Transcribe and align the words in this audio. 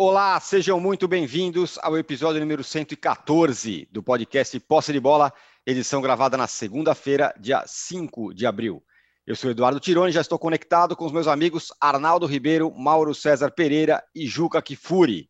Olá, 0.00 0.38
sejam 0.38 0.78
muito 0.78 1.08
bem-vindos 1.08 1.76
ao 1.82 1.98
episódio 1.98 2.40
número 2.40 2.62
114 2.62 3.88
do 3.90 4.00
podcast 4.00 4.60
Posse 4.60 4.92
de 4.92 5.00
Bola, 5.00 5.32
edição 5.66 6.00
gravada 6.00 6.36
na 6.36 6.46
segunda-feira, 6.46 7.34
dia 7.36 7.64
5 7.66 8.32
de 8.32 8.46
abril. 8.46 8.80
Eu 9.26 9.34
sou 9.34 9.50
Eduardo 9.50 9.80
Tironi, 9.80 10.12
já 10.12 10.20
estou 10.20 10.38
conectado 10.38 10.94
com 10.94 11.04
os 11.04 11.10
meus 11.10 11.26
amigos 11.26 11.72
Arnaldo 11.80 12.26
Ribeiro, 12.26 12.72
Mauro 12.72 13.12
César 13.12 13.50
Pereira 13.50 14.00
e 14.14 14.24
Juca 14.24 14.62
Kifuri. 14.62 15.28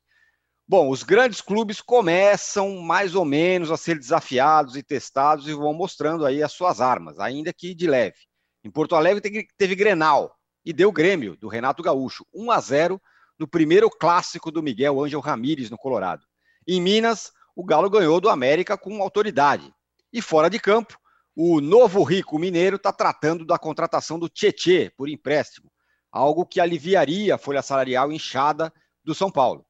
Bom, 0.69 0.91
os 0.91 1.03
grandes 1.03 1.41
clubes 1.41 1.81
começam 1.81 2.77
mais 2.83 3.15
ou 3.15 3.25
menos 3.25 3.71
a 3.71 3.77
ser 3.79 3.99
desafiados 3.99 4.77
e 4.77 4.83
testados 4.83 5.49
e 5.49 5.55
vão 5.55 5.73
mostrando 5.73 6.27
aí 6.27 6.43
as 6.43 6.53
suas 6.53 6.79
armas, 6.83 7.19
ainda 7.19 7.55
que 7.55 7.75
de 7.75 7.87
leve. 7.87 8.19
Em 8.63 8.71
Porto 8.71 8.95
Alegre 8.95 9.47
teve, 9.57 9.75
Grenal 9.75 10.31
e 10.63 10.75
deu 10.75 10.93
Grêmio, 10.93 11.39
do 11.39 11.49
Renato 11.49 11.83
Gaúcho, 11.83 12.27
1 12.35 12.51
a 12.51 12.61
0 12.61 13.01
no 13.39 13.47
primeiro 13.47 13.89
clássico 13.89 14.51
do 14.51 14.63
Miguel 14.63 15.03
Ângelo 15.03 15.23
Ramírez, 15.23 15.71
no 15.71 15.79
Colorado. 15.79 16.25
Em 16.67 16.81
Minas, 16.81 17.33
o 17.55 17.65
Galo 17.65 17.89
ganhou 17.89 18.21
do 18.21 18.29
América 18.29 18.77
com 18.77 19.03
autoridade. 19.03 19.73
E 20.13 20.21
fora 20.21 20.49
de 20.49 20.59
campo, 20.59 20.99
o 21.35 21.61
novo 21.61 22.03
rico 22.03 22.39
mineiro 22.39 22.77
está 22.77 22.93
tratando 22.93 23.45
da 23.45 23.59
contratação 23.59 24.19
do 24.19 24.29
Tietê 24.29 24.91
por 24.97 25.09
empréstimo, 25.09 25.71
algo 26.11 26.45
que 26.45 26.61
aliviaria 26.61 27.35
a 27.35 27.39
folha 27.39 27.63
salarial 27.63 28.11
inchada 28.11 28.73
do 29.05 29.15
São 29.15 29.31
Paulo. 29.31 29.65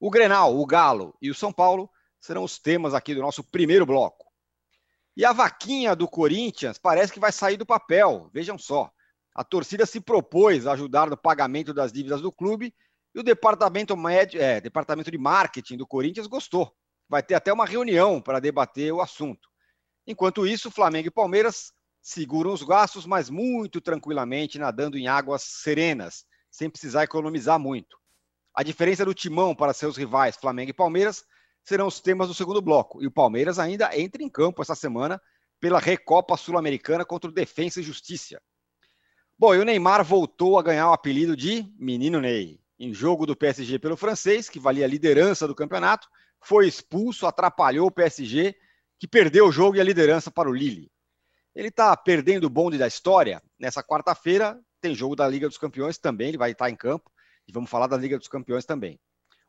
O 0.00 0.10
Grenal, 0.10 0.58
o 0.58 0.64
Galo 0.64 1.14
e 1.20 1.30
o 1.30 1.34
São 1.34 1.52
Paulo 1.52 1.90
serão 2.18 2.42
os 2.42 2.58
temas 2.58 2.94
aqui 2.94 3.14
do 3.14 3.20
nosso 3.20 3.44
primeiro 3.44 3.84
bloco. 3.84 4.24
E 5.16 5.24
a 5.24 5.32
vaquinha 5.32 5.94
do 5.94 6.08
Corinthians 6.08 6.78
parece 6.78 7.12
que 7.12 7.20
vai 7.20 7.30
sair 7.30 7.56
do 7.56 7.66
papel, 7.66 8.30
vejam 8.32 8.58
só. 8.58 8.90
A 9.34 9.44
torcida 9.44 9.84
se 9.84 10.00
propôs 10.00 10.66
a 10.66 10.72
ajudar 10.72 11.10
no 11.10 11.16
pagamento 11.16 11.74
das 11.74 11.92
dívidas 11.92 12.20
do 12.20 12.32
clube 12.32 12.74
e 13.14 13.20
o 13.20 13.22
departamento, 13.22 13.96
médio, 13.96 14.42
é, 14.42 14.60
departamento 14.60 15.10
de 15.10 15.16
marketing 15.16 15.76
do 15.76 15.86
Corinthians 15.86 16.26
gostou. 16.26 16.74
Vai 17.08 17.22
ter 17.22 17.34
até 17.34 17.52
uma 17.52 17.64
reunião 17.64 18.20
para 18.20 18.40
debater 18.40 18.92
o 18.92 19.00
assunto. 19.00 19.48
Enquanto 20.06 20.46
isso, 20.46 20.70
Flamengo 20.70 21.08
e 21.08 21.12
Palmeiras 21.12 21.72
seguram 22.02 22.52
os 22.52 22.62
gastos, 22.62 23.06
mas 23.06 23.30
muito 23.30 23.80
tranquilamente, 23.80 24.58
nadando 24.58 24.98
em 24.98 25.06
águas 25.06 25.42
serenas, 25.42 26.26
sem 26.50 26.68
precisar 26.68 27.04
economizar 27.04 27.58
muito. 27.58 27.96
A 28.52 28.62
diferença 28.62 29.04
do 29.04 29.14
timão 29.14 29.54
para 29.54 29.72
seus 29.72 29.96
rivais, 29.96 30.36
Flamengo 30.36 30.70
e 30.70 30.74
Palmeiras, 30.74 31.24
serão 31.62 31.86
os 31.86 32.00
temas 32.00 32.28
do 32.28 32.34
segundo 32.34 32.60
bloco. 32.60 33.02
E 33.02 33.06
o 33.06 33.12
Palmeiras 33.12 33.58
ainda 33.58 33.96
entra 33.96 34.22
em 34.22 34.28
campo 34.28 34.60
essa 34.60 34.74
semana 34.74 35.20
pela 35.60 35.78
Recopa 35.78 36.36
Sul-Americana 36.36 37.04
contra 37.04 37.30
o 37.30 37.34
Defensa 37.34 37.80
e 37.80 37.82
Justiça. 37.82 38.42
Bom, 39.38 39.54
e 39.54 39.58
o 39.58 39.64
Neymar 39.64 40.04
voltou 40.04 40.58
a 40.58 40.62
ganhar 40.62 40.90
o 40.90 40.92
apelido 40.92 41.36
de 41.36 41.64
Menino 41.78 42.20
Ney 42.20 42.63
em 42.78 42.92
jogo 42.92 43.26
do 43.26 43.36
PSG 43.36 43.78
pelo 43.78 43.96
francês, 43.96 44.48
que 44.48 44.58
valia 44.58 44.84
a 44.84 44.88
liderança 44.88 45.46
do 45.46 45.54
campeonato, 45.54 46.08
foi 46.40 46.66
expulso, 46.66 47.26
atrapalhou 47.26 47.86
o 47.86 47.90
PSG, 47.90 48.54
que 48.98 49.08
perdeu 49.08 49.46
o 49.46 49.52
jogo 49.52 49.76
e 49.76 49.80
a 49.80 49.84
liderança 49.84 50.30
para 50.30 50.48
o 50.48 50.54
Lille. 50.54 50.90
Ele 51.54 51.68
está 51.68 51.96
perdendo 51.96 52.44
o 52.44 52.50
bonde 52.50 52.76
da 52.76 52.86
história. 52.86 53.42
Nessa 53.58 53.82
quarta-feira 53.82 54.60
tem 54.80 54.94
jogo 54.94 55.14
da 55.14 55.26
Liga 55.26 55.48
dos 55.48 55.56
Campeões 55.56 55.98
também, 55.98 56.28
ele 56.28 56.38
vai 56.38 56.50
estar 56.50 56.68
em 56.68 56.76
campo, 56.76 57.10
e 57.48 57.52
vamos 57.52 57.70
falar 57.70 57.86
da 57.86 57.96
Liga 57.96 58.18
dos 58.18 58.28
Campeões 58.28 58.64
também. 58.64 58.98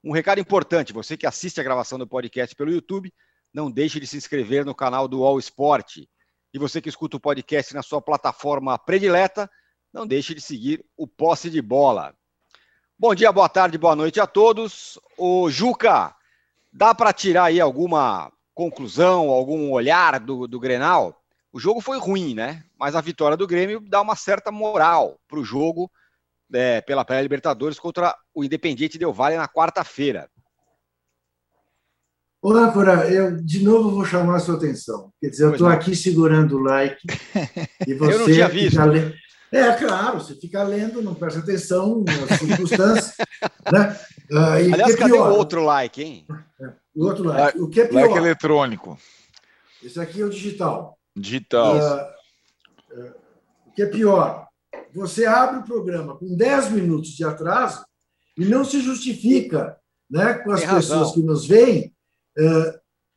Um 0.04 0.12
recado 0.12 0.40
importante, 0.40 0.94
você 0.94 1.18
que 1.18 1.26
assiste 1.26 1.60
a 1.60 1.64
gravação 1.64 1.98
do 1.98 2.08
podcast 2.08 2.56
pelo 2.56 2.72
YouTube, 2.72 3.12
não 3.52 3.72
deixe 3.72 4.00
de 4.00 4.06
se 4.06 4.18
inscrever 4.18 4.64
no 4.64 4.76
canal 4.76 5.08
do 5.08 5.24
All 5.24 5.40
Sport. 5.40 5.98
E 6.54 6.60
você 6.60 6.80
que 6.80 6.90
escuta 6.90 7.18
o 7.18 7.20
podcast 7.20 7.74
na 7.74 7.82
sua 7.82 8.02
plataforma 8.02 8.78
predileta, 8.78 9.50
não 9.92 10.06
deixe 10.06 10.36
de 10.36 10.42
seguir 10.42 10.86
o 10.96 11.08
Posse 11.08 11.50
de 11.50 11.62
Bola. 11.62 12.16
Bom 12.98 13.14
dia, 13.14 13.30
boa 13.30 13.50
tarde, 13.50 13.78
boa 13.78 13.94
noite 13.94 14.22
a 14.22 14.26
todos. 14.26 14.98
O 15.18 15.50
Juca, 15.50 16.16
dá 16.72 16.96
para 16.96 17.12
tirar 17.12 17.46
aí 17.46 17.60
alguma 17.60 18.32
conclusão, 18.54 19.30
algum 19.30 19.70
olhar 19.72 20.18
do, 20.18 20.48
do 20.48 20.62
Grenal? 20.62 21.14
O 21.52 21.60
jogo 21.60 21.82
foi 21.82 22.00
ruim, 22.00 22.34
né? 22.34 22.64
Mas 22.80 22.96
a 22.96 23.02
vitória 23.02 23.36
do 23.36 23.46
Grêmio 23.46 23.82
dá 23.82 24.00
uma 24.00 24.16
certa 24.16 24.50
moral 24.50 25.20
para 25.28 25.38
o 25.38 25.44
jogo 25.44 25.92
é, 26.54 26.80
pela 26.80 27.04
pré-Libertadores 27.04 27.78
contra 27.78 28.16
o 28.34 28.46
Independiente 28.46 28.98
Del 28.98 29.12
Valle 29.12 29.36
na 29.36 29.48
quarta-feira. 29.50 30.30
Olá, 32.42 32.72
Cora, 32.72 33.12
eu 33.12 33.36
de 33.44 33.62
novo 33.62 33.92
vou 33.92 34.06
chamar 34.06 34.38
a 34.38 34.40
sua 34.40 34.56
atenção. 34.56 35.12
Quer 35.20 35.32
dizer, 35.32 35.44
eu 35.44 35.52
estou 35.52 35.68
aqui 35.68 35.94
segurando 35.98 36.56
o 36.56 36.64
like 36.64 37.06
e 37.86 37.94
você 37.94 38.14
eu 38.14 38.20
não 38.20 38.26
tinha 38.26 38.48
visto. 38.48 38.80
É, 39.56 39.74
claro, 39.78 40.20
você 40.20 40.36
fica 40.36 40.62
lendo, 40.64 41.02
não 41.02 41.16
presta 41.16 41.40
atenção 41.40 42.04
nas 42.04 42.40
circunstâncias. 42.40 43.16
né? 43.72 44.00
Uh, 44.30 44.38
Aliás, 44.38 44.94
é 44.94 44.98
cadê 44.98 45.14
pior? 45.14 45.32
o 45.32 45.36
outro 45.36 45.64
like, 45.64 46.04
hein? 46.04 46.26
É, 46.60 46.74
o 46.94 47.06
outro 47.06 47.24
like. 47.24 47.60
O 47.60 47.70
que 47.70 47.82
é 47.82 47.88
pior? 47.88 48.02
Like 48.02 48.18
eletrônico. 48.18 48.98
Esse 49.82 50.00
aqui 50.00 50.22
é 50.22 50.26
o 50.26 50.30
digital. 50.30 50.98
Digital. 51.16 51.78
Uh, 51.78 53.00
uh, 53.00 53.14
o 53.68 53.72
que 53.72 53.84
é 53.84 53.86
pior? 53.86 54.46
Você 54.94 55.26
abre 55.26 55.60
o 55.60 55.64
programa 55.64 56.18
com 56.18 56.36
10 56.36 56.72
minutos 56.72 57.12
de 57.12 57.24
atraso 57.24 57.86
e 58.38 58.44
não 58.44 58.66
se 58.66 58.82
justifica 58.82 59.78
né, 60.10 60.34
com 60.36 60.52
as 60.52 60.62
Tem 60.62 60.70
pessoas 60.70 61.00
razão. 61.00 61.14
que 61.14 61.22
nos 61.22 61.46
veem, 61.46 61.94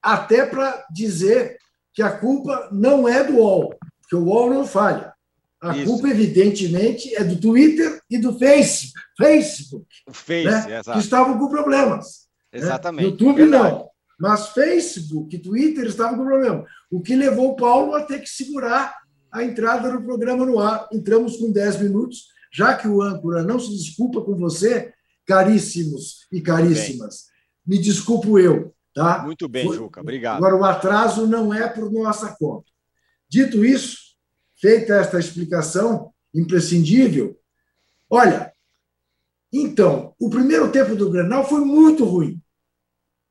até 0.02 0.46
para 0.46 0.84
dizer 0.90 1.58
que 1.92 2.02
a 2.02 2.16
culpa 2.16 2.68
não 2.72 3.08
é 3.08 3.22
do 3.24 3.36
UOL, 3.36 3.76
porque 4.00 4.16
o 4.16 4.24
UOL 4.24 4.50
não 4.50 4.66
falha. 4.66 5.12
A 5.60 5.76
Isso. 5.76 5.86
culpa, 5.86 6.08
evidentemente, 6.08 7.14
é 7.16 7.24
do 7.24 7.40
Twitter 7.40 8.00
e 8.08 8.18
do 8.18 8.38
face, 8.38 8.92
Facebook. 9.16 9.86
O 10.06 10.12
Face, 10.14 10.68
né? 10.68 10.82
Que 10.82 10.98
estavam 10.98 11.36
com 11.38 11.48
problemas. 11.48 12.28
Né? 12.52 12.60
Exatamente. 12.60 13.04
Né? 13.04 13.10
YouTube 13.10 13.36
Verdade. 13.42 13.74
não. 13.74 13.88
Mas 14.20 14.48
Facebook 14.50 15.34
e 15.34 15.38
Twitter 15.38 15.86
estavam 15.86 16.18
com 16.18 16.24
problema. 16.24 16.64
O 16.90 17.00
que 17.00 17.14
levou 17.14 17.50
o 17.50 17.56
Paulo 17.56 17.94
a 17.94 18.02
ter 18.04 18.20
que 18.20 18.28
segurar 18.28 18.94
a 19.30 19.44
entrada 19.44 19.90
do 19.92 20.02
programa 20.02 20.44
no 20.44 20.58
ar. 20.58 20.88
Entramos 20.92 21.36
com 21.36 21.52
10 21.52 21.82
minutos, 21.82 22.28
já 22.52 22.74
que 22.74 22.88
o 22.88 23.02
âncora 23.02 23.42
não 23.42 23.58
se 23.58 23.70
desculpa 23.70 24.20
com 24.22 24.34
você, 24.36 24.92
caríssimos 25.26 26.26
e 26.32 26.40
caríssimas. 26.40 27.26
Me 27.66 27.78
desculpo 27.78 28.38
eu. 28.38 28.74
Tá? 28.94 29.22
Muito 29.22 29.48
bem, 29.48 29.70
Juca. 29.72 30.00
Obrigado. 30.00 30.38
Agora, 30.38 30.56
o 30.56 30.64
atraso 30.64 31.26
não 31.26 31.52
é 31.52 31.68
por 31.68 31.92
nossa 31.92 32.34
conta. 32.38 32.66
Dito 33.28 33.64
isso, 33.64 33.98
feita 34.60 34.94
esta 34.94 35.18
explicação 35.18 36.12
imprescindível, 36.34 37.38
olha, 38.10 38.52
então, 39.52 40.14
o 40.18 40.28
primeiro 40.28 40.70
tempo 40.70 40.94
do 40.94 41.10
Grenal 41.10 41.48
foi 41.48 41.60
muito 41.60 42.04
ruim. 42.04 42.40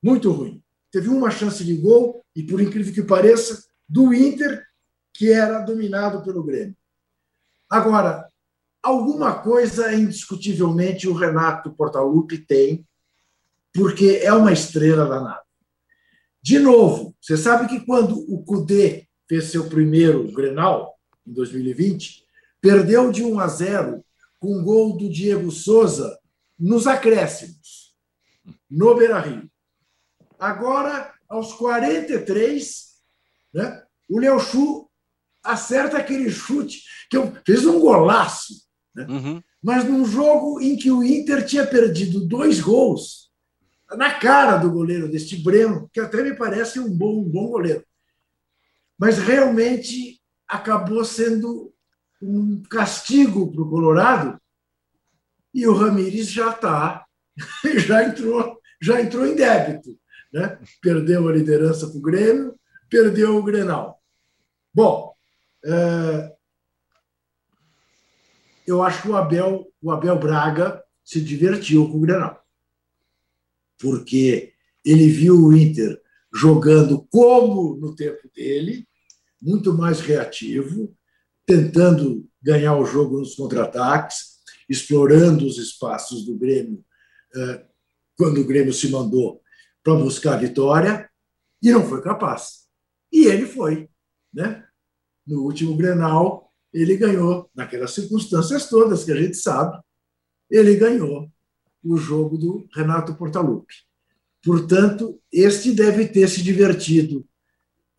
Muito 0.02 0.32
ruim. 0.32 0.64
Teve 0.92 1.10
uma 1.10 1.30
chance 1.30 1.64
de 1.64 1.76
gol, 1.76 2.26
e 2.36 2.42
por 2.42 2.60
incrível 2.60 2.94
que 2.94 3.04
pareça, 3.04 3.66
do 3.88 4.14
Inter, 4.14 4.66
que 5.14 5.32
era 5.32 5.60
dominado 5.60 6.24
pelo 6.24 6.44
Grêmio. 6.44 6.76
Agora, 7.70 8.28
alguma 8.82 9.42
coisa 9.42 9.94
indiscutivelmente 9.94 11.08
o 11.08 11.14
Renato 11.14 11.74
Portaluppi 11.74 12.38
tem, 12.38 12.88
porque 13.74 14.22
é 14.24 14.34
uma 14.34 14.54
estrela 14.54 15.06
danada. 15.06 15.42
De 16.42 16.60
novo, 16.60 17.16
você 17.22 17.36
sabe 17.36 17.68
que 17.68 17.86
quando 17.86 18.20
o 18.32 18.44
Cudê 18.44 19.08
fez 19.28 19.46
seu 19.46 19.68
primeiro 19.68 20.32
Grenal, 20.32 20.97
em 21.28 21.34
2020, 21.34 22.24
perdeu 22.62 23.12
de 23.12 23.24
1 23.24 23.40
a 23.40 23.48
0 23.48 24.04
com 24.40 24.58
um 24.58 24.64
gol 24.64 24.98
do 24.98 25.10
Diego 25.10 25.52
Souza 25.52 26.18
nos 26.58 26.88
acréscimos, 26.88 27.96
no 28.70 28.96
Beira-Rio. 28.96 29.50
Agora, 30.40 31.14
aos 31.28 31.54
43, 31.54 32.96
né, 33.54 33.84
o 34.10 34.20
Léo 34.20 34.40
Chu 34.40 34.90
acerta 35.44 35.98
aquele 35.98 36.30
chute 36.30 36.84
que 37.10 37.18
eu, 37.18 37.34
fez 37.46 37.66
um 37.66 37.80
golaço, 37.80 38.54
né? 38.96 39.06
uhum. 39.08 39.44
mas 39.62 39.84
num 39.84 40.06
jogo 40.06 40.62
em 40.62 40.76
que 40.76 40.92
o 40.92 41.04
Inter 41.04 41.46
tinha 41.46 41.66
perdido 41.66 42.26
dois 42.26 42.60
gols 42.60 43.28
na 43.96 44.14
cara 44.16 44.58
do 44.58 44.72
goleiro 44.72 45.10
deste 45.10 45.38
Breno, 45.38 45.90
que 45.94 46.00
até 46.00 46.22
me 46.22 46.36
parece 46.36 46.80
um 46.80 46.90
bom, 46.90 47.20
um 47.20 47.30
bom 47.30 47.48
goleiro. 47.48 47.86
Mas 49.00 49.18
realmente 49.18 50.17
acabou 50.48 51.04
sendo 51.04 51.74
um 52.22 52.64
castigo 52.64 53.52
para 53.52 53.62
o 53.62 53.70
Colorado 53.70 54.40
e 55.54 55.68
o 55.68 55.74
Ramires 55.74 56.30
já 56.30 56.52
está, 56.52 57.06
já 57.86 58.04
entrou, 58.04 58.60
já 58.82 59.02
entrou 59.02 59.26
em 59.26 59.36
débito. 59.36 59.98
Né? 60.32 60.60
Perdeu 60.82 61.28
a 61.28 61.32
liderança 61.32 61.88
para 61.88 61.98
o 61.98 62.02
Grêmio, 62.02 62.56
perdeu 62.90 63.38
o 63.38 63.44
Grenal. 63.44 64.02
Bom, 64.74 65.14
é, 65.66 66.36
eu 68.66 68.84
acho 68.84 69.02
que 69.02 69.10
o 69.10 69.16
Abel, 69.16 69.68
o 69.82 69.92
Abel 69.92 70.20
Braga 70.20 70.84
se 71.04 71.22
divertiu 71.22 71.90
com 71.90 71.98
o 71.98 72.02
Grenal, 72.02 72.44
porque 73.80 74.54
ele 74.84 75.08
viu 75.08 75.36
o 75.36 75.56
Inter 75.56 76.00
jogando 76.34 77.08
como 77.10 77.76
no 77.78 77.96
tempo 77.96 78.30
dele, 78.36 78.87
muito 79.42 79.74
mais 79.74 80.00
reativo, 80.00 80.96
tentando 81.46 82.28
ganhar 82.42 82.76
o 82.76 82.86
jogo 82.86 83.20
nos 83.20 83.36
contra-ataques, 83.36 84.38
explorando 84.70 85.46
os 85.46 85.58
espaços 85.58 86.26
do 86.26 86.36
Grêmio, 86.38 86.84
eh, 87.36 87.66
quando 88.18 88.42
o 88.42 88.46
Grêmio 88.46 88.74
se 88.74 88.90
mandou 88.90 89.42
para 89.84 89.96
buscar 89.96 90.34
a 90.34 90.38
vitória 90.38 91.10
e 91.62 91.72
não 91.72 91.88
foi 91.88 92.02
capaz. 92.02 92.68
E 93.12 93.26
ele 93.26 93.46
foi. 93.46 93.90
Né? 94.34 94.66
No 95.26 95.44
último 95.44 95.76
Grenal, 95.78 96.52
ele 96.74 96.98
ganhou, 96.98 97.50
naquelas 97.56 97.92
circunstâncias 97.92 98.68
todas 98.70 99.04
que 99.04 99.12
a 99.12 99.22
gente 99.22 99.38
sabe, 99.38 99.80
ele 100.50 100.76
ganhou 100.76 101.32
o 101.84 101.98
jogo 101.98 102.38
do 102.38 102.68
Renato 102.74 103.16
Portaluppi. 103.16 103.74
Portanto, 104.44 105.22
este 105.32 105.72
deve 105.72 106.08
ter 106.08 106.28
se 106.28 106.42
divertido 106.42 107.26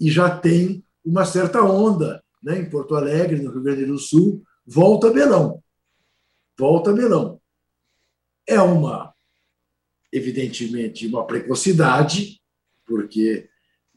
e 0.01 0.11
já 0.11 0.31
tem 0.31 0.85
uma 1.09 1.25
certa 1.25 1.63
onda 1.63 2.23
né, 2.43 2.61
em 2.61 2.69
Porto 2.69 2.95
Alegre, 2.95 3.41
no 3.41 3.51
Rio 3.51 3.63
Grande 3.63 3.87
do 3.87 3.99
Sul, 3.99 4.43
volta 4.67 5.11
Belão. 5.11 5.63
Volta 6.57 6.93
Belão. 6.93 7.41
É 8.47 8.61
uma, 8.61 9.15
evidentemente, 10.13 11.07
uma 11.07 11.27
precocidade, 11.27 12.41
porque 12.87 13.49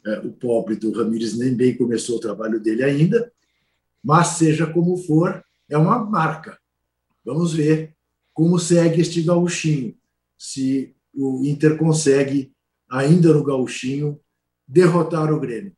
é, 0.05 0.19
o 0.19 0.31
pobre 0.31 0.75
do 0.77 0.91
Ramires 0.91 1.37
nem 1.37 1.53
bem 1.53 1.77
começou 1.77 2.15
o 2.15 2.21
trabalho 2.21 2.59
dele 2.59 2.83
ainda, 2.83 3.31
mas 4.01 4.27
seja 4.29 4.65
como 4.65 4.95
for, 4.97 5.43
é 5.69 5.77
uma 5.77 5.99
marca. 5.99 6.57
Vamos 7.25 7.53
ver 7.53 7.93
como 8.33 8.57
segue 8.57 9.01
este 9.01 9.21
gauchinho, 9.21 9.95
se 10.37 10.95
o 11.13 11.45
Inter 11.45 11.77
consegue, 11.77 12.53
ainda 12.89 13.33
no 13.33 13.43
gauchinho, 13.43 14.19
derrotar 14.65 15.31
o 15.31 15.39
Grêmio. 15.39 15.75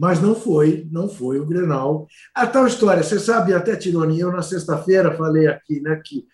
Mas 0.00 0.18
não 0.18 0.34
foi, 0.34 0.88
não 0.90 1.10
foi 1.10 1.38
o 1.38 1.44
Grenal. 1.44 2.08
A 2.34 2.46
tal 2.46 2.66
história, 2.66 3.02
você 3.02 3.20
sabe, 3.20 3.52
até 3.52 3.76
Tironi, 3.76 4.18
eu 4.18 4.32
na 4.32 4.40
sexta-feira 4.40 5.14
falei 5.14 5.46
aqui 5.46 5.78
né, 5.78 6.00
que 6.02 6.24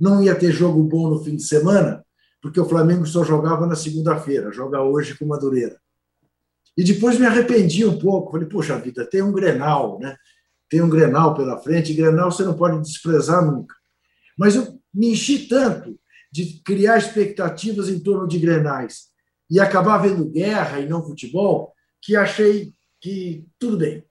não 0.00 0.22
ia 0.22 0.34
ter 0.34 0.50
jogo 0.50 0.82
bom 0.82 1.10
no 1.10 1.22
fim 1.22 1.36
de 1.36 1.42
semana, 1.42 2.02
porque 2.40 2.58
o 2.58 2.64
Flamengo 2.64 3.04
só 3.04 3.22
jogava 3.22 3.66
na 3.66 3.76
segunda-feira, 3.76 4.50
joga 4.50 4.80
hoje 4.80 5.14
com 5.14 5.26
Madureira. 5.26 5.78
E 6.74 6.82
depois 6.82 7.18
me 7.18 7.26
arrependi 7.26 7.84
um 7.84 7.98
pouco, 7.98 8.32
falei, 8.32 8.48
poxa 8.48 8.78
vida, 8.78 9.04
tem 9.04 9.20
um 9.20 9.30
Grenal, 9.32 9.98
né? 9.98 10.16
Tem 10.66 10.80
um 10.80 10.88
Grenal 10.88 11.34
pela 11.34 11.58
frente, 11.58 11.92
e 11.92 11.96
Grenal 11.96 12.32
você 12.32 12.44
não 12.44 12.56
pode 12.56 12.80
desprezar 12.80 13.44
nunca. 13.44 13.74
Mas 14.38 14.56
eu 14.56 14.80
me 14.94 15.12
enchi 15.12 15.46
tanto 15.46 16.00
de 16.32 16.62
criar 16.64 16.96
expectativas 16.96 17.90
em 17.90 18.00
torno 18.00 18.26
de 18.26 18.38
grenais 18.38 19.08
e 19.50 19.60
acabar 19.60 19.98
vendo 19.98 20.30
guerra 20.30 20.80
e 20.80 20.88
não 20.88 21.04
futebol, 21.04 21.74
que 22.00 22.16
achei 22.16 22.74
que 23.06 23.46
tudo 23.56 23.76
bem. 23.76 24.02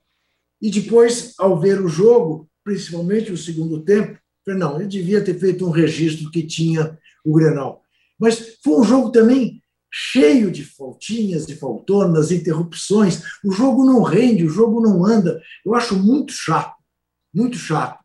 E 0.58 0.70
depois, 0.70 1.34
ao 1.38 1.60
ver 1.60 1.82
o 1.82 1.88
jogo, 1.88 2.48
principalmente 2.64 3.30
o 3.30 3.36
segundo 3.36 3.84
tempo, 3.84 4.18
falei, 4.42 4.58
não, 4.58 4.76
ele 4.76 4.88
devia 4.88 5.22
ter 5.22 5.38
feito 5.38 5.66
um 5.66 5.70
registro 5.70 6.30
que 6.30 6.42
tinha 6.42 6.98
o 7.22 7.34
Grenal. 7.34 7.82
Mas 8.18 8.56
foi 8.64 8.80
um 8.80 8.84
jogo 8.84 9.10
também 9.10 9.60
cheio 9.92 10.50
de 10.50 10.64
faltinhas, 10.64 11.46
de 11.46 11.54
faltonas, 11.56 12.32
interrupções. 12.32 13.22
O 13.44 13.52
jogo 13.52 13.84
não 13.84 14.02
rende, 14.02 14.46
o 14.46 14.48
jogo 14.48 14.80
não 14.80 15.04
anda. 15.04 15.42
Eu 15.62 15.74
acho 15.74 15.94
muito 15.94 16.32
chato, 16.32 16.74
muito 17.34 17.58
chato. 17.58 18.02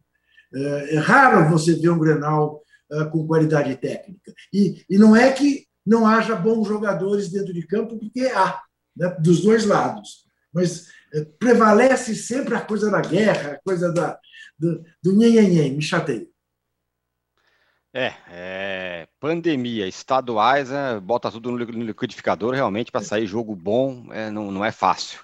É, 0.53 0.95
é 0.95 0.99
raro 0.99 1.49
você 1.49 1.73
ver 1.73 1.89
um 1.89 1.99
Grenal 1.99 2.61
é, 2.91 3.05
com 3.05 3.25
qualidade 3.25 3.77
técnica. 3.77 4.33
E, 4.53 4.83
e 4.89 4.97
não 4.97 5.15
é 5.15 5.31
que 5.31 5.65
não 5.85 6.05
haja 6.05 6.35
bons 6.35 6.67
jogadores 6.67 7.29
dentro 7.29 7.53
de 7.53 7.65
campo, 7.65 7.97
porque 7.97 8.25
há, 8.25 8.59
né, 8.93 9.15
dos 9.21 9.41
dois 9.41 9.65
lados. 9.65 10.29
Mas 10.53 10.87
é, 11.13 11.23
prevalece 11.39 12.15
sempre 12.15 12.55
a 12.55 12.61
coisa 12.61 12.89
da 12.89 13.01
guerra, 13.01 13.53
a 13.53 13.59
coisa 13.61 13.91
da, 13.91 14.19
do, 14.57 14.83
do 15.01 15.15
nhen, 15.15 15.73
me 15.73 15.81
chateia. 15.81 16.27
É, 17.93 18.13
é, 18.29 19.07
pandemia, 19.19 19.85
estaduais, 19.85 20.71
é, 20.71 20.97
bota 20.99 21.29
tudo 21.29 21.51
no 21.51 21.57
liquidificador, 21.57 22.53
realmente, 22.53 22.91
para 22.91 23.01
sair 23.01 23.27
jogo 23.27 23.53
bom, 23.53 24.05
é, 24.11 24.29
não, 24.29 24.49
não 24.49 24.63
é 24.63 24.71
fácil. 24.71 25.19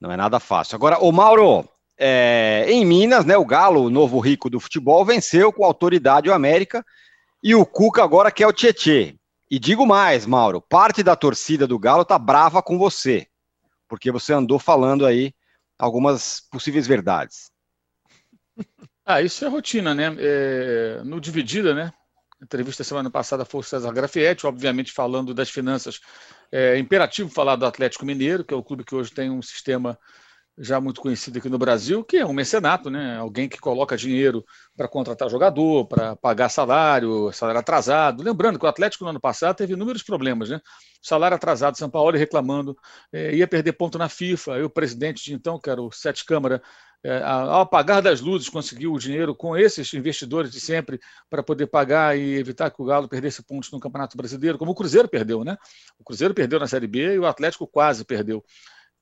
Não 0.00 0.10
é 0.10 0.16
nada 0.16 0.40
fácil. 0.40 0.74
Agora, 0.74 0.98
o 0.98 1.12
Mauro, 1.12 1.68
é, 1.96 2.66
em 2.68 2.84
Minas, 2.84 3.24
né, 3.24 3.36
o 3.36 3.44
Galo, 3.44 3.84
o 3.84 3.90
novo 3.90 4.18
rico 4.18 4.50
do 4.50 4.58
futebol, 4.58 5.04
venceu 5.04 5.52
com 5.52 5.64
autoridade 5.64 6.28
o 6.28 6.34
América 6.34 6.84
e 7.42 7.54
o 7.54 7.64
Cuca 7.64 8.02
agora 8.02 8.32
quer 8.32 8.48
o 8.48 8.52
Tietê. 8.52 9.14
E 9.48 9.58
digo 9.58 9.86
mais, 9.86 10.26
Mauro, 10.26 10.60
parte 10.60 11.00
da 11.02 11.14
torcida 11.14 11.64
do 11.64 11.78
Galo 11.78 12.04
tá 12.04 12.18
brava 12.18 12.60
com 12.60 12.76
você, 12.76 13.28
porque 13.88 14.10
você 14.10 14.32
andou 14.32 14.58
falando 14.58 15.06
aí 15.06 15.34
algumas 15.78 16.40
possíveis 16.50 16.86
verdades. 16.86 17.50
Ah, 19.06 19.20
isso 19.20 19.44
é 19.44 19.48
rotina, 19.48 19.94
né? 19.94 20.16
É, 20.18 21.02
no 21.04 21.20
Dividida, 21.20 21.74
né? 21.74 21.92
Entrevista 22.42 22.82
semana 22.82 23.10
passada 23.10 23.44
foi 23.44 23.60
o 23.60 23.62
César 23.62 23.92
Grafietti, 23.92 24.46
obviamente 24.46 24.92
falando 24.92 25.34
das 25.34 25.50
finanças. 25.50 26.00
É 26.50 26.78
imperativo 26.78 27.28
falar 27.28 27.56
do 27.56 27.66
Atlético 27.66 28.06
Mineiro, 28.06 28.42
que 28.42 28.54
é 28.54 28.56
o 28.56 28.62
clube 28.62 28.82
que 28.82 28.94
hoje 28.94 29.12
tem 29.12 29.30
um 29.30 29.42
sistema 29.42 29.98
já 30.56 30.80
muito 30.80 31.00
conhecido 31.00 31.38
aqui 31.38 31.48
no 31.48 31.58
Brasil, 31.58 32.04
que 32.04 32.18
é 32.18 32.26
um 32.26 32.32
mecenato, 32.32 32.88
né? 32.88 33.16
Alguém 33.16 33.48
que 33.48 33.58
coloca 33.58 33.96
dinheiro 33.96 34.44
para 34.76 34.86
contratar 34.86 35.28
jogador, 35.28 35.86
para 35.86 36.14
pagar 36.14 36.48
salário, 36.48 37.32
salário 37.32 37.58
atrasado. 37.60 38.22
Lembrando 38.22 38.58
que 38.58 38.64
o 38.64 38.68
Atlético 38.68 39.04
no 39.04 39.10
ano 39.10 39.20
passado 39.20 39.56
teve 39.56 39.72
inúmeros 39.72 40.02
problemas, 40.02 40.48
né? 40.48 40.60
Salário 41.02 41.34
atrasado, 41.34 41.76
São 41.76 41.90
Paulo 41.90 42.16
reclamando, 42.16 42.76
é, 43.12 43.34
ia 43.34 43.48
perder 43.48 43.72
ponto 43.72 43.98
na 43.98 44.08
FIFA. 44.08 44.54
Aí 44.54 44.62
o 44.62 44.70
presidente 44.70 45.24
de 45.24 45.34
então, 45.34 45.58
que 45.58 45.68
era 45.68 45.82
o 45.82 45.90
Sete 45.90 46.24
Câmara, 46.24 46.62
é, 47.02 47.22
ao 47.22 47.60
apagar 47.60 48.00
das 48.00 48.20
luzes, 48.22 48.48
conseguiu 48.48 48.92
o 48.92 48.98
dinheiro 48.98 49.34
com 49.34 49.54
esses 49.54 49.92
investidores 49.92 50.50
de 50.50 50.58
sempre 50.58 50.98
para 51.28 51.42
poder 51.42 51.66
pagar 51.66 52.16
e 52.16 52.36
evitar 52.36 52.70
que 52.70 52.80
o 52.80 52.84
Galo 52.84 53.08
perdesse 53.08 53.42
pontos 53.42 53.70
no 53.70 53.78
Campeonato 53.78 54.16
Brasileiro, 54.16 54.56
como 54.56 54.70
o 54.70 54.74
Cruzeiro 54.74 55.06
perdeu, 55.06 55.44
né? 55.44 55.58
O 55.98 56.04
Cruzeiro 56.04 56.32
perdeu 56.32 56.58
na 56.58 56.66
Série 56.66 56.86
B 56.86 57.14
e 57.14 57.18
o 57.18 57.26
Atlético 57.26 57.66
quase 57.66 58.04
perdeu. 58.06 58.42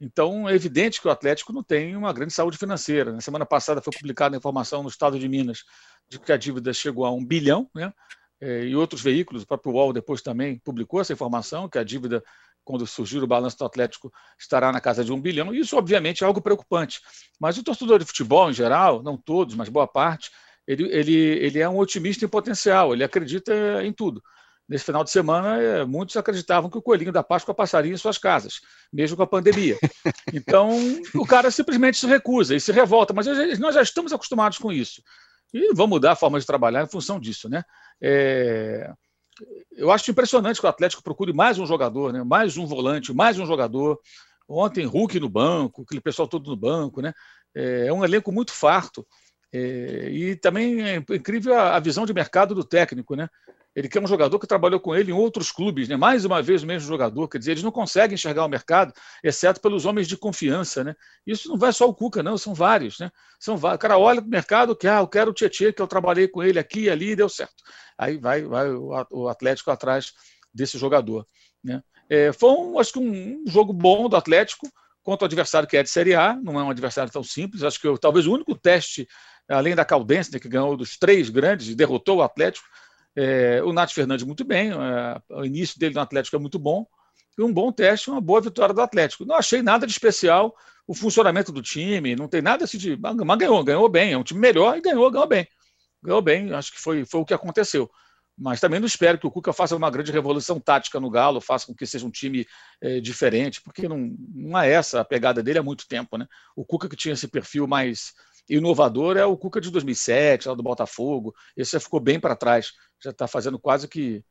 Então, 0.04 0.48
é 0.48 0.54
evidente 0.54 1.00
que 1.00 1.06
o 1.06 1.12
Atlético 1.12 1.52
não 1.52 1.62
tem 1.62 1.94
uma 1.94 2.12
grande 2.12 2.32
saúde 2.32 2.58
financeira. 2.58 3.12
Na 3.12 3.20
semana 3.20 3.46
passada 3.46 3.80
foi 3.80 3.92
publicada 3.96 4.34
a 4.34 4.38
informação 4.38 4.82
no 4.82 4.88
estado 4.88 5.16
de 5.16 5.28
Minas 5.28 5.62
de 6.08 6.18
que 6.18 6.32
a 6.32 6.36
dívida 6.36 6.72
chegou 6.72 7.04
a 7.06 7.12
um 7.12 7.24
bilhão, 7.24 7.70
né? 7.72 7.92
É, 8.40 8.64
e 8.64 8.74
outros 8.74 9.00
veículos, 9.00 9.44
o 9.44 9.46
próprio 9.46 9.74
UOL 9.74 9.92
depois 9.92 10.20
também 10.20 10.58
publicou 10.58 11.00
essa 11.00 11.12
informação, 11.12 11.68
que 11.68 11.78
a 11.78 11.84
dívida, 11.84 12.20
quando 12.64 12.84
surgir 12.84 13.22
o 13.22 13.28
balanço 13.28 13.56
do 13.56 13.64
Atlético, 13.64 14.12
estará 14.36 14.72
na 14.72 14.80
casa 14.80 15.04
de 15.04 15.12
um 15.12 15.20
bilhão. 15.20 15.54
Isso, 15.54 15.76
obviamente, 15.76 16.24
é 16.24 16.26
algo 16.26 16.42
preocupante. 16.42 17.00
Mas 17.38 17.56
o 17.56 17.62
torcedor 17.62 18.00
de 18.00 18.04
futebol, 18.04 18.50
em 18.50 18.54
geral, 18.54 19.04
não 19.04 19.16
todos, 19.16 19.54
mas 19.54 19.68
boa 19.68 19.86
parte, 19.86 20.32
ele, 20.66 20.92
ele, 20.92 21.14
ele 21.14 21.60
é 21.60 21.68
um 21.68 21.78
otimista 21.78 22.24
em 22.24 22.28
potencial, 22.28 22.92
ele 22.92 23.04
acredita 23.04 23.84
em 23.84 23.92
tudo 23.92 24.20
nesse 24.72 24.86
final 24.86 25.04
de 25.04 25.10
semana, 25.10 25.60
eh, 25.62 25.84
muitos 25.84 26.16
acreditavam 26.16 26.70
que 26.70 26.78
o 26.78 26.82
coelhinho 26.82 27.12
da 27.12 27.22
Páscoa 27.22 27.54
passaria 27.54 27.92
em 27.92 27.96
suas 27.98 28.16
casas, 28.16 28.54
mesmo 28.90 29.18
com 29.18 29.22
a 29.22 29.26
pandemia. 29.26 29.76
Então, 30.32 30.70
o 31.14 31.26
cara 31.26 31.50
simplesmente 31.50 31.98
se 31.98 32.06
recusa 32.06 32.56
e 32.56 32.60
se 32.60 32.72
revolta, 32.72 33.12
mas 33.12 33.26
nós 33.58 33.74
já 33.74 33.82
estamos 33.82 34.12
acostumados 34.14 34.56
com 34.56 34.72
isso. 34.72 35.02
E 35.52 35.74
vamos 35.74 35.90
mudar 35.90 36.12
a 36.12 36.16
forma 36.16 36.40
de 36.40 36.46
trabalhar 36.46 36.82
em 36.82 36.88
função 36.88 37.20
disso, 37.20 37.50
né? 37.50 37.62
É... 38.00 38.90
Eu 39.72 39.90
acho 39.90 40.10
impressionante 40.10 40.58
que 40.58 40.66
o 40.66 40.70
Atlético 40.70 41.02
procure 41.02 41.34
mais 41.34 41.58
um 41.58 41.66
jogador, 41.66 42.12
né? 42.12 42.24
mais 42.24 42.56
um 42.56 42.66
volante, 42.66 43.12
mais 43.12 43.38
um 43.38 43.44
jogador. 43.44 44.00
Ontem, 44.48 44.86
Hulk 44.86 45.20
no 45.20 45.28
banco, 45.28 45.82
aquele 45.82 46.00
pessoal 46.00 46.26
todo 46.26 46.48
no 46.48 46.56
banco, 46.56 47.02
né? 47.02 47.12
É, 47.54 47.88
é 47.88 47.92
um 47.92 48.04
elenco 48.04 48.32
muito 48.32 48.52
farto. 48.52 49.06
É, 49.52 50.08
e 50.10 50.36
também 50.36 50.82
é 50.82 50.96
incrível 50.96 51.54
a, 51.54 51.76
a, 51.76 51.80
visão 51.80 52.06
de 52.06 52.14
mercado 52.14 52.54
do 52.54 52.64
técnico, 52.64 53.14
né? 53.14 53.28
Ele 53.74 53.88
quer 53.88 54.02
um 54.02 54.06
jogador 54.06 54.38
que 54.38 54.46
trabalhou 54.46 54.78
com 54.78 54.94
ele 54.94 55.10
em 55.10 55.14
outros 55.14 55.50
clubes, 55.50 55.88
né? 55.88 55.96
mais 55.96 56.24
uma 56.24 56.42
vez 56.42 56.62
o 56.62 56.66
mesmo 56.66 56.86
jogador. 56.88 57.26
Quer 57.28 57.38
dizer, 57.38 57.52
eles 57.52 57.62
não 57.62 57.72
conseguem 57.72 58.14
enxergar 58.14 58.44
o 58.44 58.48
mercado, 58.48 58.92
exceto 59.24 59.60
pelos 59.60 59.86
homens 59.86 60.06
de 60.06 60.16
confiança. 60.16 60.84
Né? 60.84 60.94
Isso 61.26 61.48
não 61.48 61.56
vai 61.56 61.72
só 61.72 61.88
o 61.88 61.94
Cuca, 61.94 62.22
não, 62.22 62.36
são 62.36 62.54
vários. 62.54 62.98
Né? 62.98 63.10
São 63.40 63.56
vários. 63.56 63.76
O 63.76 63.80
cara 63.80 63.98
olha 63.98 64.20
para 64.20 64.28
o 64.28 64.30
mercado 64.30 64.76
que 64.76 64.86
ah, 64.86 64.98
eu 65.00 65.08
quero 65.08 65.30
o 65.30 65.34
Tietchan, 65.34 65.72
que 65.72 65.80
eu 65.80 65.86
trabalhei 65.86 66.28
com 66.28 66.42
ele 66.42 66.58
aqui 66.58 66.82
e 66.82 66.90
ali 66.90 67.10
e 67.10 67.16
deu 67.16 67.28
certo. 67.28 67.62
Aí 67.96 68.18
vai, 68.18 68.42
vai 68.42 68.68
o 68.70 69.28
Atlético 69.28 69.70
atrás 69.70 70.12
desse 70.52 70.76
jogador. 70.76 71.26
Né? 71.64 71.82
É, 72.08 72.32
foi, 72.32 72.50
um, 72.50 72.78
acho 72.78 72.92
que, 72.92 72.98
um, 72.98 73.42
jogo 73.46 73.72
bom 73.72 74.08
do 74.08 74.16
Atlético 74.16 74.68
contra 75.02 75.24
o 75.24 75.26
adversário 75.26 75.68
que 75.68 75.76
é 75.76 75.82
de 75.82 75.90
Série 75.90 76.14
A, 76.14 76.36
não 76.36 76.60
é 76.60 76.62
um 76.62 76.70
adversário 76.70 77.12
tão 77.12 77.24
simples. 77.24 77.62
Acho 77.62 77.80
que 77.80 77.86
eu, 77.86 77.96
talvez 77.96 78.26
o 78.26 78.32
único 78.32 78.54
teste, 78.54 79.08
além 79.48 79.74
da 79.74 79.84
Caldense, 79.84 80.32
né, 80.32 80.38
que 80.38 80.48
ganhou 80.48 80.76
dos 80.76 80.98
três 80.98 81.28
grandes 81.30 81.68
e 81.68 81.74
derrotou 81.74 82.18
o 82.18 82.22
Atlético, 82.22 82.66
é, 83.16 83.62
o 83.62 83.72
Nath 83.72 83.92
Fernandes 83.92 84.24
muito 84.24 84.44
bem, 84.44 84.70
é, 84.70 85.22
o 85.30 85.44
início 85.44 85.78
dele 85.78 85.94
no 85.94 86.00
Atlético 86.00 86.36
é 86.36 86.38
muito 86.38 86.58
bom, 86.58 86.86
e 87.38 87.42
um 87.42 87.52
bom 87.52 87.72
teste, 87.72 88.10
uma 88.10 88.20
boa 88.20 88.40
vitória 88.40 88.74
do 88.74 88.80
Atlético. 88.80 89.24
Não 89.24 89.36
achei 89.36 89.62
nada 89.62 89.86
de 89.86 89.92
especial 89.92 90.54
o 90.86 90.94
funcionamento 90.94 91.52
do 91.52 91.62
time, 91.62 92.16
não 92.16 92.28
tem 92.28 92.42
nada 92.42 92.64
assim 92.64 92.76
de. 92.76 92.96
Mas 92.96 93.38
ganhou, 93.38 93.62
ganhou 93.64 93.88
bem, 93.88 94.12
é 94.12 94.18
um 94.18 94.22
time 94.22 94.40
melhor 94.40 94.76
e 94.76 94.80
ganhou, 94.80 95.10
ganhou 95.10 95.26
bem. 95.26 95.46
Ganhou 96.02 96.20
bem, 96.20 96.52
acho 96.52 96.72
que 96.72 96.80
foi, 96.80 97.04
foi 97.04 97.20
o 97.20 97.24
que 97.24 97.32
aconteceu. 97.32 97.90
Mas 98.36 98.60
também 98.60 98.80
não 98.80 98.86
espero 98.86 99.18
que 99.18 99.26
o 99.26 99.30
Cuca 99.30 99.52
faça 99.52 99.76
uma 99.76 99.90
grande 99.90 100.10
revolução 100.10 100.58
tática 100.58 100.98
no 100.98 101.10
Galo, 101.10 101.40
faça 101.40 101.66
com 101.66 101.74
que 101.74 101.86
seja 101.86 102.06
um 102.06 102.10
time 102.10 102.46
é, 102.80 102.98
diferente, 102.98 103.60
porque 103.62 103.86
não, 103.86 104.16
não 104.34 104.58
é 104.58 104.70
essa 104.70 105.00
a 105.00 105.04
pegada 105.04 105.42
dele 105.42 105.58
há 105.58 105.62
muito 105.62 105.86
tempo. 105.86 106.16
Né? 106.18 106.26
O 106.56 106.64
Cuca 106.64 106.88
que 106.88 106.96
tinha 106.96 107.12
esse 107.12 107.28
perfil 107.28 107.66
mais 107.66 108.12
inovador 108.48 109.16
é 109.16 109.24
o 109.24 109.36
Cuca 109.36 109.60
de 109.60 109.70
2007, 109.70 110.48
lá 110.48 110.54
do 110.54 110.62
Botafogo. 110.62 111.34
Esse 111.56 111.72
já 111.72 111.80
ficou 111.80 112.00
bem 112.00 112.18
para 112.18 112.34
trás, 112.34 112.72
já 113.02 113.10
está 113.10 113.26
fazendo 113.26 113.58
quase 113.58 113.88
que 113.88 114.24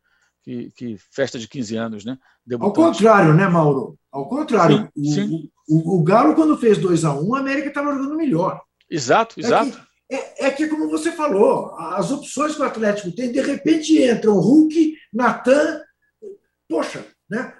que, 0.44 0.72
que 0.72 0.98
festa 1.12 1.38
de 1.38 1.48
15 1.48 1.76
anos, 1.76 2.06
né? 2.06 2.18
Debutante. 2.46 2.80
Ao 2.80 2.92
contrário, 2.92 3.34
né, 3.34 3.48
Mauro? 3.48 3.98
Ao 4.12 4.28
contrário. 4.28 4.90
Sim, 4.98 5.14
sim. 5.14 5.52
O, 5.70 5.96
o, 5.96 6.00
o, 6.00 6.04
Galo, 6.04 6.36
quando 6.36 6.58
fez 6.58 6.78
2 6.78 7.06
a 7.06 7.14
1 7.14 7.28
um, 7.28 7.36
a 7.36 7.40
América 7.40 7.68
estava 7.68 7.94
jogando 7.94 8.16
melhor. 8.16 8.62
Exato, 8.90 9.40
exato. 9.40 9.80
É 10.10 10.18
que, 10.18 10.44
é, 10.44 10.48
é 10.48 10.52
que, 10.52 10.68
como 10.68 10.90
você 10.90 11.12
falou, 11.12 11.74
as 11.76 12.12
opções 12.12 12.56
que 12.56 12.62
o 12.62 12.66
Atlético 12.66 13.16
tem, 13.16 13.32
de 13.32 13.42
repente 13.42 14.02
entram 14.04 14.40
Hulk, 14.40 14.98
Natan. 15.14 15.82
Poxa, 16.68 17.06
né? 17.30 17.54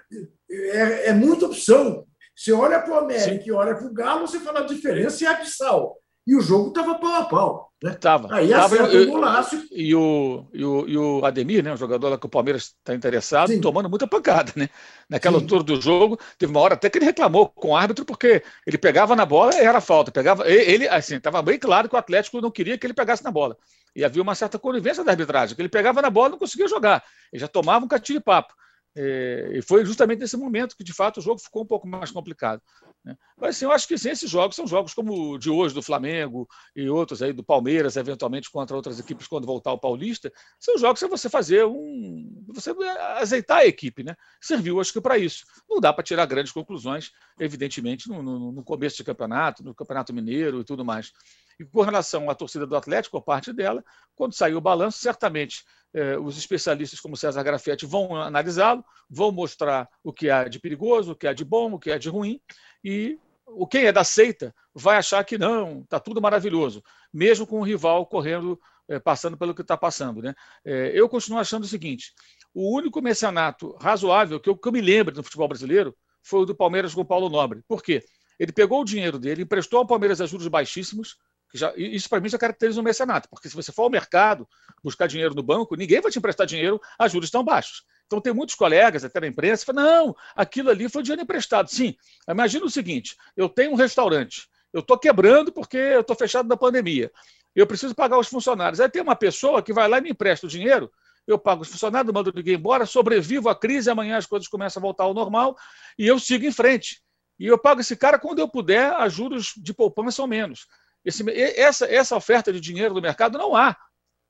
É, 0.50 1.10
é 1.10 1.14
muita 1.14 1.46
opção. 1.46 2.04
Você 2.34 2.52
olha 2.52 2.80
para 2.80 2.94
o 2.94 2.98
América 2.98 3.44
Sim. 3.44 3.48
e 3.48 3.52
olha 3.52 3.74
para 3.74 3.86
o 3.86 3.92
Galo, 3.92 4.26
você 4.26 4.40
fala 4.40 4.60
a 4.60 4.66
diferença 4.66 5.24
é 5.24 5.28
abissal. 5.28 5.98
E 6.26 6.36
o 6.36 6.40
jogo 6.40 6.68
estava 6.68 6.94
pau 6.94 7.14
a 7.14 7.24
pau. 7.24 7.72
Né? 7.82 7.94
Tava. 7.94 8.32
Aí 8.32 8.48
tava, 8.48 8.66
acerta 8.66 8.94
eu, 8.94 9.08
o 9.08 9.12
golaço. 9.12 9.66
E 9.72 9.92
o, 9.92 10.46
e, 10.52 10.64
o, 10.64 10.88
e 10.88 10.96
o 10.96 11.24
Ademir, 11.24 11.64
né, 11.64 11.72
o 11.72 11.76
jogador 11.76 12.10
lá 12.10 12.18
que 12.18 12.26
o 12.26 12.28
Palmeiras 12.28 12.76
está 12.78 12.94
interessado, 12.94 13.48
Sim. 13.48 13.60
tomando 13.60 13.90
muita 13.90 14.06
pancada. 14.06 14.52
Né? 14.54 14.68
Naquela 15.08 15.38
Sim. 15.38 15.42
altura 15.42 15.64
do 15.64 15.80
jogo, 15.80 16.18
teve 16.38 16.52
uma 16.52 16.60
hora 16.60 16.74
até 16.74 16.88
que 16.88 16.98
ele 16.98 17.06
reclamou 17.06 17.48
com 17.48 17.70
o 17.70 17.76
árbitro, 17.76 18.04
porque 18.04 18.44
ele 18.64 18.78
pegava 18.78 19.16
na 19.16 19.26
bola 19.26 19.52
e 19.54 19.58
era 19.58 19.80
falta. 19.80 20.12
Pegava, 20.12 20.48
ele, 20.48 20.86
assim, 20.88 21.16
estava 21.16 21.42
bem 21.42 21.58
claro 21.58 21.88
que 21.88 21.96
o 21.96 21.98
Atlético 21.98 22.40
não 22.40 22.52
queria 22.52 22.78
que 22.78 22.86
ele 22.86 22.94
pegasse 22.94 23.24
na 23.24 23.32
bola. 23.32 23.56
E 23.96 24.04
havia 24.04 24.22
uma 24.22 24.36
certa 24.36 24.60
conivência 24.60 25.02
da 25.02 25.10
arbitragem, 25.10 25.56
que 25.56 25.60
ele 25.60 25.68
pegava 25.68 26.00
na 26.00 26.08
bola 26.08 26.28
e 26.28 26.30
não 26.32 26.38
conseguia 26.38 26.68
jogar. 26.68 27.02
Ele 27.32 27.40
já 27.40 27.48
tomava 27.48 27.84
um 27.84 27.88
catinho 27.88 28.20
de 28.20 28.24
papo. 28.24 28.54
É, 28.94 29.50
e 29.54 29.62
foi 29.62 29.84
justamente 29.84 30.20
nesse 30.20 30.36
momento 30.36 30.76
que, 30.76 30.84
de 30.84 30.92
fato, 30.92 31.18
o 31.18 31.22
jogo 31.22 31.38
ficou 31.38 31.62
um 31.62 31.66
pouco 31.66 31.86
mais 31.88 32.10
complicado. 32.10 32.60
Né? 33.04 33.16
Mas 33.36 33.56
assim, 33.56 33.64
eu 33.64 33.72
acho 33.72 33.88
que 33.88 33.96
sim, 33.98 34.10
esses 34.10 34.30
jogos 34.30 34.54
são 34.54 34.66
jogos 34.66 34.94
como 34.94 35.32
o 35.32 35.38
de 35.38 35.50
hoje 35.50 35.74
do 35.74 35.82
Flamengo 35.82 36.46
e 36.76 36.88
outros 36.88 37.22
aí 37.22 37.32
do 37.32 37.42
Palmeiras, 37.42 37.96
eventualmente 37.96 38.50
contra 38.50 38.76
outras 38.76 39.00
equipes 39.00 39.26
quando 39.26 39.46
voltar 39.46 39.70
ao 39.70 39.78
Paulista, 39.78 40.32
são 40.60 40.78
jogos 40.78 41.00
para 41.00 41.08
você 41.08 41.28
fazer 41.28 41.64
um. 41.64 42.44
você 42.48 42.70
azeitar 43.18 43.58
a 43.58 43.66
equipe, 43.66 44.04
né? 44.04 44.14
Serviu, 44.40 44.80
acho 44.80 44.92
que, 44.92 45.00
para 45.00 45.18
isso. 45.18 45.44
Não 45.68 45.80
dá 45.80 45.92
para 45.92 46.04
tirar 46.04 46.26
grandes 46.26 46.52
conclusões, 46.52 47.10
evidentemente, 47.40 48.08
no, 48.08 48.22
no, 48.22 48.52
no 48.52 48.62
começo 48.62 48.96
de 48.96 49.04
campeonato, 49.04 49.64
no 49.64 49.74
Campeonato 49.74 50.12
Mineiro 50.12 50.60
e 50.60 50.64
tudo 50.64 50.84
mais. 50.84 51.12
E 51.58 51.64
com 51.64 51.82
relação 51.82 52.28
à 52.30 52.34
torcida 52.34 52.66
do 52.66 52.76
Atlético, 52.76 53.16
a 53.16 53.22
parte 53.22 53.52
dela, 53.52 53.84
quando 54.14 54.34
sair 54.34 54.54
o 54.54 54.60
balanço, 54.60 54.98
certamente 54.98 55.64
eh, 55.94 56.16
os 56.18 56.38
especialistas 56.38 57.00
como 57.00 57.16
César 57.16 57.42
Grafetti 57.42 57.86
vão 57.86 58.16
analisá-lo, 58.16 58.84
vão 59.08 59.30
mostrar 59.30 59.88
o 60.02 60.12
que 60.12 60.30
há 60.30 60.48
de 60.48 60.58
perigoso, 60.58 61.12
o 61.12 61.16
que 61.16 61.26
há 61.26 61.32
de 61.32 61.44
bom, 61.44 61.72
o 61.72 61.78
que 61.78 61.90
há 61.90 61.98
de 61.98 62.08
ruim, 62.08 62.40
e 62.82 63.18
o 63.46 63.66
quem 63.66 63.84
é 63.84 63.92
da 63.92 64.04
seita 64.04 64.54
vai 64.74 64.96
achar 64.96 65.22
que 65.24 65.36
não, 65.36 65.82
está 65.82 66.00
tudo 66.00 66.20
maravilhoso, 66.20 66.82
mesmo 67.12 67.46
com 67.46 67.60
o 67.60 67.64
rival 67.64 68.06
correndo, 68.06 68.58
eh, 68.88 68.98
passando 68.98 69.36
pelo 69.36 69.54
que 69.54 69.62
está 69.62 69.76
passando. 69.76 70.22
Né? 70.22 70.34
Eh, 70.64 70.92
eu 70.94 71.08
continuo 71.08 71.38
achando 71.38 71.64
o 71.64 71.68
seguinte: 71.68 72.12
o 72.54 72.74
único 72.74 73.00
mecenato 73.02 73.76
razoável 73.80 74.40
que 74.40 74.48
eu, 74.48 74.56
que 74.56 74.68
eu 74.68 74.72
me 74.72 74.80
lembro 74.80 75.14
no 75.14 75.22
futebol 75.22 75.48
brasileiro 75.48 75.94
foi 76.22 76.40
o 76.40 76.46
do 76.46 76.54
Palmeiras 76.54 76.94
com 76.94 77.02
o 77.02 77.04
Paulo 77.04 77.28
Nobre. 77.28 77.62
Por 77.68 77.82
quê? 77.82 78.02
Ele 78.38 78.52
pegou 78.52 78.80
o 78.80 78.84
dinheiro 78.84 79.18
dele, 79.18 79.42
emprestou 79.42 79.78
ao 79.78 79.86
Palmeiras 79.86 80.20
a 80.20 80.26
juros 80.26 80.48
baixíssimos, 80.48 81.16
já, 81.54 81.72
isso 81.76 82.08
para 82.08 82.20
mim 82.20 82.28
já 82.28 82.38
caracteriza 82.38 82.80
um 82.80 82.84
mecenato, 82.84 83.28
porque 83.28 83.48
se 83.48 83.54
você 83.54 83.70
for 83.72 83.82
ao 83.82 83.90
mercado 83.90 84.48
buscar 84.82 85.06
dinheiro 85.06 85.34
no 85.34 85.42
banco, 85.42 85.76
ninguém 85.76 86.00
vai 86.00 86.10
te 86.10 86.18
emprestar 86.18 86.46
dinheiro 86.46 86.80
a 86.98 87.06
juros 87.08 87.30
tão 87.30 87.44
baixos. 87.44 87.84
Então 88.06 88.20
tem 88.20 88.32
muitos 88.32 88.54
colegas, 88.54 89.04
até 89.04 89.20
na 89.20 89.26
imprensa, 89.26 89.64
que 89.64 89.72
falam, 89.72 90.06
não, 90.06 90.16
aquilo 90.34 90.70
ali 90.70 90.88
foi 90.88 91.02
dinheiro 91.02 91.22
emprestado. 91.22 91.68
Sim, 91.68 91.94
imagina 92.28 92.64
o 92.64 92.70
seguinte: 92.70 93.16
eu 93.36 93.48
tenho 93.48 93.72
um 93.72 93.76
restaurante, 93.76 94.48
eu 94.72 94.80
estou 94.80 94.98
quebrando 94.98 95.52
porque 95.52 95.76
eu 95.76 96.00
estou 96.00 96.16
fechado 96.16 96.48
na 96.48 96.56
pandemia. 96.56 97.10
Eu 97.54 97.66
preciso 97.66 97.94
pagar 97.94 98.18
os 98.18 98.28
funcionários. 98.28 98.80
Aí 98.80 98.88
tem 98.88 99.02
uma 99.02 99.14
pessoa 99.14 99.62
que 99.62 99.72
vai 99.72 99.86
lá 99.86 99.98
e 99.98 100.00
me 100.00 100.10
empresta 100.10 100.46
o 100.46 100.48
dinheiro, 100.48 100.90
eu 101.26 101.38
pago 101.38 101.62
os 101.62 101.68
funcionários, 101.68 102.12
mando 102.12 102.32
ninguém 102.34 102.54
embora, 102.54 102.86
sobrevivo 102.86 103.48
à 103.48 103.54
crise, 103.54 103.90
amanhã 103.90 104.16
as 104.16 104.26
coisas 104.26 104.48
começam 104.48 104.80
a 104.80 104.82
voltar 104.82 105.04
ao 105.04 105.14
normal 105.14 105.56
e 105.98 106.06
eu 106.06 106.18
sigo 106.18 106.44
em 106.44 106.52
frente. 106.52 107.02
E 107.38 107.46
eu 107.46 107.58
pago 107.58 107.80
esse 107.80 107.96
cara 107.96 108.18
quando 108.18 108.38
eu 108.38 108.48
puder, 108.48 108.92
a 108.94 109.08
juros 109.08 109.52
de 109.56 109.72
poupança 109.72 110.22
ou 110.22 110.28
menos. 110.28 110.66
Esse, 111.04 111.28
essa, 111.30 111.86
essa 111.86 112.16
oferta 112.16 112.52
de 112.52 112.60
dinheiro 112.60 112.94
do 112.94 113.02
mercado 113.02 113.38
não 113.38 113.54
há. 113.56 113.76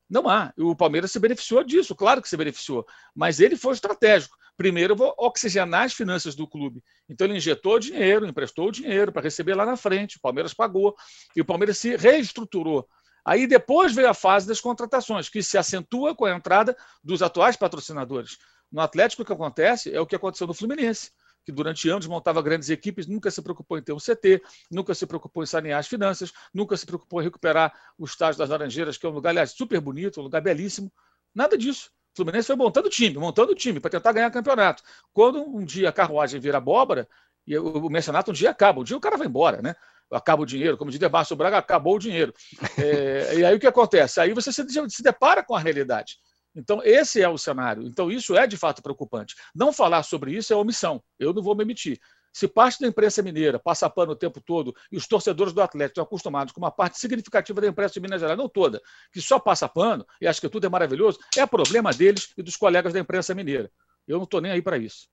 Não 0.09 0.29
há. 0.29 0.53
O 0.59 0.77
Palmeiras 0.77 1.11
se 1.11 1.19
beneficiou 1.19 1.65
disso, 1.65 1.95
claro 1.95 2.21
que 2.21 2.29
se 2.29 2.37
beneficiou. 2.37 2.87
Mas 3.15 3.41
ele 3.41 3.57
foi 3.57 3.75
estratégico. 3.75 4.37
Primeiro, 4.57 4.93
eu 4.93 4.97
vou 4.97 5.15
oxigenar 5.19 5.85
as 5.85 5.95
finanças 5.95 6.35
do 6.35 6.47
clube. 6.47 6.83
Então, 7.09 7.27
ele 7.27 7.37
injetou 7.37 7.79
dinheiro, 7.79 8.27
emprestou 8.27 8.71
dinheiro 8.71 9.11
para 9.11 9.23
receber 9.23 9.55
lá 9.55 9.65
na 9.65 9.77
frente. 9.77 10.19
O 10.19 10.21
Palmeiras 10.21 10.53
pagou. 10.53 10.95
E 11.35 11.41
o 11.41 11.45
Palmeiras 11.45 11.79
se 11.79 11.97
reestruturou. 11.97 12.87
Aí 13.25 13.47
depois 13.47 13.95
veio 13.95 14.09
a 14.09 14.15
fase 14.15 14.47
das 14.47 14.61
contratações, 14.61 15.29
que 15.29 15.43
se 15.43 15.57
acentua 15.57 16.15
com 16.15 16.25
a 16.25 16.35
entrada 16.35 16.77
dos 17.03 17.23
atuais 17.23 17.57
patrocinadores. 17.57 18.37
No 18.71 18.81
Atlético, 18.81 19.23
o 19.23 19.25
que 19.25 19.33
acontece 19.33 19.95
é 19.95 20.01
o 20.01 20.07
que 20.07 20.17
aconteceu 20.17 20.47
no 20.47 20.55
Fluminense 20.55 21.11
que 21.45 21.53
durante 21.53 21.89
anos 21.89 22.07
montava 22.07 22.41
grandes 22.43 22.71
equipes, 22.71 23.07
nunca 23.07 23.31
se 23.31 23.43
preocupou 23.43 23.79
em 23.79 23.83
ter 23.83 23.93
um 23.93 23.99
CT, 23.99 24.43
nunca 24.71 24.95
se 24.95 25.07
preocupou 25.07 25.43
em 25.43 25.47
sanear 25.47 25.79
as 25.79 25.89
finanças, 25.89 26.33
nunca 26.53 26.77
se 26.77 26.87
preocupou 26.87 27.21
em 27.21 27.25
recuperar 27.25 27.73
o 27.99 28.05
estádio 28.05 28.39
das 28.39 28.49
Laranjeiras, 28.49 28.97
que 28.97 29.07
é 29.07 29.09
um 29.09 29.13
lugar, 29.13 29.31
aliás, 29.31 29.53
super 29.53 29.81
bonito, 29.81 30.21
um 30.21 30.25
lugar 30.25 30.41
belíssimo. 30.41 30.93
Nada 31.35 31.57
disso. 31.57 31.91
O 32.13 32.17
Fluminense 32.17 32.47
foi 32.47 32.57
montando 32.57 32.91
time, 32.91 33.17
montando 33.17 33.55
time 33.55 33.81
para 33.81 33.91
tentar 33.91 34.13
ganhar 34.13 34.31
campeonato. 34.31 34.83
Quando 35.13 35.41
um 35.41 35.65
dia 35.65 35.89
a 35.89 35.93
carruagem 35.93 36.39
vira 36.39 36.59
abóbora, 36.59 37.09
e 37.47 37.57
o 37.59 37.89
mercenato 37.89 38.31
um 38.31 38.35
dia 38.35 38.51
acaba, 38.51 38.81
um 38.81 38.85
dia 38.85 38.97
o 38.97 39.01
cara 39.01 39.17
vai 39.17 39.27
embora, 39.27 39.61
né? 39.63 39.75
Acaba 40.11 40.43
o 40.43 40.47
dinheiro, 40.47 40.77
como 40.77 40.91
diz 40.91 41.01
Debaixo 41.01 41.35
Braga, 41.35 41.57
acabou 41.57 41.97
o 41.97 41.99
dinheiro. 41.99 42.35
É, 42.79 43.39
e 43.39 43.45
aí 43.45 43.57
o 43.57 43.59
que 43.59 43.67
acontece? 43.67 44.21
Aí 44.21 44.35
você 44.35 44.53
se, 44.53 44.63
se 44.89 45.03
depara 45.03 45.43
com 45.43 45.55
a 45.55 45.59
realidade. 45.59 46.19
Então, 46.55 46.83
esse 46.85 47.23
é 47.23 47.29
o 47.29 47.39
cenário. 47.39 47.83
Então, 47.85 48.11
isso 48.11 48.37
é 48.37 48.47
de 48.47 48.57
fato 48.57 48.83
preocupante. 48.83 49.35
Não 49.55 49.73
falar 49.73 50.03
sobre 50.03 50.33
isso 50.35 50.53
é 50.53 50.57
omissão. 50.57 51.03
Eu 51.19 51.33
não 51.33 51.43
vou 51.43 51.57
me 51.57 51.63
emitir. 51.63 51.99
Se 52.33 52.49
parte 52.49 52.81
da 52.81 52.89
imprensa 52.89 53.23
mineira 53.23 53.59
passa 53.59 53.89
pano 53.91 54.13
o 54.13 54.17
tempo 54.17 54.41
todo 54.41 54.75
e 54.91 54.97
os 54.97 55.07
torcedores 55.07 55.53
do 55.53 55.61
Atlético 55.61 55.93
estão 55.93 56.05
acostumados 56.05 56.53
com 56.53 56.61
uma 56.61 56.71
parte 56.71 56.99
significativa 56.99 57.61
da 57.61 57.67
imprensa 57.67 57.95
de 57.95 58.01
Minas 58.01 58.21
Gerais, 58.21 58.39
não 58.39 58.49
toda, 58.49 58.81
que 59.13 59.21
só 59.21 59.39
passa 59.39 59.69
pano 59.69 60.07
e 60.21 60.27
acha 60.27 60.41
que 60.41 60.49
tudo 60.49 60.67
é 60.67 60.71
maravilhoso, 60.71 61.19
é 61.37 61.45
problema 61.45 61.93
deles 61.93 62.33
e 62.37 62.43
dos 62.43 62.57
colegas 62.57 62.95
da 62.95 63.01
imprensa 63.01 63.35
mineira. 63.35 63.71
Eu 64.09 64.17
não 64.17 64.25
estou 64.25 64.41
nem 64.41 64.51
aí 64.51 64.63
para 64.63 64.79
isso. 64.79 65.09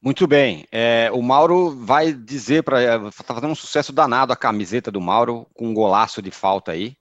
Muito 0.00 0.26
bem. 0.26 0.66
É, 0.70 1.10
o 1.12 1.22
Mauro 1.22 1.70
vai 1.84 2.12
dizer 2.12 2.62
para. 2.62 3.08
Está 3.08 3.34
fazendo 3.34 3.50
um 3.50 3.56
sucesso 3.56 3.92
danado 3.92 4.32
a 4.32 4.36
camiseta 4.36 4.90
do 4.90 5.00
Mauro, 5.00 5.46
com 5.54 5.68
um 5.68 5.74
golaço 5.74 6.22
de 6.22 6.30
falta 6.30 6.72
aí. 6.72 6.96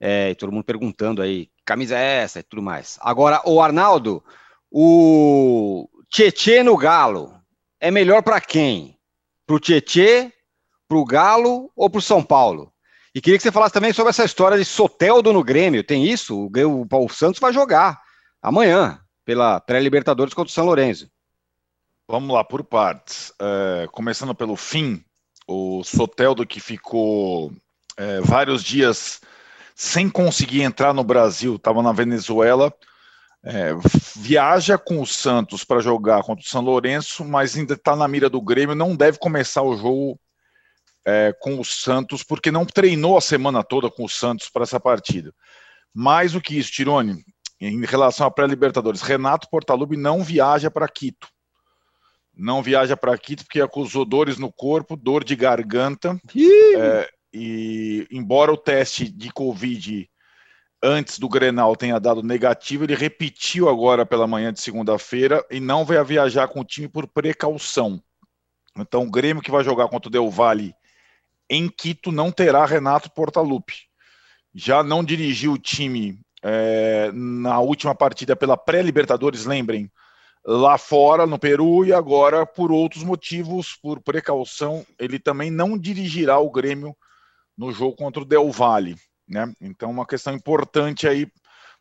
É, 0.00 0.30
e 0.30 0.34
todo 0.34 0.52
mundo 0.52 0.64
perguntando 0.64 1.20
aí 1.20 1.50
camisa 1.68 1.98
é 1.98 2.22
essa 2.22 2.40
e 2.40 2.42
tudo 2.42 2.62
mais. 2.62 2.98
Agora, 3.02 3.42
o 3.44 3.60
Arnaldo, 3.60 4.24
o 4.70 5.86
Tietê 6.08 6.62
no 6.62 6.78
Galo 6.78 7.38
é 7.78 7.90
melhor 7.90 8.22
para 8.22 8.40
quem? 8.40 8.98
Para 9.46 9.56
o 9.56 9.60
Tietê, 9.60 10.32
para 10.88 10.96
o 10.96 11.04
Galo 11.04 11.70
ou 11.76 11.90
para 11.90 11.98
o 11.98 12.02
São 12.02 12.22
Paulo? 12.22 12.72
E 13.14 13.20
queria 13.20 13.36
que 13.36 13.42
você 13.42 13.52
falasse 13.52 13.74
também 13.74 13.92
sobre 13.92 14.08
essa 14.08 14.24
história 14.24 14.56
de 14.56 14.64
Soteldo 14.64 15.30
no 15.30 15.44
Grêmio. 15.44 15.84
Tem 15.84 16.06
isso? 16.06 16.48
O, 16.50 17.04
o 17.04 17.08
Santos 17.10 17.38
vai 17.38 17.52
jogar 17.52 18.00
amanhã 18.40 18.98
pela 19.22 19.60
pré-Libertadores 19.60 20.32
contra 20.32 20.50
o 20.50 20.54
São 20.54 20.64
Lourenço. 20.64 21.10
Vamos 22.08 22.34
lá, 22.34 22.42
por 22.42 22.64
partes. 22.64 23.30
É, 23.38 23.86
começando 23.92 24.34
pelo 24.34 24.56
fim, 24.56 25.04
o 25.46 25.84
Soteldo 25.84 26.46
que 26.46 26.60
ficou 26.60 27.52
é, 27.98 28.22
vários 28.22 28.64
dias 28.64 29.20
sem 29.80 30.10
conseguir 30.10 30.62
entrar 30.62 30.92
no 30.92 31.04
Brasil, 31.04 31.54
estava 31.54 31.80
na 31.84 31.92
Venezuela, 31.92 32.74
é, 33.44 33.70
viaja 34.16 34.76
com 34.76 35.00
o 35.00 35.06
Santos 35.06 35.62
para 35.62 35.78
jogar 35.78 36.24
contra 36.24 36.44
o 36.44 36.48
São 36.48 36.60
Lourenço, 36.60 37.24
mas 37.24 37.56
ainda 37.56 37.74
está 37.74 37.94
na 37.94 38.08
mira 38.08 38.28
do 38.28 38.42
Grêmio, 38.42 38.74
não 38.74 38.96
deve 38.96 39.20
começar 39.20 39.62
o 39.62 39.76
jogo 39.76 40.18
é, 41.06 41.32
com 41.40 41.60
o 41.60 41.64
Santos, 41.64 42.24
porque 42.24 42.50
não 42.50 42.66
treinou 42.66 43.16
a 43.16 43.20
semana 43.20 43.62
toda 43.62 43.88
com 43.88 44.04
o 44.04 44.08
Santos 44.08 44.50
para 44.50 44.64
essa 44.64 44.80
partida. 44.80 45.32
Mais 45.94 46.32
do 46.32 46.40
que 46.40 46.58
isso, 46.58 46.72
Tirone, 46.72 47.24
em 47.60 47.84
relação 47.84 48.26
à 48.26 48.30
pré-Libertadores, 48.32 49.00
Renato 49.00 49.48
Portaluppi 49.48 49.96
não 49.96 50.24
viaja 50.24 50.72
para 50.72 50.88
Quito. 50.88 51.28
Não 52.34 52.64
viaja 52.64 52.96
para 52.96 53.16
Quito 53.16 53.44
porque 53.44 53.60
acusou 53.60 54.04
dores 54.04 54.38
no 54.38 54.52
corpo, 54.52 54.96
dor 54.96 55.22
de 55.22 55.36
garganta. 55.36 56.20
É, 56.76 57.08
e 57.32 58.06
embora 58.10 58.52
o 58.52 58.56
teste 58.56 59.08
de 59.08 59.30
Covid 59.32 60.08
antes 60.82 61.18
do 61.18 61.28
Grenal 61.28 61.76
tenha 61.76 61.98
dado 61.98 62.22
negativo, 62.22 62.84
ele 62.84 62.94
repetiu 62.94 63.68
agora 63.68 64.06
pela 64.06 64.26
manhã 64.26 64.52
de 64.52 64.60
segunda-feira 64.60 65.44
e 65.50 65.60
não 65.60 65.84
vai 65.84 66.02
viajar 66.04 66.48
com 66.48 66.60
o 66.60 66.64
time 66.64 66.88
por 66.88 67.06
precaução. 67.06 68.02
Então 68.76 69.02
o 69.02 69.10
Grêmio 69.10 69.42
que 69.42 69.50
vai 69.50 69.64
jogar 69.64 69.88
contra 69.88 70.08
o 70.08 70.12
Del 70.12 70.30
Valle 70.30 70.74
em 71.50 71.68
Quito 71.68 72.12
não 72.12 72.30
terá 72.30 72.64
Renato 72.64 73.10
Portaluppi. 73.10 73.88
Já 74.54 74.82
não 74.82 75.02
dirigiu 75.02 75.52
o 75.52 75.58
time 75.58 76.20
é, 76.42 77.10
na 77.12 77.58
última 77.60 77.94
partida 77.94 78.36
pela 78.36 78.56
pré-Libertadores, 78.56 79.44
lembrem, 79.44 79.90
lá 80.44 80.78
fora, 80.78 81.26
no 81.26 81.38
Peru, 81.38 81.84
e 81.84 81.92
agora, 81.92 82.46
por 82.46 82.70
outros 82.70 83.02
motivos, 83.02 83.76
por 83.82 84.00
precaução, 84.00 84.86
ele 84.98 85.18
também 85.18 85.50
não 85.50 85.76
dirigirá 85.76 86.38
o 86.38 86.50
Grêmio 86.50 86.96
no 87.58 87.72
jogo 87.72 87.96
contra 87.96 88.22
o 88.22 88.24
Del 88.24 88.50
Valle, 88.52 88.96
né? 89.26 89.52
Então, 89.60 89.90
uma 89.90 90.06
questão 90.06 90.32
importante 90.32 91.08
aí 91.08 91.26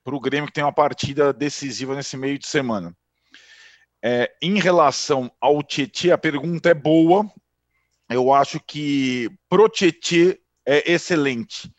para 0.03 0.15
o 0.15 0.19
Grêmio 0.19 0.47
que 0.47 0.53
tem 0.53 0.63
uma 0.63 0.73
partida 0.73 1.31
decisiva 1.31 1.95
nesse 1.95 2.17
meio 2.17 2.39
de 2.39 2.47
semana. 2.47 2.95
É, 4.03 4.31
em 4.41 4.59
relação 4.59 5.31
ao 5.39 5.61
Tietchan, 5.61 6.13
a 6.13 6.17
pergunta 6.17 6.69
é 6.69 6.73
boa. 6.73 7.29
Eu 8.09 8.33
acho 8.33 8.59
que 8.59 9.29
pro 9.49 9.69
Tietchan 9.69 10.35
é 10.65 10.91
excelente 10.91 11.71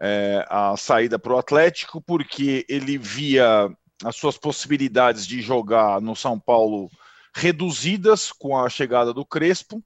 é, 0.00 0.44
a 0.48 0.76
saída 0.76 1.18
para 1.18 1.32
o 1.32 1.38
Atlético, 1.38 2.00
porque 2.02 2.64
ele 2.68 2.98
via 2.98 3.68
as 4.04 4.16
suas 4.16 4.36
possibilidades 4.36 5.26
de 5.26 5.40
jogar 5.40 6.00
no 6.00 6.14
São 6.14 6.38
Paulo 6.38 6.90
reduzidas 7.34 8.30
com 8.30 8.56
a 8.58 8.68
chegada 8.68 9.12
do 9.12 9.24
Crespo. 9.24 9.82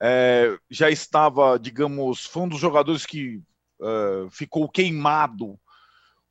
É, 0.00 0.56
já 0.70 0.90
estava, 0.90 1.58
digamos, 1.58 2.24
foi 2.24 2.42
um 2.42 2.48
dos 2.48 2.60
jogadores 2.60 3.04
que 3.04 3.42
uh, 3.80 4.30
ficou 4.30 4.68
queimado 4.68 5.58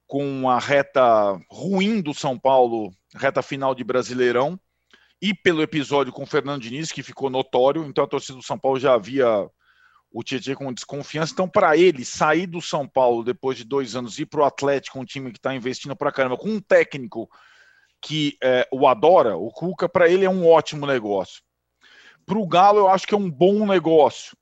com 0.06 0.50
a 0.50 0.58
reta 0.58 1.38
ruim 1.52 2.02
do 2.02 2.14
São 2.14 2.40
Paulo, 2.40 2.94
reta 3.16 3.42
final 3.42 3.76
de 3.76 3.84
Brasileirão, 3.84 4.58
e 5.22 5.34
pelo 5.34 5.62
episódio 5.62 6.14
com 6.14 6.24
o 6.24 6.28
Fernando 6.28 6.62
Diniz, 6.62 6.92
que 6.92 7.04
ficou 7.04 7.30
notório. 7.30 7.84
Então 7.86 8.04
a 8.04 8.08
torcida 8.08 8.38
do 8.38 8.44
São 8.44 8.58
Paulo 8.58 8.80
já 8.80 8.94
havia 8.94 9.50
o 10.12 10.24
Tietchan 10.24 10.56
com 10.56 10.74
desconfiança. 10.74 11.34
Então, 11.34 11.50
para 11.50 11.76
ele 11.76 12.06
sair 12.06 12.48
do 12.48 12.62
São 12.62 12.88
Paulo 12.88 13.24
depois 13.24 13.58
de 13.58 13.64
dois 13.64 13.96
anos 13.96 14.18
e 14.18 14.22
ir 14.22 14.26
para 14.26 14.42
o 14.42 14.46
Atlético, 14.46 15.00
um 15.00 15.06
time 15.06 15.32
que 15.32 15.38
está 15.38 15.54
investindo 15.54 15.96
para 15.96 16.12
caramba, 16.12 16.38
com 16.38 16.50
um 16.50 16.62
técnico 16.62 17.30
que 18.02 18.38
é, 18.42 18.68
o 18.72 18.88
adora, 18.88 19.36
o 19.36 19.52
Cuca, 19.52 19.90
para 19.90 20.08
ele 20.08 20.24
é 20.24 20.30
um 20.30 20.48
ótimo 20.48 20.86
negócio. 20.86 21.42
Para 22.28 22.38
o 22.38 22.46
Galo, 22.46 22.80
eu 22.80 22.90
acho 22.90 23.08
que 23.08 23.16
é 23.16 23.18
um 23.18 23.32
bom 23.32 23.66
negócio, 23.66 24.38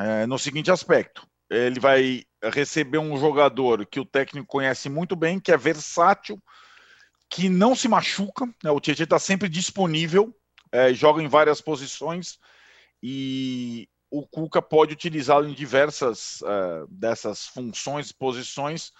é, 0.00 0.24
no 0.26 0.38
seguinte 0.38 0.70
aspecto: 0.70 1.26
ele 1.50 1.78
vai 1.78 2.24
receber 2.42 2.96
um 2.96 3.18
jogador 3.18 3.84
que 3.84 4.00
o 4.00 4.04
técnico 4.06 4.46
conhece 4.46 4.88
muito 4.88 5.14
bem, 5.14 5.38
que 5.38 5.52
é 5.52 5.56
versátil, 5.56 6.42
que 7.28 7.50
não 7.50 7.74
se 7.76 7.86
machuca. 7.86 8.46
Né? 8.64 8.70
O 8.70 8.80
Tietchan 8.80 9.04
está 9.04 9.18
sempre 9.18 9.46
disponível, 9.46 10.34
é, 10.72 10.94
joga 10.94 11.22
em 11.22 11.28
várias 11.28 11.60
posições 11.60 12.38
e 13.02 13.86
o 14.10 14.26
Cuca 14.26 14.62
pode 14.62 14.94
utilizá-lo 14.94 15.46
em 15.46 15.54
diversas 15.54 16.40
uh, 16.42 16.86
dessas 16.90 17.46
funções, 17.46 18.10
posições, 18.10 18.90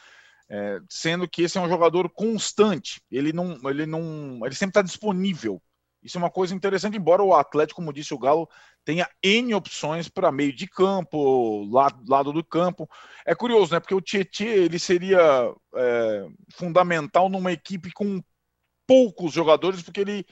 é, 0.51 0.81
sendo 0.89 1.27
que 1.27 1.43
esse 1.43 1.57
é 1.57 1.61
um 1.61 1.69
jogador 1.69 2.11
constante. 2.11 3.01
Ele 3.11 3.33
não, 3.33 3.59
ele 3.71 3.87
não, 3.87 4.41
ele 4.45 4.55
sempre 4.55 4.71
está 4.71 4.83
disponível. 4.83 5.63
Isso 6.03 6.19
é 6.19 6.21
uma 6.21 6.31
coisa 6.31 6.55
interessante, 6.55 6.97
embora 6.97 7.23
o 7.23 7.35
Atlético, 7.35 7.81
como 7.81 7.93
disse 7.93 8.13
o 8.13 8.19
Galo, 8.19 8.49
tenha 8.85 9.09
N 9.23 9.55
opções 9.55 10.09
para 10.09 10.33
meio 10.33 10.53
de 10.53 10.67
campo, 10.67 11.65
lado, 11.71 12.03
lado 12.09 12.33
do 12.33 12.43
campo. 12.43 12.89
É 13.25 13.35
curioso, 13.35 13.73
né? 13.73 13.79
Porque 13.79 13.95
o 13.95 14.01
Tietchan 14.01 14.45
ele 14.45 14.79
seria 14.79 15.21
é, 15.77 16.27
fundamental 16.55 17.29
numa 17.29 17.53
equipe 17.53 17.93
com 17.93 18.21
poucos 18.87 19.33
jogadores, 19.33 19.81
porque 19.81 20.01
ele 20.01 20.27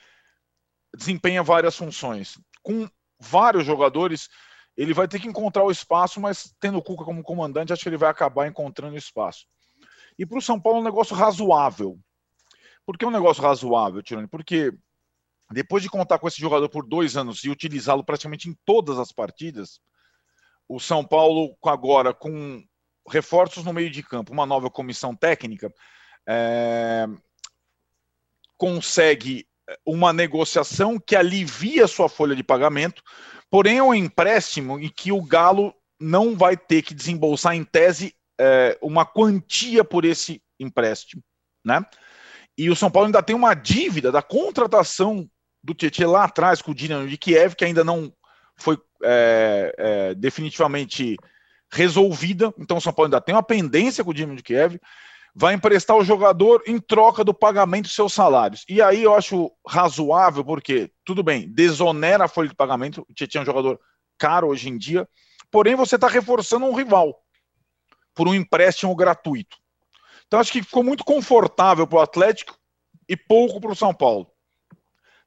desempenha 0.97 1.43
várias 1.43 1.77
funções. 1.77 2.37
Com 2.63 2.89
vários 3.21 3.65
jogadores, 3.65 4.29
ele 4.77 4.93
vai 4.93 5.07
ter 5.07 5.21
que 5.21 5.29
encontrar 5.29 5.63
o 5.63 5.71
espaço, 5.71 6.21
mas 6.21 6.53
tendo 6.59 6.79
o 6.79 6.83
Cuca 6.83 7.05
como 7.05 7.23
comandante, 7.23 7.73
acho 7.73 7.83
que 7.83 7.89
ele 7.89 7.97
vai 7.97 8.11
acabar 8.11 8.49
encontrando 8.49 8.97
espaço. 8.97 9.47
E 10.19 10.27
para 10.27 10.39
o 10.39 10.43
São 10.43 10.61
Paulo 10.61 10.79
é 10.79 10.81
um 10.81 10.85
negócio 10.85 11.15
razoável. 11.15 11.97
Por 12.85 12.99
que 12.99 13.07
um 13.07 13.11
negócio 13.11 13.43
razoável, 13.43 14.03
Tirone? 14.03 14.27
Porque 14.27 14.73
depois 15.53 15.83
de 15.83 15.89
contar 15.89 16.19
com 16.19 16.29
esse 16.29 16.41
jogador 16.41 16.69
por 16.69 16.87
dois 16.87 17.17
anos 17.17 17.43
e 17.45 17.51
utilizá-lo 17.51 18.05
praticamente 18.05 18.49
em 18.49 18.57
todas 18.65 18.99
as 18.99 19.11
partidas, 19.11 19.81
o 20.69 20.79
São 20.79 21.05
Paulo 21.05 21.57
agora 21.65 22.15
com 22.15 22.63
reforços 23.09 23.65
no 23.65 23.73
meio 23.73 23.91
de 23.91 24.03
campo, 24.03 24.33
uma 24.33 24.47
nova 24.47 24.71
comissão 24.71 25.15
técnica, 25.17 25.73
é, 26.29 27.07
consegue 28.57 29.47
uma 29.85 30.13
negociação 30.13 30.99
que 30.99 31.17
alivia 31.17 31.89
sua 31.89 32.09
folha 32.09 32.37
de 32.37 32.43
pagamento, 32.43 33.03
porém 33.51 33.79
é 33.79 33.83
um 33.83 33.95
empréstimo 33.95 34.79
em 34.79 34.89
que 34.89 35.11
o 35.11 35.23
Galo 35.23 35.75
não 35.99 36.37
vai 36.37 36.57
ter 36.57 36.83
que 36.83 36.95
desembolsar 36.95 37.55
em 37.55 37.65
tese 37.65 38.15
é, 38.39 38.79
uma 38.81 39.05
quantia 39.05 39.85
por 39.85 40.05
esse 40.05 40.43
empréstimo, 40.59 41.23
né? 41.65 41.85
E 42.57 42.71
o 42.71 42.77
São 42.77 42.91
Paulo 42.91 43.07
ainda 43.07 43.23
tem 43.23 43.35
uma 43.35 43.55
dívida 43.55 44.13
da 44.13 44.23
contratação 44.23 45.29
do 45.63 45.75
Tietchan 45.75 46.09
lá 46.09 46.25
atrás 46.25 46.63
com 46.63 46.71
o 46.71 46.75
Dinamo 46.75 47.09
de 47.09 47.17
Kiev, 47.17 47.55
que 47.55 47.65
ainda 47.65 47.85
não 47.85 48.13
foi 48.57 48.79
é, 49.03 49.75
é, 49.79 50.15
definitivamente 50.15 51.17
resolvida. 51.73 52.53
Então 52.59 52.77
o 52.77 52.81
São 52.81 52.93
Paulo 52.93 53.07
ainda 53.07 53.21
tem 53.21 53.35
uma 53.35 53.43
pendência 53.43 54.03
com 54.05 54.11
o 54.11 54.15
Dinamo 54.15 54.37
de 54.37 54.43
Kiev. 54.43 54.79
Vai 55.35 55.55
emprestar 55.55 55.97
o 55.97 56.05
jogador 56.05 56.63
em 56.67 56.79
troca 56.81 57.23
do 57.23 57.33
pagamento 57.33 57.85
dos 57.85 57.95
seus 57.95 58.13
salários. 58.13 58.65
E 58.69 58.83
aí 58.83 59.05
eu 59.05 59.15
acho 59.15 59.53
razoável, 59.67 60.45
porque, 60.45 60.91
tudo 61.05 61.23
bem, 61.23 61.49
desonera 61.49 62.25
a 62.25 62.29
folha 62.29 62.49
de 62.49 62.55
pagamento. 62.55 63.07
O 63.09 63.15
Tietchan 63.15 63.39
é 63.39 63.43
um 63.43 63.47
jogador 63.47 63.81
caro 64.19 64.49
hoje 64.49 64.69
em 64.69 64.77
dia. 64.77 65.09
Porém, 65.51 65.77
você 65.77 65.95
está 65.95 66.09
reforçando 66.09 66.67
um 66.67 66.75
rival 66.75 67.17
por 68.13 68.27
um 68.27 68.35
empréstimo 68.35 68.95
gratuito. 68.97 69.57
Então, 70.27 70.41
acho 70.41 70.53
que 70.53 70.63
ficou 70.63 70.83
muito 70.83 71.05
confortável 71.05 71.87
para 71.87 71.99
o 71.99 72.03
Atlético 72.03 72.57
e 73.09 73.17
pouco 73.17 73.61
para 73.61 73.73
o 73.73 73.77
São 73.77 73.95
Paulo. 73.95 74.31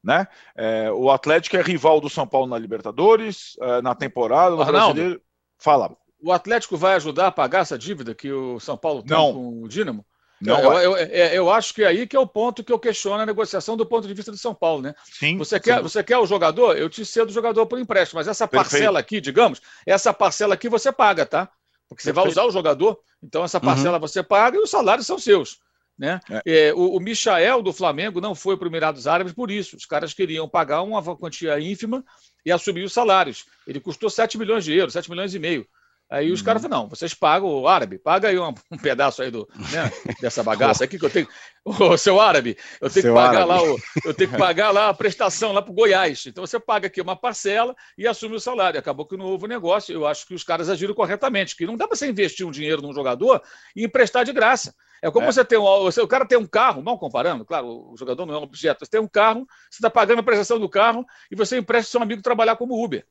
Né? 0.04 0.28
É, 0.54 0.92
o 0.92 1.10
Atlético 1.10 1.56
é 1.56 1.62
rival 1.62 1.98
do 1.98 2.10
São 2.10 2.26
Paulo 2.26 2.46
na 2.46 2.58
Libertadores, 2.58 3.56
é, 3.58 3.80
na 3.80 3.94
temporada, 3.94 4.54
no 4.54 4.60
Arnaldo, 4.60 4.94
Brasileiro. 4.94 5.22
Fala. 5.58 5.96
O 6.22 6.30
Atlético 6.30 6.76
vai 6.76 6.94
ajudar 6.94 7.28
a 7.28 7.32
pagar 7.32 7.60
essa 7.60 7.78
dívida 7.78 8.14
que 8.14 8.30
o 8.30 8.60
São 8.60 8.76
Paulo 8.76 9.02
tem 9.02 9.16
Não. 9.16 9.32
com 9.32 9.62
o 9.62 9.68
Dínamo? 9.68 10.04
Não 10.40 10.60
eu, 10.60 10.70
vai. 10.70 10.84
eu, 10.84 10.96
eu, 10.96 11.26
eu 11.28 11.50
acho 11.50 11.72
que 11.72 11.82
é 11.82 11.86
aí 11.86 12.06
que 12.06 12.16
é 12.16 12.20
o 12.20 12.26
ponto 12.26 12.62
que 12.62 12.72
eu 12.72 12.78
questiono 12.78 13.22
a 13.22 13.26
negociação 13.26 13.76
do 13.78 13.86
ponto 13.86 14.06
de 14.06 14.12
vista 14.12 14.30
do 14.30 14.36
São 14.36 14.54
Paulo, 14.54 14.82
né? 14.82 14.94
Sim. 15.04 15.38
Você 15.38 15.58
quer, 15.58 15.78
sim. 15.78 15.82
você 15.82 16.02
quer 16.02 16.18
o 16.18 16.26
jogador? 16.26 16.76
Eu 16.76 16.90
te 16.90 17.04
cedo 17.06 17.30
o 17.30 17.32
jogador 17.32 17.64
por 17.66 17.78
empréstimo, 17.78 18.18
mas 18.18 18.28
essa 18.28 18.46
Perfeito. 18.46 18.72
parcela 18.72 18.98
aqui, 18.98 19.20
digamos, 19.22 19.62
essa 19.86 20.12
parcela 20.12 20.52
aqui 20.52 20.68
você 20.68 20.92
paga, 20.92 21.24
tá? 21.24 21.48
Porque 21.88 22.02
você 22.02 22.12
vai 22.12 22.24
Perfeito. 22.24 22.40
usar 22.40 22.48
o 22.48 22.52
jogador, 22.52 22.98
então 23.22 23.42
essa 23.42 23.60
parcela 23.60 23.98
você 23.98 24.22
paga 24.22 24.58
e 24.58 24.60
os 24.60 24.70
salários 24.70 25.06
são 25.06 25.18
seus. 25.18 25.60
Né? 25.98 26.20
É, 26.44 26.72
o, 26.74 26.96
o 26.96 27.00
Michael 27.00 27.62
do 27.62 27.72
Flamengo 27.72 28.20
não 28.20 28.34
foi 28.34 28.56
para 28.56 28.66
o 28.66 28.70
Emirados 28.70 29.06
Árabes 29.06 29.32
por 29.32 29.50
isso. 29.50 29.76
Os 29.76 29.86
caras 29.86 30.12
queriam 30.12 30.48
pagar 30.48 30.82
uma 30.82 31.00
quantia 31.16 31.58
ínfima 31.60 32.04
e 32.44 32.50
assumir 32.50 32.82
os 32.82 32.92
salários. 32.92 33.44
Ele 33.66 33.78
custou 33.80 34.10
7 34.10 34.36
milhões 34.36 34.64
de 34.64 34.72
euros, 34.74 34.92
7 34.92 35.08
milhões 35.10 35.34
e 35.34 35.38
meio. 35.38 35.66
Aí 36.10 36.30
os 36.30 36.40
Uhum. 36.40 36.46
caras 36.46 36.62
falaram, 36.62 36.82
não, 36.82 36.88
vocês 36.88 37.14
pagam 37.14 37.48
o 37.48 37.66
árabe, 37.66 37.96
paga 37.98 38.28
aí 38.28 38.38
um, 38.38 38.52
um 38.70 38.76
pedaço 38.76 39.22
aí 39.22 39.30
do, 39.30 39.48
né, 39.72 39.90
dessa 40.20 40.42
bagaça 40.42 40.84
aqui 40.84 40.98
que 40.98 41.04
eu 41.04 41.10
tenho. 41.10 41.26
Ô, 41.64 41.96
seu 41.96 42.20
árabe, 42.20 42.58
eu 42.78 42.90
tenho 42.90 43.02
Seu 43.04 43.14
que 43.14 43.20
pagar 43.20 43.42
árabe. 43.42 43.48
lá 43.48 43.62
o, 43.62 43.78
eu 44.04 44.12
tenho 44.12 44.30
que 44.30 44.36
pagar 44.38 44.70
lá 44.70 44.90
a 44.90 44.94
prestação 44.94 45.52
lá 45.52 45.62
para 45.62 45.70
o 45.72 45.74
Goiás. 45.74 46.26
Então 46.26 46.46
você 46.46 46.60
paga 46.60 46.88
aqui 46.88 47.00
uma 47.00 47.16
parcela 47.16 47.74
e 47.96 48.06
assume 48.06 48.34
o 48.36 48.40
salário. 48.40 48.78
Acabou 48.78 49.06
que 49.06 49.16
não 49.16 49.24
houve 49.24 49.48
negócio. 49.48 49.94
Eu 49.94 50.06
acho 50.06 50.26
que 50.26 50.34
os 50.34 50.44
caras 50.44 50.68
agiram 50.68 50.92
corretamente, 50.92 51.56
que 51.56 51.64
não 51.66 51.76
dá 51.76 51.88
para 51.88 51.96
você 51.96 52.06
investir 52.06 52.46
um 52.46 52.50
dinheiro 52.50 52.82
num 52.82 52.92
jogador 52.92 53.40
e 53.74 53.82
emprestar 53.84 54.24
de 54.26 54.32
graça. 54.32 54.74
É 55.04 55.10
como 55.10 55.26
É. 55.26 55.32
você 55.32 55.44
tem 55.44 55.58
um, 55.58 55.64
o 55.64 56.08
cara 56.08 56.24
tem 56.24 56.38
um 56.38 56.46
carro, 56.46 56.82
mal 56.82 56.98
comparando, 56.98 57.44
claro, 57.44 57.92
o 57.92 57.94
jogador 57.94 58.24
não 58.24 58.34
é 58.34 58.38
um 58.38 58.42
objeto. 58.42 58.86
Você 58.86 58.90
tem 58.90 59.00
um 59.02 59.06
carro, 59.06 59.46
você 59.70 59.76
está 59.76 59.90
pagando 59.90 60.20
a 60.20 60.22
prestação 60.22 60.58
do 60.58 60.66
carro 60.66 61.04
e 61.30 61.36
você 61.36 61.58
empresta 61.58 61.90
seu 61.90 62.00
amigo 62.00 62.22
trabalhar 62.22 62.56
como 62.56 62.82
Uber. 62.82 63.06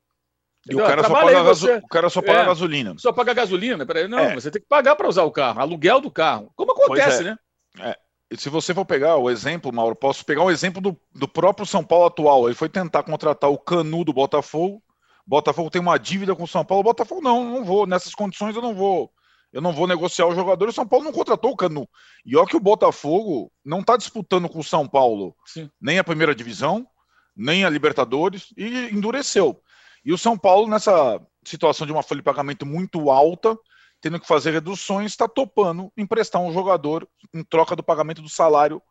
E 0.68 0.74
o 0.74 0.80
cara, 0.80 1.04
você. 1.44 1.76
o 1.78 1.88
cara 1.88 2.10
só 2.10 2.20
paga 2.20 2.40
É. 2.40 2.46
gasolina. 2.46 2.96
Só 2.98 3.14
paga 3.14 3.32
gasolina, 3.36 3.86
peraí. 3.86 4.08
Não, 4.08 4.18
É. 4.18 4.34
você 4.34 4.50
tem 4.50 4.60
que 4.60 4.68
pagar 4.68 4.96
para 4.96 5.08
usar 5.08 5.22
o 5.22 5.30
carro, 5.32 5.60
aluguel 5.62 6.02
do 6.02 6.10
carro. 6.10 6.52
Como 6.56 6.72
acontece, 6.72 7.22
é. 7.22 7.38
né? 7.78 7.96
E 8.32 8.38
se 8.38 8.50
você 8.50 8.74
for 8.74 8.86
pegar 8.86 9.18
o 9.18 9.30
exemplo, 9.30 9.72
Mauro, 9.72 9.96
posso 9.96 10.26
pegar 10.26 10.42
um 10.42 10.50
exemplo 10.50 10.82
do, 10.82 11.00
do 11.14 11.28
próprio 11.28 11.64
São 11.64 11.84
Paulo 11.84 12.08
atual. 12.08 12.48
Ele 12.48 12.56
foi 12.56 12.70
tentar 12.70 13.04
contratar 13.04 13.52
o 13.52 13.60
Canu 13.60 14.04
do 14.04 14.12
Botafogo. 14.12 14.82
Botafogo 15.28 15.70
tem 15.70 15.80
uma 15.80 16.00
dívida 16.00 16.36
com 16.36 16.42
o 16.42 16.48
São 16.48 16.66
Paulo. 16.66 16.80
O 16.82 16.86
Botafogo 16.86 17.22
não, 17.22 17.44
não 17.44 17.64
vou. 17.64 17.86
Nessas 17.86 18.16
condições 18.16 18.56
eu 18.56 18.62
não 18.64 18.74
vou. 18.74 19.12
Eu 19.54 19.62
não 19.62 19.72
vou 19.72 19.86
negociar 19.86 20.26
o 20.26 20.34
jogador. 20.34 20.68
O 20.68 20.74
São 20.74 20.88
Paulo 20.88 21.06
não 21.06 21.12
contratou 21.12 21.52
o 21.52 21.56
Canu. 21.56 21.88
E 22.26 22.36
olha 22.36 22.48
que 22.48 22.58
o 22.58 22.60
Botafogo 22.60 23.52
não 23.63 23.82
está 23.82 23.96
disputando 23.96 24.50
com 24.50 24.60
o 24.60 24.63
São 24.63 24.88
Paulo 24.88 25.36
Sim. 25.46 25.70
nem 25.80 26.00
a 26.00 26.04
primeira 26.04 26.34
divisão, 26.34 26.88
nem 27.36 27.63
a 27.63 27.70
Libertadores, 27.70 28.52
e 28.58 28.89
endureceu. 28.92 29.62
E 30.04 30.12
o 30.12 30.18
São 30.18 30.38
Paulo, 30.38 30.68
nessa 30.68 31.22
situação 31.46 31.86
de 31.86 31.94
uma 31.94 32.02
folha 32.02 32.20
de 32.20 32.26
pagamento 32.26 32.66
muito 32.66 33.12
alta, 33.12 33.56
tendo 34.02 34.20
que 34.20 34.28
fazer 34.28 34.52
reduções, 34.52 35.12
está 35.12 35.28
topando 35.28 35.92
emprestar 35.96 36.42
um 36.42 36.52
jogador 36.52 37.08
em 37.34 37.44
troca 37.44 37.76
do 37.76 37.84
pagamento 37.84 38.22
do 38.22 38.30
salário 38.30 38.82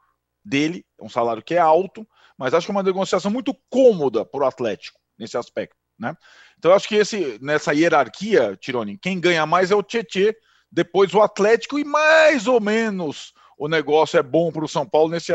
dele, 0.44 0.86
um 1.00 1.08
salário 1.08 1.42
que 1.42 1.54
é 1.54 1.58
alto, 1.58 2.06
mas 2.38 2.54
acho 2.54 2.66
que 2.66 2.70
é 2.70 2.74
uma 2.74 2.82
negociação 2.82 3.30
muito 3.30 3.54
cômoda 3.68 4.24
para 4.24 4.44
o 4.44 4.46
Atlético 4.46 4.98
nesse 5.18 5.36
aspecto. 5.36 5.76
Né? 5.98 6.16
Então, 6.58 6.70
eu 6.70 6.76
acho 6.76 6.88
que 6.88 6.94
esse, 6.94 7.38
nessa 7.42 7.74
hierarquia, 7.74 8.56
Tironi, 8.56 8.96
quem 8.96 9.20
ganha 9.20 9.44
mais 9.44 9.70
é 9.70 9.74
o 9.74 9.82
Tietê, 9.82 10.36
depois 10.72 11.12
o 11.12 11.20
Atlético 11.20 11.78
e 11.78 11.84
mais 11.84 12.46
ou 12.46 12.58
menos 12.58 13.34
o 13.58 13.68
negócio 13.68 14.18
é 14.18 14.22
bom 14.22 14.50
para 14.50 14.64
o 14.64 14.68
São 14.68 14.88
Paulo 14.88 15.10
nesse, 15.10 15.32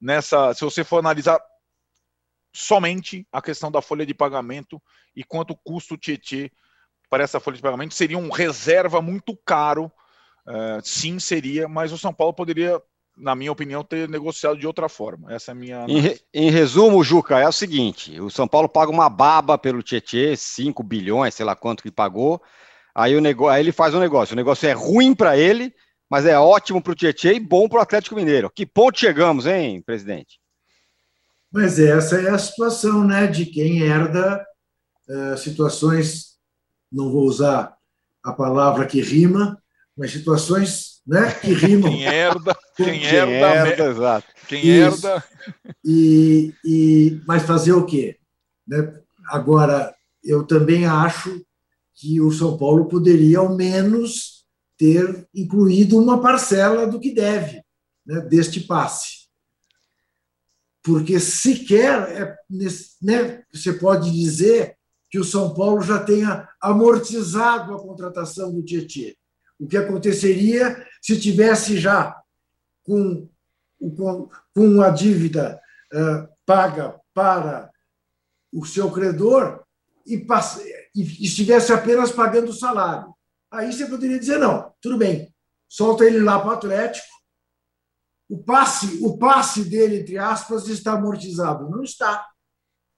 nessa, 0.00 0.54
se 0.54 0.64
você 0.64 0.82
for 0.82 0.98
analisar 0.98 1.38
somente 2.52 3.26
a 3.30 3.42
questão 3.42 3.70
da 3.70 3.82
folha 3.82 4.06
de 4.06 4.14
pagamento 4.14 4.82
e 5.14 5.22
quanto 5.22 5.54
custa 5.62 5.94
o 5.94 5.98
Tietê 5.98 6.50
para 7.08 7.22
essa 7.22 7.38
folha 7.38 7.56
de 7.56 7.62
pagamento, 7.62 7.94
seria 7.94 8.18
um 8.18 8.30
reserva 8.30 9.02
muito 9.02 9.36
caro, 9.44 9.90
eh, 10.48 10.78
sim, 10.82 11.18
seria, 11.18 11.68
mas 11.68 11.92
o 11.92 11.98
São 11.98 12.14
Paulo 12.14 12.32
poderia 12.32 12.80
na 13.16 13.34
minha 13.34 13.52
opinião, 13.52 13.84
ter 13.84 14.08
negociado 14.08 14.58
de 14.58 14.66
outra 14.66 14.88
forma. 14.88 15.32
Essa 15.32 15.50
é 15.50 15.52
a 15.52 15.54
minha. 15.54 15.84
Em, 15.86 16.18
em, 16.32 16.50
resumo, 16.50 17.04
Juca, 17.04 17.38
é 17.38 17.46
o 17.46 17.52
seguinte: 17.52 18.18
o 18.18 18.30
São 18.30 18.48
Paulo 18.48 18.68
paga 18.68 18.90
uma 18.90 19.10
baba 19.10 19.58
pelo 19.58 19.82
Tietê, 19.82 20.34
5 20.34 20.82
bilhões, 20.82 21.34
sei 21.34 21.44
lá 21.44 21.54
quanto 21.54 21.82
que 21.82 21.90
pagou. 21.90 22.40
Aí, 23.00 23.16
o 23.16 23.20
nego... 23.20 23.48
aí 23.48 23.62
ele 23.62 23.72
faz 23.72 23.94
um 23.94 24.00
negócio. 24.00 24.34
O 24.34 24.36
negócio 24.36 24.68
é 24.68 24.72
ruim 24.72 25.14
para 25.14 25.36
ele, 25.36 25.72
mas 26.08 26.26
é 26.26 26.38
ótimo 26.38 26.82
para 26.82 26.92
o 26.92 26.94
Tietê 26.94 27.34
e 27.34 27.40
bom 27.40 27.66
para 27.66 27.78
o 27.78 27.82
Atlético 27.82 28.14
Mineiro. 28.14 28.50
Que 28.50 28.66
ponto 28.66 28.98
chegamos, 28.98 29.46
hein, 29.46 29.80
presidente? 29.80 30.38
Mas 31.50 31.78
essa 31.78 32.20
é 32.20 32.28
a 32.28 32.38
situação 32.38 33.02
né, 33.02 33.26
de 33.26 33.46
quem 33.46 33.80
herda 33.80 34.44
uh, 35.08 35.36
situações, 35.38 36.36
não 36.92 37.10
vou 37.10 37.24
usar 37.24 37.74
a 38.22 38.32
palavra 38.32 38.86
que 38.86 39.00
rima, 39.00 39.58
mas 39.96 40.12
situações 40.12 41.00
né, 41.06 41.32
que 41.32 41.54
rimam. 41.54 41.90
quem 41.90 42.04
herda, 42.04 42.56
quem 42.76 43.04
herda, 43.04 43.54
herda 43.54 43.84
exato. 43.86 44.26
Quem 44.46 44.60
Isso. 44.60 45.06
herda. 45.06 45.24
E, 45.84 46.54
e, 46.64 47.20
mas 47.26 47.44
fazer 47.44 47.72
o 47.72 47.86
quê? 47.86 48.18
Né? 48.68 48.94
Agora, 49.28 49.94
eu 50.22 50.44
também 50.44 50.86
acho 50.86 51.42
que 52.00 52.18
o 52.18 52.32
São 52.32 52.56
Paulo 52.56 52.86
poderia, 52.86 53.40
ao 53.40 53.54
menos, 53.54 54.46
ter 54.78 55.28
incluído 55.34 55.98
uma 55.98 56.22
parcela 56.22 56.86
do 56.86 56.98
que 56.98 57.12
deve 57.12 57.62
né, 58.06 58.20
deste 58.22 58.60
passe. 58.60 59.28
Porque 60.82 61.20
sequer 61.20 62.08
é, 62.10 62.36
né, 63.02 63.44
você 63.52 63.74
pode 63.74 64.10
dizer 64.10 64.78
que 65.10 65.18
o 65.18 65.24
São 65.24 65.52
Paulo 65.52 65.82
já 65.82 66.02
tenha 66.02 66.48
amortizado 66.58 67.74
a 67.74 67.82
contratação 67.82 68.50
do 68.50 68.64
Tietchan. 68.64 69.12
O 69.58 69.68
que 69.68 69.76
aconteceria 69.76 70.82
se 71.02 71.20
tivesse 71.20 71.76
já 71.76 72.18
com, 72.82 73.28
com, 74.54 74.80
a 74.80 74.88
dívida 74.88 75.60
uh, 75.92 76.26
paga 76.46 76.98
para 77.12 77.70
o 78.50 78.64
seu 78.64 78.90
credor 78.90 79.62
e, 80.06 80.16
passe, 80.16 80.62
e 80.94 81.02
estivesse 81.24 81.72
apenas 81.72 82.10
pagando 82.10 82.50
o 82.50 82.54
salário. 82.54 83.14
Aí 83.50 83.72
você 83.72 83.86
poderia 83.86 84.18
dizer: 84.18 84.38
não, 84.38 84.72
tudo 84.80 84.96
bem, 84.98 85.32
solta 85.68 86.04
ele 86.04 86.20
lá 86.20 86.38
para 86.38 86.48
o 86.48 86.52
Atlético. 86.52 87.06
O 88.28 88.38
passe, 88.38 88.98
o 89.02 89.18
passe 89.18 89.64
dele, 89.64 90.00
entre 90.00 90.16
aspas, 90.16 90.68
está 90.68 90.92
amortizado. 90.92 91.68
Não 91.68 91.82
está. 91.82 92.26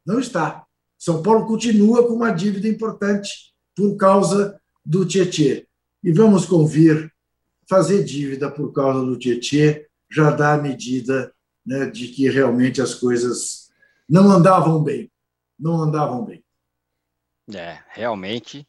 Não 0.05 0.21
está. 0.21 0.67
São 0.99 1.23
Paulo 1.23 1.47
continua 1.47 2.07
com 2.07 2.15
uma 2.15 2.31
dívida 2.31 2.69
importante 2.69 3.55
por 3.75 3.97
causa 3.97 4.61
do 4.85 5.07
Tietê. 5.07 5.67
E 6.05 6.13
vamos 6.13 6.45
convir, 6.45 7.11
fazer 7.69 8.05
dívida 8.05 8.51
por 8.51 8.73
causa 8.73 9.05
do 9.05 9.19
Tietê 9.19 9.89
já 10.11 10.31
dá 10.31 10.53
a 10.53 10.59
medida 10.59 11.33
né, 11.65 11.87
de 11.87 12.09
que 12.09 12.29
realmente 12.29 12.83
as 12.83 12.95
coisas 12.95 13.71
não 14.09 14.31
andavam 14.31 14.83
bem. 14.83 15.11
Não 15.59 15.83
andavam 15.83 16.25
bem. 16.25 16.42
É, 17.55 17.79
realmente. 17.89 18.67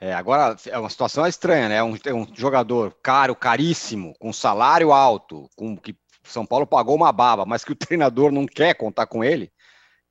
É, 0.00 0.12
agora, 0.12 0.56
é 0.66 0.78
uma 0.78 0.90
situação 0.90 1.26
estranha, 1.26 1.68
né? 1.68 1.82
Um, 1.82 1.96
é 2.04 2.12
um 2.12 2.26
jogador 2.34 2.96
caro, 3.02 3.36
caríssimo, 3.36 4.14
com 4.18 4.32
salário 4.32 4.92
alto, 4.92 5.48
com 5.56 5.76
que 5.76 5.96
São 6.24 6.44
Paulo 6.44 6.66
pagou 6.66 6.96
uma 6.96 7.12
baba, 7.12 7.46
mas 7.46 7.64
que 7.64 7.72
o 7.72 7.76
treinador 7.76 8.32
não 8.32 8.46
quer 8.46 8.74
contar 8.74 9.06
com 9.06 9.22
ele. 9.22 9.52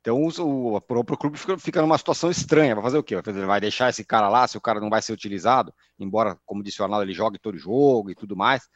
Então 0.00 0.20
o, 0.24 0.76
o 0.76 0.80
próprio 0.80 1.16
clube 1.16 1.38
fica, 1.38 1.58
fica, 1.58 1.80
numa 1.80 1.96
situação 1.98 2.30
estranha. 2.30 2.74
Vai 2.74 2.84
fazer 2.84 2.98
o 2.98 3.02
quê? 3.04 3.14
Vai, 3.20 3.34
vai 3.46 3.60
deixar 3.60 3.88
esse 3.88 4.04
cara 4.04 4.28
lá 4.28 4.48
se 4.48 4.58
o 4.58 4.60
cara 4.60 4.80
não 4.80 4.90
vai 4.90 5.00
ser 5.00 5.12
utilizado? 5.12 5.72
Embora, 5.98 6.36
como 6.44 6.62
disse 6.62 6.80
o 6.80 6.84
Arnaldo, 6.84 7.04
ele 7.04 7.12
jogue 7.12 7.38
todo 7.38 7.56
jogo 7.56 8.10
e 8.10 8.14
tudo 8.14 8.36
mais. 8.36 8.68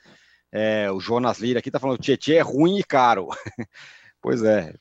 É, 0.52 0.90
o 0.90 1.00
Jonas 1.00 1.38
Lira 1.38 1.58
aqui 1.58 1.70
tá 1.70 1.80
falando 1.80 1.98
Tietchan 1.98 2.34
é 2.34 2.40
ruim 2.40 2.78
e 2.78 2.84
caro. 2.84 3.28
pois 4.22 4.42
é, 4.42 4.74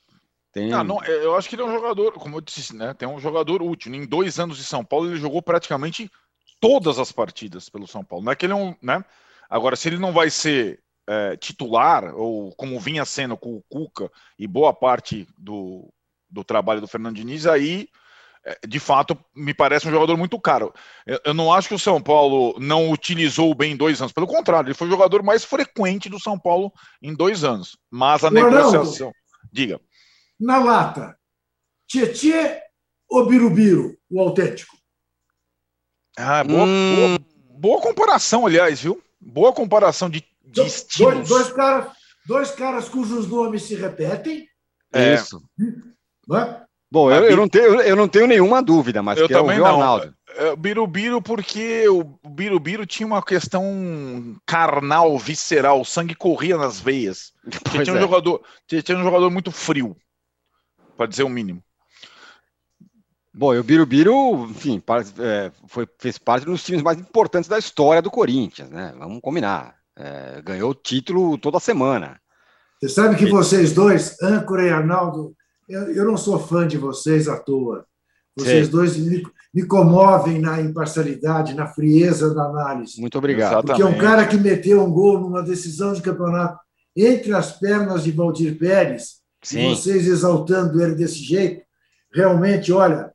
tem... 0.56 0.72
Ah, 0.72 0.86
não, 0.86 1.04
eu 1.04 1.36
acho 1.36 1.50
que 1.50 1.56
ele 1.56 1.63
é 1.63 1.65
um 1.65 1.74
jogador, 1.74 2.13
como 2.13 2.38
eu 2.38 2.41
disse, 2.41 2.74
né? 2.74 2.94
Tem 2.94 3.06
um 3.06 3.20
jogador 3.20 3.62
útil. 3.62 3.94
Em 3.94 4.06
dois 4.06 4.39
anos 4.39 4.56
de 4.56 4.63
São 4.63 4.86
Paulo, 4.86 5.10
ele 5.10 5.18
jogou 5.18 5.41
praticamente 5.41 6.10
todas 6.62 6.98
as 6.98 7.12
partidas 7.12 7.68
pelo 7.68 7.86
São 7.86 8.06
Paulo. 8.06 8.24
Não 8.24 8.32
é 8.32 8.38
que 8.38 8.46
ele 8.46 8.54
é 8.54 8.56
um. 8.56 8.74
Né? 8.82 9.04
Agora, 9.50 9.76
se 9.76 9.89
ele 9.89 9.98
não 9.98 10.13
vai 10.13 10.30
ser 10.30 10.80
é, 11.10 11.36
titular, 11.36 12.15
ou 12.15 12.56
como 12.56 12.80
vinha 12.80 13.04
sendo 13.04 13.36
com 13.36 13.58
o 13.58 13.63
Cuca 13.68 14.10
e 14.39 14.48
boa 14.48 14.74
parte 14.74 15.28
do, 15.38 15.94
do 16.30 16.41
trabalho 16.41 16.80
do 16.80 16.88
Fernando 16.88 17.18
Diniz, 17.18 17.46
aí 17.46 17.89
é, 18.46 18.58
de 18.65 18.80
fato, 18.80 19.18
me 19.36 19.54
parece 19.54 19.89
um 19.89 19.91
jogador 19.91 20.15
muito 20.15 20.39
caro. 20.39 20.74
Eu, 21.06 21.20
eu, 21.26 21.34
não 21.34 21.52
acho 21.52 21.68
que 21.68 21.76
o 21.76 21.80
São 21.80 22.02
Paulo 22.02 22.56
não 22.62 22.91
utilizou 22.91 23.54
bem 23.54 23.74
em 23.74 23.78
dois 23.78 24.00
anos. 24.00 24.13
Pelo 24.13 24.26
contrário, 24.26 24.68
ele 24.70 24.74
foi 24.74 24.88
o 24.88 24.91
jogador 24.91 25.22
mais 25.22 25.44
frequente 25.44 26.08
do 26.08 26.18
São 26.18 26.39
Paulo 26.39 26.72
em 27.02 27.13
dois 27.13 27.44
anos. 27.44 27.78
Mas 27.91 28.24
a 28.24 28.32
negociação. 28.32 29.12
Diga 29.52 29.82
na 30.39 30.58
lata. 30.58 31.17
Tietê 31.88 32.62
ou 33.10 33.28
Birubiru, 33.28 33.98
o 34.10 34.19
autêntico? 34.19 34.76
Ah, 36.17 36.43
boa, 36.43 36.63
hum... 36.63 36.95
boa, 36.95 37.19
boa, 37.60 37.82
comparação, 37.82 38.45
aliás, 38.45 38.82
viu? 38.82 39.02
Boa 39.19 39.54
comparação 39.54 40.10
de, 40.10 40.21
de 40.21 40.52
dois, 40.52 40.76
estilos. 40.76 41.28
Dois, 41.28 41.52
caras, 41.52 41.91
dois 42.26 42.52
caras 42.52 42.89
cujos 42.89 43.28
nomes 43.28 43.63
se 43.63 43.76
repetem. 43.76 44.48
É. 44.93 45.15
Isso. 45.15 45.41
É? 46.34 46.65
Bom, 46.91 47.12
eu, 47.12 47.26
eu, 47.26 47.38
não 47.38 47.48
tenho, 47.48 47.82
eu 47.82 47.95
não 47.95 48.08
tenho 48.08 48.28
nenhuma 48.28 48.63
dúvida, 48.63 49.04
mas 49.04 49.19
eu 49.19 49.28
também 49.28 49.58
não. 49.58 49.65
Arnaldo. 49.65 50.15
É, 50.30 50.48
é, 50.48 50.56
Birubiru, 50.56 51.21
porque 51.21 51.88
o 51.89 52.04
Birubiru 52.30 52.86
tinha 52.86 53.06
uma 53.06 53.21
questão 53.21 54.36
carnal, 54.45 55.17
visceral, 55.17 55.82
o 55.82 55.86
sangue 55.86 56.15
corria 56.15 56.58
nas 56.58 56.80
veias. 56.80 57.34
Tinha, 57.71 57.93
um 57.93 57.98
é. 57.98 58.02
jogador, 58.02 58.41
tinha 58.67 58.98
um 58.98 59.04
jogador 59.04 59.30
muito 59.30 59.52
frio 59.52 59.95
para 60.95 61.08
dizer 61.08 61.23
o 61.23 61.29
mínimo. 61.29 61.62
Bom, 63.38 63.53
e 63.53 63.60
o 63.60 63.63
Birubiru, 63.63 64.45
enfim, 64.49 64.81
é, 65.19 65.51
foi, 65.67 65.86
fez 65.99 66.17
parte 66.17 66.45
dos 66.45 66.63
times 66.63 66.81
mais 66.81 66.97
importantes 66.97 67.49
da 67.49 67.60
história 67.60 68.01
do 68.01 68.10
Corinthians, 68.10 68.69
né? 68.69 68.93
Vamos 68.97 69.19
combinar. 69.19 69.75
É, 69.97 70.41
ganhou 70.41 70.71
o 70.71 70.75
título 70.75 71.38
toda 71.38 71.60
semana. 71.60 72.17
Você 72.79 72.88
sabe 72.89 73.17
que 73.17 73.25
vocês 73.25 73.73
dois, 73.73 74.15
Âncora 74.21 74.63
e 74.63 74.69
Arnaldo, 74.69 75.36
eu, 75.67 75.93
eu 75.93 76.05
não 76.05 76.15
sou 76.15 76.39
fã 76.39 76.65
de 76.65 76.77
vocês 76.77 77.27
à 77.27 77.38
toa. 77.38 77.86
Vocês 78.38 78.67
Sim. 78.67 78.71
dois 78.71 78.97
me, 78.97 79.23
me, 79.53 79.65
comovem 79.65 80.39
na 80.39 80.62
imparcialidade, 80.62 81.53
na 81.53 81.67
frieza 81.67 82.34
da 82.34 82.43
análise. 82.43 82.99
Muito 82.99 83.17
obrigado. 83.17 83.65
Porque 83.65 83.84
um 83.84 83.97
cara 83.97 84.27
que 84.27 84.38
meteu 84.38 84.84
um 84.84 84.91
gol 84.91 85.19
numa 85.19 85.41
decisão 85.41 85.93
de 85.93 86.01
campeonato 86.01 86.60
entre 86.95 87.34
as 87.34 87.51
pernas 87.58 88.03
de 88.03 88.12
Valdir 88.12 88.58
Pérez 88.58 89.25
Sim. 89.47 89.69
vocês 89.69 90.08
exaltando 90.08 90.81
ele 90.81 90.95
desse 90.95 91.17
jeito, 91.17 91.63
realmente, 92.13 92.71
olha, 92.71 93.12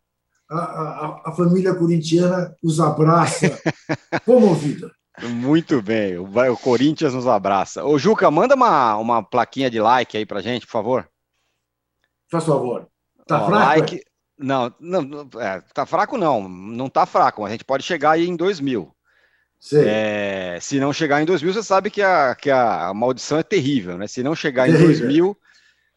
a, 0.50 0.56
a, 0.56 1.22
a 1.26 1.32
família 1.32 1.74
corintiana 1.74 2.54
os 2.62 2.80
abraça 2.80 3.60
comovida. 4.24 4.90
Muito 5.22 5.82
bem, 5.82 6.16
o, 6.16 6.24
o, 6.24 6.56
Corinthians 6.56 7.12
nos 7.12 7.26
abraça. 7.26 7.84
Ô, 7.84 7.98
Juca, 7.98 8.30
manda 8.30 8.54
uma, 8.54 8.96
uma 8.96 9.22
plaquinha 9.22 9.70
de 9.70 9.80
like 9.80 10.16
aí 10.16 10.24
pra 10.24 10.40
gente, 10.40 10.66
por 10.66 10.72
favor. 10.72 11.08
Faz 12.30 12.44
favor. 12.44 12.88
Tá 13.26 13.42
Ó, 13.42 13.46
fraco? 13.46 13.66
Like... 13.66 13.96
É? 13.96 14.10
Não, 14.42 14.74
não 14.80 15.28
é, 15.38 15.60
tá 15.74 15.84
fraco 15.84 16.16
não, 16.16 16.48
não 16.48 16.88
tá 16.88 17.04
fraco, 17.04 17.42
mas 17.42 17.50
a 17.50 17.52
gente 17.52 17.64
pode 17.64 17.82
chegar 17.82 18.12
aí 18.12 18.26
em 18.26 18.34
2 18.34 18.58
mil. 18.58 18.90
É, 19.74 20.56
se 20.62 20.80
não 20.80 20.94
chegar 20.94 21.20
em 21.20 21.26
2 21.26 21.42
mil, 21.42 21.52
você 21.52 21.62
sabe 21.62 21.90
que 21.90 22.00
a, 22.00 22.34
que 22.34 22.50
a 22.50 22.90
maldição 22.94 23.38
é 23.38 23.42
terrível, 23.42 23.98
né? 23.98 24.06
Se 24.06 24.22
não 24.22 24.34
chegar 24.34 24.68
em 24.68 24.72
2 24.72 25.00
mil, 25.00 25.36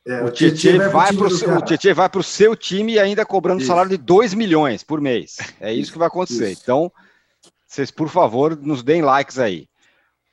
é, 0.05 0.21
o, 0.21 0.29
Tietchan 0.31 0.89
vai 0.89 1.13
para 1.13 2.17
o 2.17 2.19
o 2.19 2.23
seu 2.23 2.55
time 2.55 2.93
e 2.93 2.99
ainda 2.99 3.25
cobrando 3.25 3.59
isso. 3.59 3.67
salário 3.67 3.89
de 3.89 3.97
2 3.97 4.33
milhões 4.33 4.83
por 4.83 4.99
mês. 4.99 5.37
É 5.61 5.71
isso, 5.71 5.81
isso 5.81 5.91
que 5.93 5.97
vai 5.97 6.07
acontecer. 6.07 6.51
Isso. 6.51 6.61
Então, 6.61 6.91
vocês, 7.65 7.89
por 7.89 8.09
favor, 8.09 8.57
nos 8.57 8.83
deem 8.83 9.01
likes 9.01 9.39
aí. 9.39 9.67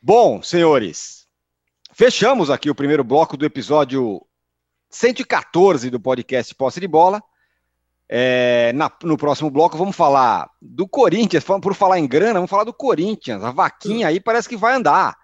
Bom, 0.03 0.43
senhores, 0.43 1.27
fechamos 1.93 2.51
aqui 2.51 2.69
o 2.69 2.75
primeiro 2.75 3.05
bloco 3.05 3.37
do 3.37 3.45
episódio 3.45 4.21
114 4.91 5.89
do 5.89 6.01
podcast 6.01 6.53
Posse 6.55 6.81
de 6.81 6.89
Bola. 6.89 7.23
É, 8.09 8.73
na, 8.75 8.91
no 9.05 9.17
próximo 9.17 9.53
bloco 9.53 9.79
vamos 9.79 9.95
falar 9.95 10.51
do 10.61 10.89
Corinthians, 10.89 11.45
por 11.45 11.75
falar 11.77 12.01
em 12.01 12.09
grana, 12.09 12.35
vamos 12.35 12.51
falar 12.51 12.65
do 12.65 12.75
Corinthians. 12.75 13.45
A 13.45 13.53
vaquinha 13.53 14.09
aí 14.09 14.19
parece 14.19 14.49
que 14.49 14.57
vai 14.57 14.75
andar. 14.75 15.17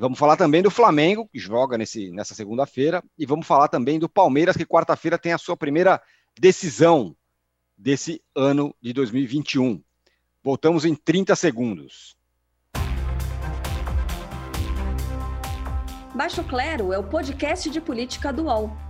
Vamos 0.00 0.18
falar 0.18 0.34
também 0.34 0.62
do 0.62 0.70
Flamengo, 0.70 1.28
que 1.30 1.38
joga 1.38 1.76
nesse, 1.76 2.10
nessa 2.10 2.34
segunda-feira, 2.34 3.04
e 3.18 3.26
vamos 3.26 3.46
falar 3.46 3.68
também 3.68 3.98
do 3.98 4.08
Palmeiras, 4.08 4.56
que 4.56 4.64
quarta-feira 4.64 5.18
tem 5.18 5.34
a 5.34 5.36
sua 5.36 5.58
primeira 5.58 6.00
decisão 6.40 7.14
desse 7.76 8.22
ano 8.34 8.74
de 8.80 8.94
2021. 8.94 9.82
Voltamos 10.42 10.86
em 10.86 10.94
30 10.94 11.36
segundos. 11.36 12.16
Baixo 16.14 16.42
Clero 16.44 16.94
é 16.94 16.98
o 16.98 17.04
podcast 17.04 17.68
de 17.68 17.78
política 17.78 18.32
do 18.32 18.44
UOL. 18.44 18.89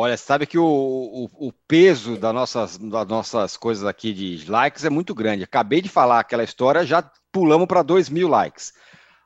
Olha, 0.00 0.16
sabe 0.16 0.46
que 0.46 0.56
o, 0.56 0.64
o, 0.64 1.48
o, 1.48 1.52
peso 1.66 2.16
das 2.16 2.32
nossas, 2.32 2.78
das 2.78 3.08
nossas 3.08 3.56
coisas 3.56 3.84
aqui 3.84 4.12
de 4.12 4.48
likes 4.48 4.84
é 4.84 4.90
muito 4.90 5.12
grande. 5.12 5.42
Acabei 5.42 5.80
de 5.82 5.88
falar 5.88 6.20
aquela 6.20 6.44
história, 6.44 6.86
já 6.86 7.02
pulamos 7.32 7.66
para 7.66 7.82
2 7.82 8.08
mil 8.08 8.28
likes. 8.28 8.72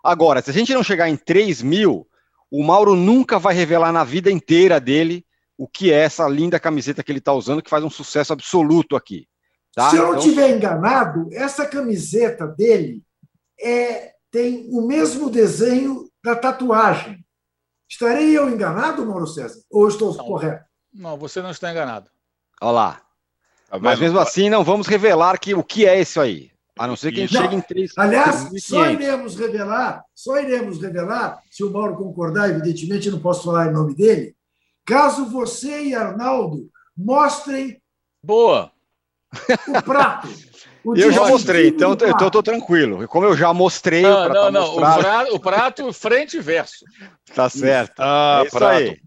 Agora, 0.03 0.41
se 0.41 0.49
a 0.49 0.53
gente 0.55 0.73
não 0.73 0.83
chegar 0.83 1.11
em 1.11 1.17
3 1.17 1.61
mil, 1.61 2.09
o 2.51 2.65
Mauro 2.65 2.97
nunca 2.97 3.39
vai 3.39 3.55
revelar 3.55 3.93
na 3.93 4.03
vida 4.03 4.31
inteira 4.31 4.81
dele 4.81 5.27
o 5.59 5.69
que 5.69 5.93
é 5.93 5.97
essa 5.97 6.27
linda 6.27 6.59
camiseta 6.59 7.05
que 7.05 7.13
ele 7.13 7.19
está 7.19 7.35
usando, 7.35 7.61
que 7.61 7.69
faz 7.69 7.85
um 7.85 7.91
sucesso 7.91 8.33
absoluto 8.33 8.97
aqui. 8.97 9.27
Tá? 9.75 9.91
Se 9.91 9.97
eu 9.99 10.13
não 10.13 10.17
estiver 10.17 10.57
então... 10.57 10.57
enganado, 10.57 11.29
essa 11.33 11.67
camiseta 11.67 12.47
dele 12.47 13.03
é, 13.61 14.13
tem 14.31 14.71
o 14.71 14.87
mesmo 14.87 15.29
desenho 15.29 16.09
da 16.25 16.35
tatuagem. 16.35 17.23
Estarei 17.93 18.37
eu 18.39 18.49
enganado, 18.49 19.05
Mauro 19.05 19.27
César? 19.27 19.61
Ou 19.71 19.87
estou 19.87 20.17
não, 20.17 20.25
correto? 20.25 20.65
Não, 20.95 21.19
você 21.19 21.43
não 21.43 21.51
está 21.51 21.71
enganado. 21.71 22.09
Olha 22.59 22.73
lá. 22.73 23.03
Tá 23.69 23.79
Mas 23.79 24.01
mesmo 24.01 24.19
assim, 24.19 24.49
não 24.49 24.65
vamos 24.65 24.87
revelar 24.87 25.39
que, 25.39 25.55
o 25.55 25.63
que 25.63 25.85
é 25.85 26.01
isso 26.01 26.19
aí. 26.19 26.51
A 26.79 26.87
não 26.87 26.97
ser 26.97 27.13
que 27.13 27.21
a 27.21 27.27
gente 27.27 27.37
chegue 27.37 27.55
em 27.55 27.61
três. 27.61 27.93
Aliás, 27.99 28.47
3, 28.47 28.65
só 28.65 28.87
iremos 28.87 29.37
revelar, 29.37 30.03
só 30.15 30.41
iremos 30.41 30.81
revelar, 30.81 31.39
se 31.51 31.63
o 31.63 31.71
Mauro 31.71 31.95
concordar, 31.95 32.49
evidentemente, 32.49 33.11
não 33.11 33.21
posso 33.21 33.45
falar 33.45 33.69
em 33.69 33.75
nome 33.75 33.95
dele, 33.95 34.35
caso 34.87 35.27
você 35.27 35.83
e 35.83 35.95
Arnaldo 35.95 36.71
mostrem. 36.97 37.79
Boa! 38.23 38.73
O 39.69 39.83
prato. 39.83 40.29
O 40.85 40.97
eu 40.97 41.12
já 41.12 41.27
mostrei, 41.29 41.68
então 41.68 41.97
eu 42.01 42.27
estou 42.27 42.42
tranquilo. 42.42 43.07
Como 43.09 43.27
eu 43.27 43.37
já 43.37 43.53
mostrei. 43.53 44.03
Não, 44.03 44.29
não, 44.29 44.51
não. 44.51 44.77
O, 44.77 44.81
prato, 44.81 45.35
o 45.35 45.40
prato 45.40 45.92
frente 45.92 46.37
e 46.37 46.40
verso. 46.40 46.85
Tá 47.35 47.49
certo. 47.49 48.01
Ah, 48.01 48.42
é 48.45 48.51
prato. 48.51 48.77
Aí. 48.77 49.01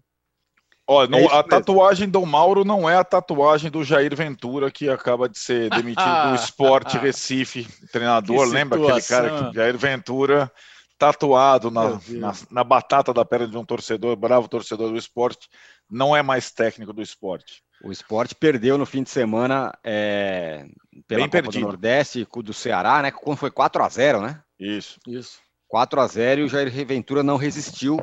Olha, 0.88 1.10
não, 1.10 1.18
é 1.18 1.38
a 1.38 1.42
tatuagem 1.42 2.08
do 2.08 2.24
Mauro 2.24 2.64
não 2.64 2.88
é 2.88 2.96
a 2.96 3.02
tatuagem 3.02 3.70
do 3.72 3.82
Jair 3.82 4.14
Ventura, 4.14 4.70
que 4.70 4.88
acaba 4.88 5.28
de 5.28 5.36
ser 5.36 5.68
demitido 5.68 6.28
do 6.28 6.34
Esporte 6.40 6.96
Recife, 6.96 7.66
treinador. 7.90 8.46
Lembra 8.46 8.80
aquele 8.80 9.02
cara 9.02 9.50
que 9.50 9.56
Jair 9.56 9.76
Ventura, 9.76 10.50
tatuado 10.96 11.72
na, 11.72 12.00
na, 12.08 12.32
na, 12.48 12.64
batata 12.64 13.12
da 13.12 13.24
perna 13.24 13.48
de 13.48 13.58
um 13.58 13.64
torcedor, 13.64 14.14
bravo 14.14 14.46
torcedor 14.46 14.90
do 14.90 14.96
esporte, 14.96 15.48
não 15.90 16.16
é 16.16 16.22
mais 16.22 16.52
técnico 16.52 16.92
do 16.92 17.02
esporte. 17.02 17.65
O 17.82 17.92
esporte 17.92 18.34
perdeu 18.34 18.78
no 18.78 18.86
fim 18.86 19.02
de 19.02 19.10
semana 19.10 19.72
é, 19.84 20.66
pela 21.06 21.22
Bem 21.22 21.30
Copa 21.30 21.42
perdido. 21.42 21.60
do 21.60 21.66
Nordeste 21.66 22.26
do 22.42 22.52
Ceará, 22.52 23.02
né? 23.02 23.10
Quando 23.10 23.36
foi 23.36 23.50
4 23.50 23.82
a 23.82 23.88
0 23.88 24.20
né? 24.20 24.42
Isso. 24.58 24.98
Isso. 25.06 25.38
4 25.68 26.00
a 26.00 26.06
0 26.06 26.40
e 26.40 26.44
o 26.44 26.48
Jair 26.48 26.86
Ventura 26.86 27.22
não 27.22 27.36
resistiu. 27.36 28.00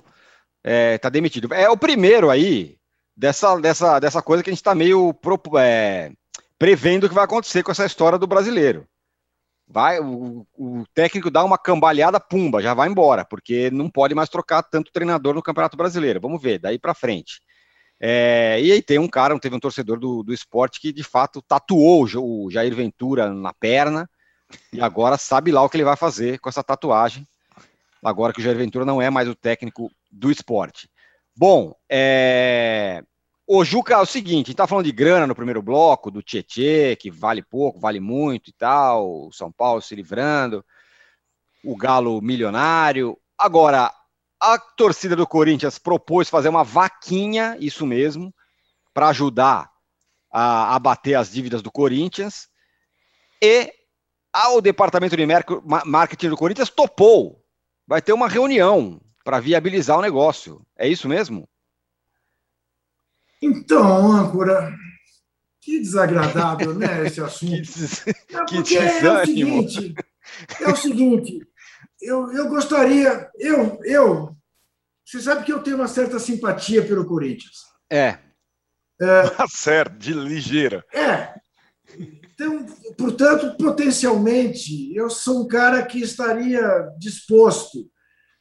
É, 0.64 0.98
tá 0.98 1.10
demitido. 1.10 1.54
É 1.54 1.70
o 1.70 1.78
primeiro 1.78 2.30
aí 2.30 2.78
dessa, 3.16 3.58
dessa, 3.60 4.00
dessa 4.00 4.22
coisa 4.22 4.44
que 4.44 4.50
a 4.50 4.54
gente 4.54 4.62
está 4.62 4.76
meio 4.76 5.14
é, 5.60 6.12
prevendo 6.58 7.06
o 7.06 7.10
que 7.10 7.16
vai 7.16 7.26
acontecer 7.26 7.64
com 7.64 7.72
essa 7.72 7.86
história 7.86 8.18
do 8.18 8.28
brasileiro. 8.28 8.88
Vai, 9.68 10.00
o, 10.00 10.46
o, 10.58 10.84
técnico 10.94 11.32
dá 11.32 11.44
uma 11.44 11.58
cambalhada, 11.58 12.20
pumba, 12.20 12.62
já 12.62 12.74
vai 12.74 12.90
embora, 12.90 13.26
porque 13.26 13.72
não 13.72 13.90
pode 13.90 14.14
mais 14.14 14.30
trocar 14.30 14.62
tanto 14.62 14.92
treinador 14.92 15.34
no 15.34 15.42
Campeonato 15.42 15.78
Brasileiro. 15.78 16.20
Vamos 16.20 16.42
ver, 16.42 16.60
daí 16.60 16.78
para 16.78 16.94
frente. 16.94 17.42
É, 18.06 18.60
e 18.62 18.70
aí 18.70 18.82
tem 18.82 19.00
um 19.00 19.08
cara, 19.08 19.40
teve 19.40 19.56
um 19.56 19.60
torcedor 19.62 19.98
do, 19.98 20.24
do 20.24 20.34
esporte 20.34 20.82
que 20.82 20.92
de 20.92 21.04
fato 21.06 21.42
tatuou 21.42 22.04
o 22.04 22.52
Jair 22.52 22.76
Ventura 22.76 23.34
na 23.34 23.54
perna 23.54 24.10
e 24.74 24.82
agora 24.82 25.18
sabe 25.18 25.54
lá 25.54 25.62
o 25.62 25.70
que 25.70 25.78
ele 25.78 25.86
vai 25.86 25.96
fazer 25.96 26.38
com 26.40 26.50
essa 26.50 26.62
tatuagem, 26.62 27.26
agora 28.04 28.34
que 28.34 28.42
o 28.42 28.44
Jair 28.44 28.58
Ventura 28.58 28.84
não 28.84 29.02
é 29.02 29.10
mais 29.10 29.30
o 29.30 29.34
técnico 29.34 29.90
do 30.12 30.30
esporte. 30.30 30.90
Bom, 31.34 31.74
é... 31.90 33.02
o 33.48 33.64
Juca, 33.64 33.94
é 33.94 33.98
o 33.98 34.06
seguinte, 34.06 34.48
a 34.48 34.50
gente 34.50 34.58
tá 34.58 34.68
falando 34.68 34.84
de 34.84 34.92
grana 34.92 35.26
no 35.26 35.34
primeiro 35.34 35.62
bloco, 35.62 36.12
do 36.12 36.22
Tietê, 36.22 36.98
que 36.98 37.10
vale 37.10 37.42
pouco, 37.42 37.80
vale 37.80 38.02
muito 38.02 38.50
e 38.50 38.54
tal, 38.54 39.28
o 39.28 39.32
São 39.32 39.50
Paulo 39.50 39.82
se 39.82 39.96
livrando, 39.96 40.62
o 41.64 41.74
Galo 41.78 42.22
milionário. 42.22 43.18
Agora, 43.38 43.90
a 44.44 44.60
torcida 44.60 45.16
do 45.16 45.26
Corinthians 45.26 45.80
propôs 45.80 46.30
fazer 46.30 46.50
uma 46.50 46.66
vaquinha, 46.66 47.56
isso 47.62 47.86
mesmo, 47.88 48.36
para 48.94 49.08
ajudar 49.08 49.72
a 50.30 50.76
abater 50.76 51.16
as 51.16 51.32
dívidas 51.32 51.62
do 51.62 51.72
Corinthians. 51.72 52.50
E 53.42 53.72
o 54.52 54.60
departamento 54.60 55.16
de 55.16 55.26
marketing 55.86 56.30
do 56.30 56.36
Corinthians 56.36 56.70
topou. 56.70 57.42
Vai 57.88 58.02
ter 58.02 58.12
uma 58.12 58.28
reunião 58.28 59.00
para 59.24 59.40
viabilizar 59.40 59.98
o 59.98 60.02
negócio. 60.02 60.62
É 60.78 60.90
isso 60.90 61.08
mesmo? 61.08 61.48
Então, 63.42 64.12
âncora, 64.12 64.76
que 65.62 65.80
desagradável, 65.80 66.74
né, 66.74 67.06
esse 67.06 67.20
assunto. 67.24 67.62
que, 68.48 68.62
des... 68.62 68.74
que 68.74 68.78
é 68.78 69.14
o 69.14 69.26
seguinte, 69.26 69.96
é 70.60 70.68
o 70.70 70.76
seguinte, 70.76 71.48
eu, 72.04 72.32
eu 72.34 72.50
gostaria, 72.50 73.30
eu, 73.38 73.80
eu, 73.84 74.36
você 75.06 75.22
sabe 75.22 75.44
que 75.44 75.52
eu 75.52 75.62
tenho 75.62 75.78
uma 75.78 75.88
certa 75.88 76.20
simpatia 76.20 76.86
pelo 76.86 77.06
Corinthians. 77.06 77.64
É. 77.90 78.18
é 79.00 79.30
tá 79.36 79.48
certo, 79.48 79.98
de 79.98 80.14
ligeira. 80.14 80.84
É. 80.94 81.34
Então, 81.98 82.66
portanto, 82.98 83.56
potencialmente, 83.58 84.96
eu 84.96 85.10
sou 85.10 85.44
um 85.44 85.48
cara 85.48 85.86
que 85.86 86.00
estaria 86.02 86.90
disposto, 86.98 87.90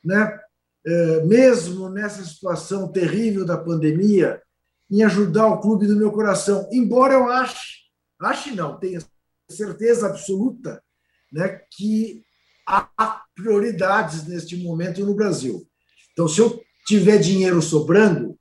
né, 0.04 0.38
é, 0.84 1.24
mesmo 1.24 1.88
nessa 1.90 2.24
situação 2.24 2.90
terrível 2.90 3.44
da 3.44 3.56
pandemia, 3.56 4.42
em 4.90 5.02
ajudar 5.02 5.46
o 5.46 5.60
clube 5.60 5.86
do 5.86 5.96
meu 5.96 6.10
coração. 6.10 6.68
Embora 6.72 7.14
eu 7.14 7.28
ache, 7.28 7.82
ache 8.20 8.52
não, 8.52 8.78
tenha 8.78 9.00
certeza 9.48 10.06
absoluta 10.06 10.82
né, 11.32 11.60
que 11.70 12.22
há 12.66 13.22
prioridades 13.34 14.26
neste 14.26 14.56
momento 14.56 15.04
no 15.04 15.14
Brasil. 15.14 15.66
Então, 16.12 16.28
se 16.28 16.40
eu 16.40 16.62
tiver 16.86 17.18
dinheiro 17.18 17.60
sobrando, 17.62 18.38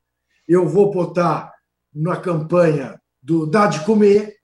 eu 0.48 0.68
vou 0.68 0.92
botar 0.92 1.54
na 1.94 2.18
campanha 2.18 3.00
do 3.22 3.46
Dá 3.46 3.68
de 3.68 3.84
Comer, 3.86 4.36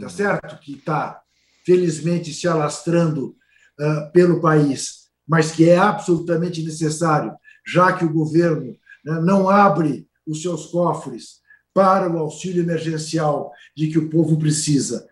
tá 0.00 0.06
hum. 0.06 0.08
certo? 0.08 0.58
Que 0.60 0.74
está, 0.74 1.20
felizmente, 1.64 2.32
se 2.32 2.48
alastrando 2.48 3.36
uh, 3.78 4.12
pelo 4.12 4.40
país, 4.40 5.08
mas 5.26 5.52
que 5.52 5.68
é 5.68 5.76
absolutamente 5.76 6.62
necessário, 6.62 7.34
já 7.66 7.92
que 7.92 8.04
o 8.04 8.12
governo 8.12 8.76
né, 9.04 9.20
não 9.20 9.48
abre 9.48 10.08
os 10.26 10.42
seus 10.42 10.66
cofres 10.66 11.40
para 11.74 12.10
o 12.10 12.18
auxílio 12.18 12.62
emergencial 12.62 13.50
de 13.76 13.88
que 13.88 13.98
o 13.98 14.10
povo 14.10 14.38
precisa. 14.38 15.06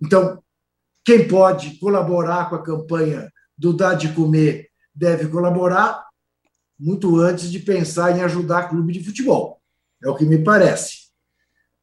Então, 0.00 0.42
quem 1.10 1.26
pode 1.26 1.76
colaborar 1.80 2.48
com 2.48 2.54
a 2.54 2.62
campanha 2.62 3.32
do 3.58 3.72
Dá 3.72 3.94
de 3.94 4.12
Comer 4.12 4.68
deve 4.94 5.26
colaborar 5.26 6.06
muito 6.78 7.18
antes 7.18 7.50
de 7.50 7.58
pensar 7.58 8.16
em 8.16 8.22
ajudar 8.22 8.68
clube 8.68 8.92
de 8.92 9.02
futebol. 9.02 9.60
É 10.00 10.08
o 10.08 10.14
que 10.14 10.24
me 10.24 10.44
parece. 10.44 11.08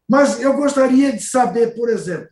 Mas 0.08 0.40
eu 0.40 0.56
gostaria 0.56 1.12
de 1.12 1.22
saber, 1.22 1.76
por 1.76 1.90
exemplo, 1.90 2.30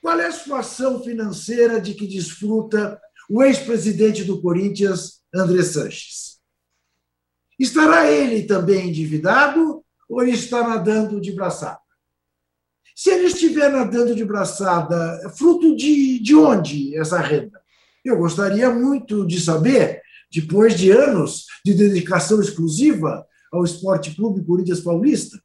qual 0.00 0.18
é 0.18 0.28
a 0.28 0.32
situação 0.32 1.02
financeira 1.02 1.78
de 1.78 1.92
que 1.92 2.06
desfruta 2.06 2.98
o 3.28 3.42
ex-presidente 3.42 4.24
do 4.24 4.40
Corinthians, 4.40 5.20
André 5.34 5.62
Sanches? 5.62 6.40
Estará 7.60 8.10
ele 8.10 8.44
também 8.44 8.88
endividado 8.88 9.84
ou 10.08 10.22
ele 10.22 10.32
está 10.32 10.66
nadando 10.66 11.20
de 11.20 11.32
braçada? 11.32 11.83
Se 12.94 13.10
ele 13.10 13.26
estiver 13.26 13.70
nadando 13.72 14.14
de 14.14 14.24
braçada, 14.24 15.20
é 15.24 15.28
fruto 15.28 15.74
de, 15.74 16.20
de 16.20 16.34
onde 16.36 16.96
essa 16.96 17.18
renda? 17.18 17.60
Eu 18.04 18.16
gostaria 18.18 18.70
muito 18.70 19.26
de 19.26 19.40
saber, 19.40 20.00
depois 20.30 20.78
de 20.78 20.90
anos 20.90 21.46
de 21.64 21.74
dedicação 21.74 22.40
exclusiva 22.40 23.26
ao 23.52 23.64
Esporte 23.64 24.14
Clube 24.14 24.44
Corinthians 24.44 24.80
Paulista, 24.80 25.38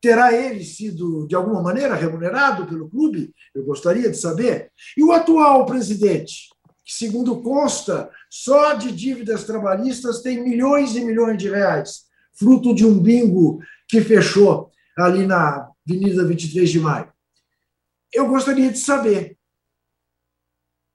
terá 0.00 0.32
ele 0.32 0.64
sido, 0.64 1.26
de 1.28 1.36
alguma 1.36 1.62
maneira, 1.62 1.94
remunerado 1.94 2.66
pelo 2.66 2.90
clube? 2.90 3.32
Eu 3.54 3.64
gostaria 3.64 4.10
de 4.10 4.16
saber. 4.16 4.72
E 4.96 5.04
o 5.04 5.12
atual 5.12 5.64
presidente, 5.64 6.48
que, 6.84 6.92
segundo 6.92 7.40
consta, 7.42 8.10
só 8.28 8.74
de 8.74 8.90
dívidas 8.90 9.44
trabalhistas 9.44 10.20
tem 10.20 10.42
milhões 10.42 10.96
e 10.96 11.04
milhões 11.04 11.38
de 11.38 11.48
reais, 11.48 12.06
fruto 12.34 12.74
de 12.74 12.84
um 12.84 12.98
bingo 12.98 13.60
que 13.86 14.00
fechou 14.00 14.70
ali 14.98 15.24
na 15.26 15.71
Avenida 15.86 16.24
23 16.24 16.70
de 16.70 16.80
Maio. 16.80 17.12
eu 18.12 18.28
gostaria 18.28 18.70
de 18.70 18.78
saber. 18.78 19.38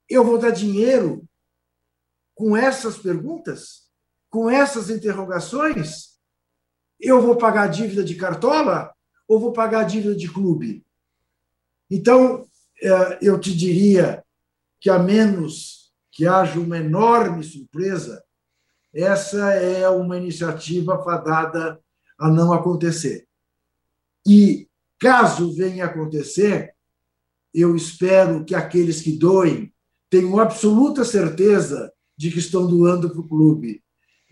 Eu 0.10 0.24
vou 0.24 0.38
dar 0.38 0.52
dinheiro 0.52 1.28
com 2.34 2.56
essas 2.56 2.98
perguntas? 2.98 3.90
Com 4.30 4.50
essas 4.50 4.90
interrogações? 4.90 6.18
Eu 7.00 7.22
vou 7.22 7.36
pagar 7.36 7.64
a 7.64 7.68
dívida 7.68 8.04
de 8.04 8.16
cartola 8.16 8.94
ou 9.28 9.40
vou 9.40 9.52
pagar 9.52 9.82
a 9.82 9.84
dívida 9.84 10.16
de 10.16 10.32
clube? 10.32 10.86
Então, 11.90 12.48
é, 12.82 13.20
eu 13.22 13.40
te 13.40 13.56
diria 13.56 14.24
que, 14.80 14.90
a 14.90 15.00
menos 15.00 15.94
que 16.12 16.26
haja 16.26 16.60
uma 16.60 16.78
enorme 16.78 17.44
surpresa, 17.44 18.24
essa 18.94 19.52
é 19.54 19.88
uma 19.90 20.18
iniciativa 20.18 21.04
fadada 21.04 21.80
a 22.18 22.30
não 22.30 22.54
acontecer. 22.54 23.28
E, 24.26 24.68
caso 25.00 25.54
venha 25.54 25.86
acontecer, 25.86 26.74
eu 27.54 27.76
espero 27.76 28.44
que 28.46 28.56
aqueles 28.56 29.02
que 29.02 29.12
doem 29.18 29.74
tenham 30.10 30.40
absoluta 30.40 31.04
certeza 31.04 31.92
de 32.16 32.32
que 32.32 32.40
estão 32.40 32.68
doando 32.68 33.10
para 33.10 33.20
o 33.20 33.28
clube, 33.28 33.84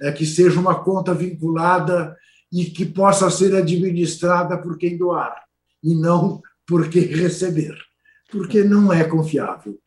é, 0.01 0.11
que 0.11 0.25
seja 0.25 0.59
uma 0.59 0.83
conta 0.83 1.13
vinculada 1.13 2.15
e 2.51 2.65
que 2.65 2.85
possa 2.85 3.29
ser 3.29 3.55
administrada 3.55 4.57
por 4.57 4.77
quem 4.77 4.97
doar, 4.97 5.35
e 5.83 5.93
não 5.95 6.41
por 6.65 6.89
quem 6.89 7.03
receber, 7.03 7.75
porque 8.31 8.63
não 8.63 8.91
é 8.91 9.03
confiável. 9.03 9.79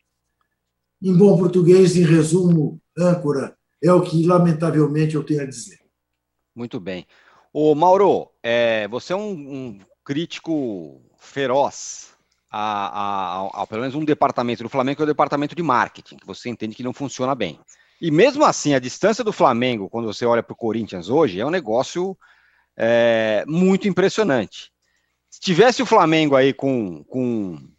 Em 1.01 1.15
bom 1.15 1.37
português, 1.37 1.95
em 1.95 2.03
resumo, 2.03 2.81
âncora, 2.97 3.57
é 3.81 3.91
o 3.91 4.01
que, 4.01 4.25
lamentavelmente, 4.25 5.15
eu 5.15 5.23
tenho 5.23 5.41
a 5.41 5.45
dizer. 5.45 5.79
Muito 6.53 6.79
bem. 6.79 7.07
O 7.53 7.73
Mauro, 7.73 8.29
é, 8.43 8.87
você 8.89 9.13
é 9.13 9.15
um, 9.15 9.31
um 9.31 9.79
crítico 10.09 10.99
feroz 11.19 12.15
a, 12.49 13.41
a, 13.43 13.61
a, 13.61 13.67
pelo 13.67 13.81
menos 13.81 13.93
um 13.93 14.03
departamento 14.03 14.63
do 14.63 14.69
Flamengo, 14.69 14.95
que 14.95 15.03
é 15.03 15.05
o 15.05 15.07
departamento 15.07 15.53
de 15.53 15.61
marketing, 15.61 16.17
que 16.17 16.25
você 16.25 16.49
entende 16.49 16.73
que 16.73 16.81
não 16.81 16.93
funciona 16.93 17.35
bem. 17.35 17.59
E 18.01 18.09
mesmo 18.09 18.43
assim, 18.43 18.73
a 18.73 18.79
distância 18.79 19.23
do 19.23 19.31
Flamengo, 19.31 19.87
quando 19.87 20.11
você 20.11 20.25
olha 20.25 20.41
para 20.41 20.53
o 20.53 20.55
Corinthians 20.55 21.09
hoje, 21.09 21.39
é 21.39 21.45
um 21.45 21.51
negócio 21.51 22.17
é, 22.75 23.43
muito 23.45 23.87
impressionante. 23.87 24.71
Se 25.29 25.39
tivesse 25.39 25.83
o 25.83 25.85
Flamengo 25.85 26.35
aí 26.35 26.55
com, 26.55 27.03
com, 27.03 27.69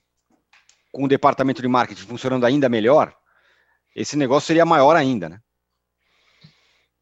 com 0.93 1.03
o 1.03 1.09
departamento 1.09 1.61
de 1.61 1.67
marketing 1.67 2.07
funcionando 2.07 2.47
ainda 2.47 2.69
melhor, 2.69 3.13
esse 3.93 4.17
negócio 4.17 4.47
seria 4.47 4.65
maior 4.65 4.95
ainda, 4.95 5.29
né? 5.29 5.41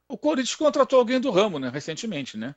O 0.08 0.16
Corinthians 0.16 0.56
contratou 0.56 0.98
alguém 0.98 1.20
do 1.20 1.30
ramo, 1.30 1.58
né, 1.58 1.68
recentemente, 1.68 2.38
né? 2.38 2.54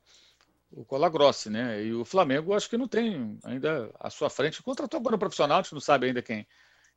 O 0.71 0.86
Colagrossi, 0.86 1.49
né? 1.49 1.84
E 1.84 1.93
o 1.93 2.05
Flamengo 2.05 2.53
acho 2.53 2.69
que 2.69 2.77
não 2.77 2.88
tem 2.88 3.38
ainda 3.43 3.91
à 3.99 4.10
sua 4.10 4.29
frente. 4.29 4.63
Contratou 4.63 4.99
agora 4.99 5.15
um 5.15 5.19
profissional, 5.19 5.60
a 5.60 5.62
gente 5.62 5.73
não 5.73 5.81
sabe 5.81 6.07
ainda 6.07 6.21
quem, 6.21 6.47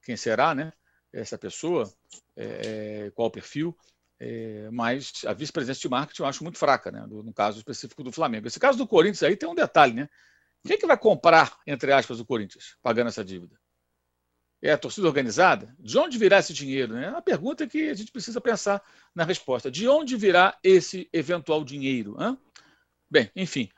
quem 0.03 0.17
será, 0.17 0.55
né? 0.55 0.73
Essa 1.13 1.37
pessoa, 1.37 1.93
é, 2.37 3.07
é 3.07 3.11
qual 3.11 3.29
o 3.29 3.31
perfil. 3.31 3.77
É, 4.21 4.71
mas 4.71 5.25
a 5.27 5.33
vice-presidência 5.33 5.83
de 5.83 5.89
marketing 5.89 6.23
eu 6.23 6.29
acho 6.29 6.45
muito 6.45 6.59
fraca, 6.59 6.91
né? 6.91 7.05
No, 7.09 7.23
no, 7.23 7.33
caso 7.33 7.59
específico 7.59 8.03
do 8.03 8.13
Flamengo. 8.13 8.47
Esse 8.47 8.61
caso 8.61 8.79
do 8.79 8.87
Corinthians 8.87 9.23
aí 9.23 9.37
tem 9.37 9.49
um 9.49 9.55
detalhe, 9.55 9.93
né? 9.93 10.09
Quem 10.65 10.77
é 10.77 10.79
que 10.79 10.87
vai 10.87 10.97
comprar, 10.97 11.59
entre 11.67 11.93
aspas, 11.93 12.21
o 12.21 12.25
Corinthians, 12.25 12.77
pagando 12.83 13.09
essa 13.09 13.25
dívida? 13.25 13.59
É 14.63 14.73
a 14.73 14.79
torcida 14.79 15.07
organizada? 15.07 15.75
De 15.79 15.99
onde 15.99 16.17
virá 16.17 16.39
esse 16.39 16.55
dinheiro? 16.55 16.95
Né? 16.95 17.05
É 17.05 17.11
uma 17.11 17.21
pergunta 17.21 17.67
que 17.67 17.91
a 17.91 17.95
gente 17.95 18.11
precisa 18.11 18.41
pensar 18.41 18.83
na 19.15 19.25
resposta. 19.25 19.71
De 19.71 19.87
onde 19.87 20.17
virá 20.17 20.59
esse 20.65 21.07
eventual 21.13 21.63
dinheiro? 21.63 22.17
Hein? 22.19 22.39
Bem, 23.15 23.31
enfim, 23.37 23.69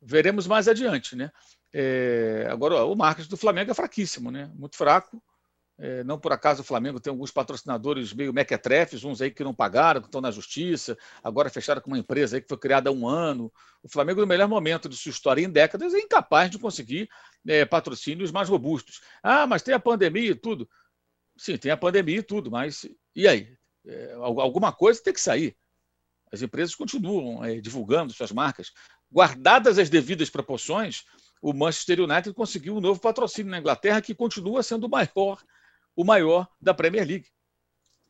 veremos 0.00 0.46
mais 0.46 0.68
adiante. 0.68 1.16
Né? 1.16 1.32
É, 1.72 2.46
agora, 2.48 2.84
o 2.84 2.94
marketing 2.94 3.30
do 3.30 3.36
Flamengo 3.36 3.72
é 3.72 3.74
fraquíssimo, 3.74 4.30
né? 4.30 4.48
muito 4.54 4.76
fraco. 4.76 5.20
É, 5.76 6.04
não 6.04 6.20
por 6.20 6.32
acaso 6.32 6.62
o 6.62 6.64
Flamengo 6.64 7.00
tem 7.00 7.10
alguns 7.10 7.32
patrocinadores 7.32 8.12
meio 8.12 8.32
mequetrefes, 8.32 9.02
uns 9.02 9.20
aí 9.20 9.32
que 9.32 9.42
não 9.42 9.52
pagaram, 9.52 10.00
que 10.00 10.06
estão 10.06 10.20
na 10.20 10.30
justiça, 10.30 10.96
agora 11.22 11.50
fecharam 11.50 11.82
com 11.82 11.90
uma 11.90 11.98
empresa 11.98 12.36
aí 12.36 12.40
que 12.40 12.48
foi 12.48 12.56
criada 12.56 12.88
há 12.88 12.92
um 12.92 13.08
ano. 13.08 13.52
O 13.82 13.88
Flamengo, 13.88 14.20
no 14.20 14.26
melhor 14.26 14.48
momento 14.48 14.88
de 14.88 14.96
sua 14.96 15.10
história 15.10 15.42
em 15.42 15.50
décadas, 15.50 15.92
é 15.92 15.98
incapaz 15.98 16.48
de 16.48 16.56
conseguir 16.56 17.10
é, 17.44 17.64
patrocínios 17.64 18.30
mais 18.30 18.48
robustos. 18.48 19.00
Ah, 19.20 19.48
mas 19.48 19.62
tem 19.62 19.74
a 19.74 19.80
pandemia 19.80 20.30
e 20.30 20.34
tudo. 20.36 20.70
Sim, 21.36 21.58
tem 21.58 21.72
a 21.72 21.76
pandemia 21.76 22.18
e 22.18 22.22
tudo, 22.22 22.52
mas 22.52 22.88
e 23.16 23.26
aí? 23.26 23.58
É, 23.84 24.12
alguma 24.14 24.72
coisa 24.72 25.02
tem 25.02 25.12
que 25.12 25.20
sair. 25.20 25.56
As 26.36 26.42
empresas 26.42 26.74
continuam 26.74 27.44
é, 27.44 27.60
divulgando 27.60 28.12
suas 28.12 28.30
marcas. 28.30 28.72
Guardadas 29.10 29.78
as 29.78 29.88
devidas 29.88 30.28
proporções, 30.28 31.04
o 31.40 31.52
Manchester 31.52 32.00
United 32.00 32.34
conseguiu 32.34 32.76
um 32.76 32.80
novo 32.80 33.00
patrocínio 33.00 33.50
na 33.50 33.58
Inglaterra 33.58 34.02
que 34.02 34.14
continua 34.14 34.62
sendo 34.62 34.86
o 34.86 34.90
maior 34.90 35.42
o 35.96 36.04
maior 36.04 36.46
da 36.60 36.74
Premier 36.74 37.06
League. 37.06 37.26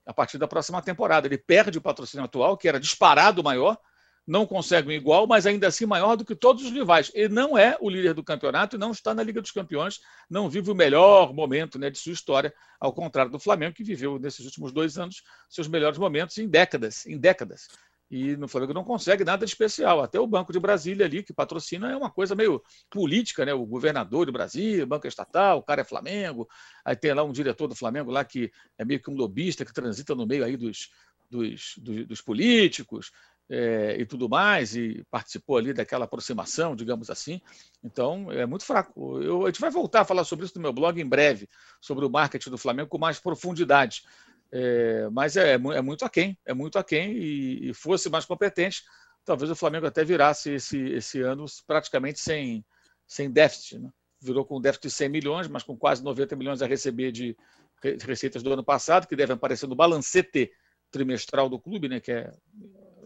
A 0.05 0.13
partir 0.13 0.39
da 0.39 0.49
próxima 0.49 0.83
temporada. 0.83 1.29
Ele 1.29 1.39
perde 1.39 1.79
o 1.79 1.81
patrocínio 1.81 2.25
atual, 2.25 2.57
que 2.57 2.69
era 2.69 2.81
disparado 2.81 3.45
maior, 3.45 3.79
não 4.27 4.45
consegue 4.45 4.89
um 4.89 4.93
igual, 4.93 5.27
mas 5.27 5.47
ainda 5.47 5.69
assim 5.69 5.87
maior 5.87 6.17
do 6.17 6.25
que 6.25 6.35
todos 6.35 6.65
os 6.65 6.73
rivais. 6.73 7.13
Ele 7.15 7.33
não 7.33 7.57
é 7.57 7.77
o 7.81 7.89
líder 7.89 8.13
do 8.13 8.25
campeonato 8.25 8.75
e 8.75 8.79
não 8.79 8.91
está 8.91 9.15
na 9.15 9.23
Liga 9.23 9.41
dos 9.41 9.53
Campeões, 9.53 10.01
não 10.29 10.51
vive 10.51 10.71
o 10.71 10.75
melhor 10.75 11.33
momento 11.33 11.79
né, 11.79 11.89
de 11.89 11.99
sua 11.99 12.13
história, 12.13 12.53
ao 12.81 12.93
contrário 12.93 13.31
do 13.31 13.39
Flamengo, 13.39 13.75
que 13.75 13.85
viveu 13.85 14.19
nesses 14.19 14.45
últimos 14.45 14.73
dois 14.73 14.99
anos 14.99 15.23
seus 15.49 15.69
melhores 15.69 15.97
momentos 15.97 16.37
em 16.39 16.49
décadas, 16.49 17.07
em 17.07 17.17
décadas. 17.17 17.69
E 18.11 18.37
no 18.37 18.47
Flamengo 18.47 18.73
não 18.73 18.85
consegue 18.85 19.25
nada 19.25 19.45
de 19.45 19.51
especial. 19.51 20.01
Até 20.01 20.21
o 20.21 20.27
Banco 20.27 20.53
de 20.53 20.61
Brasília 20.61 21.07
ali, 21.07 21.23
que 21.23 21.33
patrocina, 21.33 21.91
é 21.91 21.97
uma 21.97 22.11
coisa 22.11 22.35
meio 22.35 22.63
política, 22.89 23.45
né? 23.45 23.53
O 23.53 23.67
governador 23.67 24.27
do 24.27 24.33
Brasil, 24.33 24.87
Banco 24.87 25.07
Estatal, 25.07 25.59
o 25.59 25.63
cara 25.63 25.81
é 25.81 25.85
Flamengo. 25.85 26.49
Aí 26.85 26.95
tem 26.95 27.13
lá 27.13 27.25
um 27.25 27.33
diretor 27.33 27.67
do 27.67 27.75
Flamengo 27.75 28.11
lá 28.11 28.25
que 28.25 28.51
é 28.79 28.85
meio 28.85 29.03
que 29.03 29.11
um 29.11 29.15
lobista 29.15 29.65
que 29.65 29.73
transita 29.73 30.15
no 30.15 30.27
meio 30.27 30.45
aí 30.45 30.57
dos, 30.57 30.91
dos, 31.31 31.75
dos, 31.79 32.07
dos 32.07 32.21
políticos 32.21 33.11
é, 33.49 33.97
e 33.99 34.05
tudo 34.05 34.29
mais, 34.29 34.75
e 34.75 35.05
participou 35.11 35.57
ali 35.57 35.73
daquela 35.73 36.05
aproximação, 36.05 36.75
digamos 36.75 37.11
assim. 37.11 37.41
Então, 37.83 38.31
é 38.33 38.45
muito 38.45 38.65
fraco. 38.65 39.21
Eu, 39.23 39.45
a 39.45 39.47
gente 39.47 39.61
vai 39.61 39.71
voltar 39.71 40.01
a 40.01 40.05
falar 40.05 40.25
sobre 40.25 40.45
isso 40.45 40.55
no 40.57 40.63
meu 40.63 40.73
blog 40.73 41.01
em 41.01 41.07
breve, 41.07 41.49
sobre 41.81 42.05
o 42.05 42.11
marketing 42.11 42.51
do 42.51 42.59
Flamengo 42.59 42.89
com 42.89 42.99
mais 42.99 43.19
profundidade. 43.21 44.03
É, 44.53 45.09
mas 45.11 45.37
é, 45.37 45.55
é 45.55 45.83
muito 45.83 46.05
aquém, 46.05 46.39
é 46.45 46.55
muito 46.55 46.79
aquém, 46.79 47.13
e, 47.13 47.71
e 47.71 47.75
fosse 47.75 48.09
mais 48.09 48.25
competente, 48.25 48.83
talvez 49.25 49.51
o 49.51 49.57
Flamengo 49.57 49.87
até 49.87 50.05
virasse 50.05 50.51
esse, 50.53 50.79
esse 50.79 51.21
ano 51.21 51.45
praticamente 51.67 52.21
sem, 52.21 52.65
sem 53.07 53.31
déficit. 53.31 53.79
Né? 53.79 53.91
Virou 54.21 54.45
com 54.45 54.61
déficit 54.61 54.89
de 54.89 54.95
100 54.95 55.09
milhões, 55.09 55.49
mas 55.49 55.63
com 55.63 55.77
quase 55.77 56.03
90 56.03 56.37
milhões 56.37 56.63
a 56.63 56.67
receber 56.67 57.13
de 57.13 57.37
receitas 57.83 58.43
do 58.43 58.53
ano 58.53 58.65
passado, 58.65 59.07
que 59.07 59.17
devem 59.17 59.35
aparecer 59.35 59.67
no 59.67 59.75
balancete 59.75 60.51
trimestral 60.91 61.49
do 61.49 61.59
clube, 61.59 61.89
né, 61.89 62.01
que 62.01 62.13
é 62.13 62.33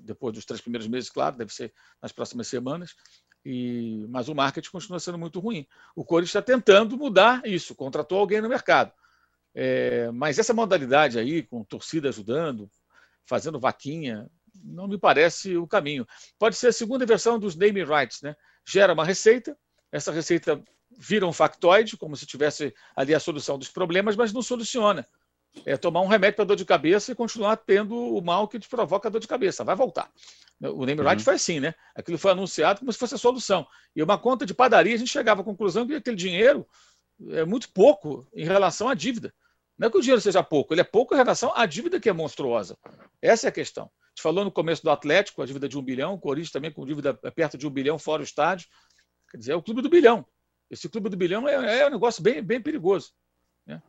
depois 0.03 0.35
dos 0.35 0.45
três 0.45 0.61
primeiros 0.61 0.89
meses, 0.89 1.11
claro, 1.11 1.37
deve 1.37 1.53
ser 1.53 1.73
nas 2.01 2.13
próximas 2.13 2.49
semanas. 2.49 2.95
E, 3.45 4.07
mas 4.09 4.29
o 4.29 4.35
marketing 4.35 4.71
continua 4.71 5.01
sendo 5.01 5.19
muito 5.19 5.41
ruim. 5.41 5.67
O 5.95 6.05
Corinthians 6.05 6.31
está 6.31 6.43
tentando 6.43 6.97
mudar 6.97 7.43
isso, 7.45 7.75
contratou 7.75 8.19
alguém 8.19 8.41
no 8.41 8.49
mercado. 8.49 8.93
É, 9.55 10.11
mas 10.13 10.39
essa 10.39 10.55
modalidade 10.55 11.19
aí, 11.19 11.43
com 11.43 11.65
torcida 11.65 12.09
ajudando, 12.09 12.71
fazendo 13.27 13.59
vaquinha, 13.59 14.31
não 14.63 14.89
me 14.89 14.99
parece 14.99 15.57
o 15.57 15.67
caminho. 15.67 16.07
Pode 16.39 16.57
ser 16.57 16.69
a 16.69 16.73
segunda 16.73 17.07
versão 17.07 17.39
dos 17.39 17.57
naming 17.57 17.85
rights, 17.85 18.23
né? 18.23 18.35
Gera 18.67 18.93
uma 18.93 19.05
receita, 19.05 19.57
essa 19.91 20.13
receita 20.13 20.63
vira 20.99 21.27
um 21.27 21.33
factoide, 21.33 21.97
como 21.97 22.17
se 22.17 22.27
tivesse 22.27 22.75
ali 22.95 23.15
a 23.15 23.21
solução 23.21 23.59
dos 23.59 23.69
problemas, 23.69 24.17
mas 24.17 24.33
não 24.33 24.43
soluciona. 24.43 25.07
É 25.65 25.77
tomar 25.77 26.01
um 26.01 26.07
remédio 26.07 26.37
para 26.37 26.45
dor 26.45 26.57
de 26.57 26.65
cabeça 26.65 27.11
e 27.11 27.15
continuar 27.15 27.57
tendo 27.57 27.97
o 27.97 28.21
mal 28.21 28.47
que 28.47 28.59
te 28.59 28.69
provoca 28.69 29.09
a 29.09 29.11
dor 29.11 29.21
de 29.21 29.27
cabeça. 29.27 29.65
Vai 29.65 29.75
voltar. 29.75 30.11
O 30.61 30.85
name 30.85 31.01
right 31.01 31.17
uhum. 31.17 31.25
foi 31.25 31.35
assim, 31.35 31.59
né? 31.59 31.75
Aquilo 31.95 32.19
foi 32.19 32.33
anunciado 32.33 32.81
como 32.81 32.93
se 32.93 32.99
fosse 32.99 33.15
a 33.15 33.19
solução. 33.19 33.67
E 33.97 34.03
uma 34.03 34.19
conta 34.19 34.45
de 34.45 34.55
padaria, 34.55 34.95
a 34.95 34.99
gente 34.99 35.11
chegava 35.11 35.41
à 35.41 35.45
conclusão 35.45 35.87
que 35.87 35.95
aquele 35.95 36.17
dinheiro 36.17 36.67
é 37.31 37.45
muito 37.45 37.71
pouco 37.73 38.29
em 38.35 38.45
relação 38.45 38.89
à 38.89 38.95
dívida. 38.95 39.33
Não 39.81 39.89
é 39.89 39.91
que 39.91 39.97
o 39.97 40.03
dinheiro 40.03 40.21
seja 40.21 40.43
pouco, 40.43 40.75
ele 40.75 40.83
é 40.83 40.85
pouco 40.85 41.15
em 41.15 41.17
relação 41.17 41.51
à 41.57 41.65
dívida 41.65 41.99
que 41.99 42.11
é 42.11 42.13
monstruosa. 42.13 42.77
Essa 43.23 43.47
é 43.47 43.49
a 43.49 43.53
questão. 43.53 43.85
A 43.85 44.09
gente 44.11 44.23
falou 44.23 44.45
no 44.45 44.53
começo 44.53 44.83
do 44.83 44.91
Atlético, 44.91 45.41
a 45.41 45.47
dívida 45.47 45.67
de 45.67 45.79
um 45.79 45.83
bilhão, 45.83 46.13
o 46.13 46.19
Corinthians 46.19 46.53
também 46.53 46.71
com 46.71 46.85
dívida 46.85 47.15
perto 47.15 47.57
de 47.57 47.67
um 47.67 47.71
bilhão 47.71 47.99
fora 47.99 48.21
o 48.21 48.25
estádio. 48.25 48.69
Quer 49.31 49.39
dizer, 49.39 49.53
é 49.53 49.57
o 49.57 49.63
clube 49.63 49.81
do 49.81 49.89
bilhão. 49.89 50.23
Esse 50.71 50.87
clube 50.87 51.09
do 51.09 51.17
bilhão 51.17 51.49
é, 51.49 51.79
é 51.79 51.87
um 51.87 51.91
negócio 51.93 52.23
bem, 52.23 52.43
bem 52.43 52.61
perigoso. 52.61 53.13
Né? 53.67 53.81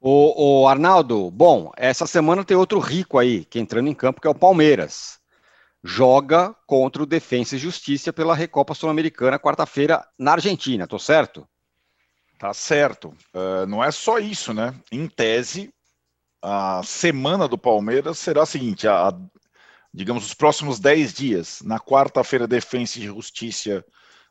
O, 0.00 0.60
o, 0.62 0.68
Arnaldo, 0.68 1.32
bom, 1.32 1.72
essa 1.76 2.06
semana 2.06 2.44
tem 2.44 2.56
outro 2.56 2.78
rico 2.78 3.18
aí 3.18 3.44
que 3.44 3.58
entrando 3.58 3.88
em 3.88 3.94
campo, 3.94 4.20
que 4.20 4.28
é 4.28 4.30
o 4.30 4.34
Palmeiras. 4.36 5.18
Joga 5.82 6.54
contra 6.64 7.02
o 7.02 7.06
Defensa 7.06 7.56
e 7.56 7.58
Justiça 7.58 8.12
pela 8.12 8.36
Recopa 8.36 8.72
Sul-Americana 8.72 9.36
quarta-feira 9.36 10.06
na 10.16 10.34
Argentina, 10.34 10.86
tô 10.86 10.96
certo? 10.96 11.44
Tá 12.40 12.54
certo. 12.54 13.14
Uh, 13.34 13.66
não 13.68 13.84
é 13.84 13.90
só 13.90 14.18
isso, 14.18 14.54
né? 14.54 14.74
Em 14.90 15.06
tese, 15.06 15.70
a 16.42 16.80
semana 16.82 17.46
do 17.46 17.58
Palmeiras 17.58 18.18
será 18.18 18.44
a 18.44 18.46
seguinte: 18.46 18.88
a, 18.88 19.08
a 19.08 19.20
digamos, 19.92 20.24
os 20.24 20.32
próximos 20.32 20.80
10 20.80 21.12
dias. 21.12 21.60
Na 21.62 21.78
quarta-feira, 21.78 22.48
Defensa 22.48 22.98
e 22.98 23.02
Justiça 23.02 23.84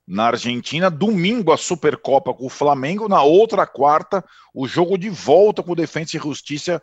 na 0.07 0.25
Argentina. 0.25 0.89
Domingo, 0.89 1.51
a 1.51 1.57
Supercopa 1.57 2.33
com 2.33 2.47
o 2.47 2.49
Flamengo. 2.49 3.07
Na 3.07 3.21
outra 3.21 3.67
quarta, 3.67 4.25
o 4.55 4.67
jogo 4.67 4.97
de 4.97 5.11
volta 5.11 5.61
com 5.61 5.73
o 5.73 5.75
Defensa 5.75 6.17
e 6.17 6.19
Justiça 6.19 6.81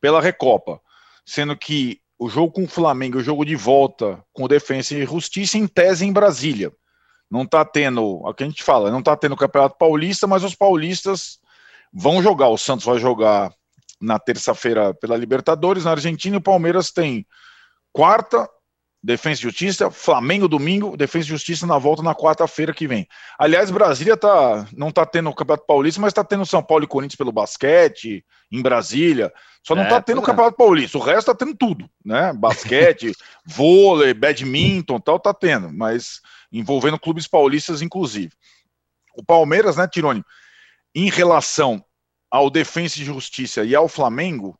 pela 0.00 0.20
Recopa. 0.20 0.80
Sendo 1.26 1.56
que 1.56 2.00
o 2.16 2.28
jogo 2.28 2.52
com 2.52 2.62
o 2.62 2.68
Flamengo, 2.68 3.18
o 3.18 3.22
jogo 3.24 3.44
de 3.44 3.56
volta 3.56 4.24
com 4.32 4.44
o 4.44 4.48
Defensa 4.48 4.94
e 4.94 5.04
Justiça, 5.04 5.58
em 5.58 5.66
tese 5.66 6.06
em 6.06 6.12
Brasília. 6.12 6.72
Não 7.32 7.44
está 7.44 7.64
tendo, 7.64 8.04
o 8.04 8.34
que 8.34 8.44
a 8.44 8.46
gente 8.46 8.62
fala, 8.62 8.90
não 8.90 8.98
está 8.98 9.16
tendo 9.16 9.32
o 9.32 9.38
Campeonato 9.38 9.78
Paulista, 9.78 10.26
mas 10.26 10.44
os 10.44 10.54
paulistas 10.54 11.38
vão 11.90 12.22
jogar. 12.22 12.48
O 12.48 12.58
Santos 12.58 12.84
vai 12.84 12.98
jogar 12.98 13.50
na 13.98 14.18
terça-feira 14.18 14.92
pela 14.92 15.16
Libertadores, 15.16 15.86
na 15.86 15.92
Argentina, 15.92 16.36
e 16.36 16.38
o 16.38 16.42
Palmeiras 16.42 16.90
tem 16.90 17.26
quarta, 17.90 18.46
Defesa 19.02 19.40
e 19.40 19.44
Justiça, 19.44 19.90
Flamengo 19.90 20.46
domingo, 20.46 20.94
Defesa 20.94 21.24
e 21.24 21.28
Justiça 21.30 21.66
na 21.66 21.78
volta 21.78 22.02
na 22.02 22.14
quarta-feira 22.14 22.74
que 22.74 22.86
vem. 22.86 23.08
Aliás, 23.38 23.70
Brasília 23.70 24.14
tá, 24.14 24.68
não 24.76 24.90
está 24.90 25.06
tendo 25.06 25.30
o 25.30 25.34
Campeonato 25.34 25.66
Paulista, 25.66 26.02
mas 26.02 26.10
está 26.10 26.22
tendo 26.22 26.44
São 26.44 26.62
Paulo 26.62 26.84
e 26.84 26.86
Corinthians 26.86 27.16
pelo 27.16 27.32
basquete, 27.32 28.22
em 28.50 28.60
Brasília. 28.60 29.32
Só 29.66 29.74
não 29.74 29.84
está 29.84 29.96
é, 29.96 30.02
tendo 30.02 30.18
o 30.18 30.22
Campeonato 30.22 30.54
é. 30.54 30.58
Paulista, 30.58 30.98
o 30.98 31.00
resto 31.00 31.30
está 31.30 31.34
tendo 31.34 31.56
tudo, 31.56 31.88
né? 32.04 32.34
Basquete, 32.34 33.10
vôlei, 33.46 34.12
badminton, 34.12 35.00
tal, 35.00 35.18
tá 35.18 35.32
tendo, 35.32 35.72
mas 35.72 36.20
envolvendo 36.52 36.98
clubes 36.98 37.26
paulistas, 37.26 37.82
inclusive. 37.82 38.32
O 39.16 39.24
Palmeiras, 39.24 39.76
né, 39.76 39.88
Tirone, 39.88 40.24
em 40.94 41.08
relação 41.08 41.84
ao 42.30 42.50
Defensa 42.50 43.00
e 43.00 43.04
Justiça 43.04 43.64
e 43.64 43.74
ao 43.74 43.88
Flamengo, 43.88 44.58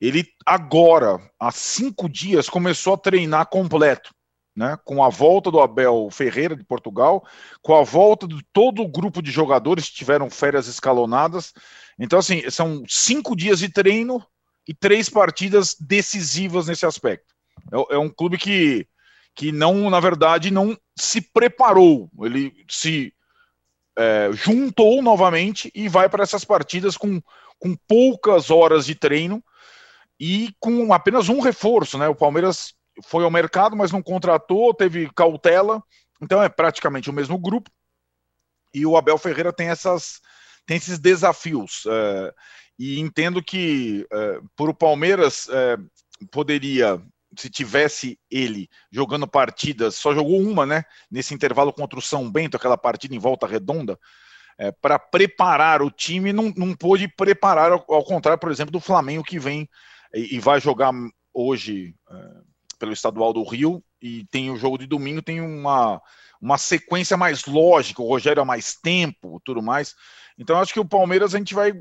ele 0.00 0.26
agora, 0.44 1.18
há 1.38 1.50
cinco 1.50 2.08
dias, 2.08 2.48
começou 2.48 2.94
a 2.94 2.98
treinar 2.98 3.46
completo. 3.46 4.14
Né, 4.56 4.76
com 4.84 5.02
a 5.02 5.08
volta 5.08 5.48
do 5.48 5.60
Abel 5.60 6.08
Ferreira 6.10 6.56
de 6.56 6.64
Portugal, 6.64 7.24
com 7.62 7.74
a 7.74 7.84
volta 7.84 8.26
de 8.26 8.42
todo 8.52 8.82
o 8.82 8.88
grupo 8.88 9.22
de 9.22 9.30
jogadores 9.30 9.88
que 9.88 9.94
tiveram 9.94 10.28
férias 10.28 10.66
escalonadas. 10.66 11.54
Então, 11.96 12.18
assim, 12.18 12.42
são 12.50 12.82
cinco 12.88 13.36
dias 13.36 13.60
de 13.60 13.72
treino 13.72 14.22
e 14.66 14.74
três 14.74 15.08
partidas 15.08 15.76
decisivas 15.78 16.66
nesse 16.66 16.84
aspecto. 16.84 17.32
É, 17.72 17.94
é 17.94 17.98
um 17.98 18.10
clube 18.10 18.36
que, 18.36 18.86
que 19.34 19.52
não, 19.52 19.88
na 19.88 20.00
verdade, 20.00 20.50
não 20.50 20.76
se 20.96 21.20
preparou. 21.20 22.10
Ele 22.22 22.52
se 22.68 23.12
é, 23.96 24.30
juntou 24.32 25.02
novamente 25.02 25.70
e 25.74 25.88
vai 25.88 26.08
para 26.08 26.22
essas 26.22 26.44
partidas 26.44 26.96
com, 26.96 27.20
com 27.58 27.76
poucas 27.88 28.50
horas 28.50 28.86
de 28.86 28.94
treino 28.94 29.42
e 30.18 30.54
com 30.58 30.92
apenas 30.92 31.28
um 31.28 31.40
reforço, 31.40 31.96
né? 31.96 32.08
O 32.08 32.14
Palmeiras 32.14 32.74
foi 33.04 33.24
ao 33.24 33.30
mercado, 33.30 33.76
mas 33.76 33.92
não 33.92 34.02
contratou, 34.02 34.74
teve 34.74 35.10
cautela, 35.14 35.82
então 36.20 36.42
é 36.42 36.48
praticamente 36.48 37.08
o 37.08 37.12
mesmo 37.12 37.38
grupo. 37.38 37.70
E 38.74 38.84
o 38.84 38.96
Abel 38.96 39.18
Ferreira 39.18 39.52
tem 39.52 39.68
essas 39.68 40.20
tem 40.66 40.76
esses 40.76 40.98
desafios 40.98 41.82
é, 41.88 42.34
e 42.78 43.00
entendo 43.00 43.42
que 43.42 44.06
é, 44.12 44.40
o 44.58 44.74
Palmeiras 44.74 45.48
é, 45.50 45.76
poderia 46.30 47.02
se 47.38 47.48
tivesse 47.48 48.18
ele 48.30 48.68
jogando 48.90 49.26
partidas, 49.26 49.94
só 49.94 50.14
jogou 50.14 50.40
uma, 50.40 50.66
né? 50.66 50.84
Nesse 51.10 51.34
intervalo 51.34 51.72
contra 51.72 51.98
o 51.98 52.02
São 52.02 52.30
Bento, 52.30 52.56
aquela 52.56 52.76
partida 52.76 53.14
em 53.14 53.18
volta 53.18 53.46
redonda, 53.46 53.98
é, 54.58 54.70
para 54.70 54.98
preparar 54.98 55.82
o 55.82 55.90
time, 55.90 56.32
não, 56.32 56.52
não 56.56 56.74
pôde 56.74 57.08
preparar, 57.08 57.72
ao, 57.72 57.84
ao, 57.88 58.04
contrário, 58.04 58.38
por 58.38 58.50
exemplo, 58.50 58.72
do 58.72 58.80
Flamengo 58.80 59.24
que 59.24 59.38
vem 59.38 59.68
e, 60.14 60.36
e 60.36 60.38
vai 60.40 60.60
jogar 60.60 60.92
hoje 61.32 61.94
é, 62.10 62.16
pelo 62.78 62.92
estadual 62.92 63.32
do 63.32 63.42
Rio 63.42 63.82
e 64.02 64.24
tem 64.30 64.50
o 64.50 64.56
jogo 64.56 64.78
de 64.78 64.86
domingo, 64.86 65.22
tem 65.22 65.40
uma, 65.40 66.00
uma 66.40 66.58
sequência 66.58 67.16
mais 67.16 67.44
lógica, 67.44 68.02
o 68.02 68.08
Rogério 68.08 68.42
há 68.42 68.44
mais 68.44 68.74
tempo, 68.74 69.40
tudo 69.44 69.62
mais. 69.62 69.94
Então 70.38 70.58
acho 70.58 70.72
que 70.72 70.80
o 70.80 70.88
Palmeiras 70.88 71.34
a 71.34 71.38
gente 71.38 71.54
vai. 71.54 71.72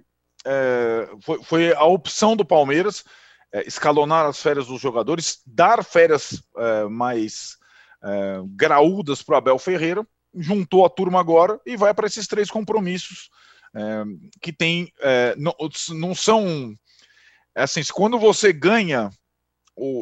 É, 0.46 1.10
foi, 1.22 1.44
foi, 1.44 1.74
a 1.74 1.84
opção 1.84 2.36
do 2.36 2.46
Palmeiras 2.46 3.04
é, 3.52 3.68
escalonar 3.68 4.26
as 4.26 4.42
férias 4.42 4.68
dos 4.68 4.80
jogadores, 4.80 5.42
dar 5.46 5.84
férias 5.84 6.42
é, 6.58 6.84
mais 6.86 7.58
é, 8.04 8.42
graúdas 8.50 9.22
para 9.24 9.36
o 9.36 9.38
Abel 9.38 9.60
Ferreira, 9.60 10.06
juntou 10.36 10.86
a 10.86 10.90
turma 10.90 11.20
agora 11.20 11.60
e 11.66 11.76
vai 11.76 11.94
para 11.94 12.08
esses 12.08 12.28
três 12.28 12.52
compromissos 12.52 13.30
é, 13.76 14.04
que 14.42 14.52
tem. 14.52 14.92
não, 15.38 15.56
não 15.98 16.16
são 16.16 16.76
é 17.56 17.64
assim, 17.64 17.82
quando 17.92 18.18
você 18.20 18.54
ganha, 18.54 19.10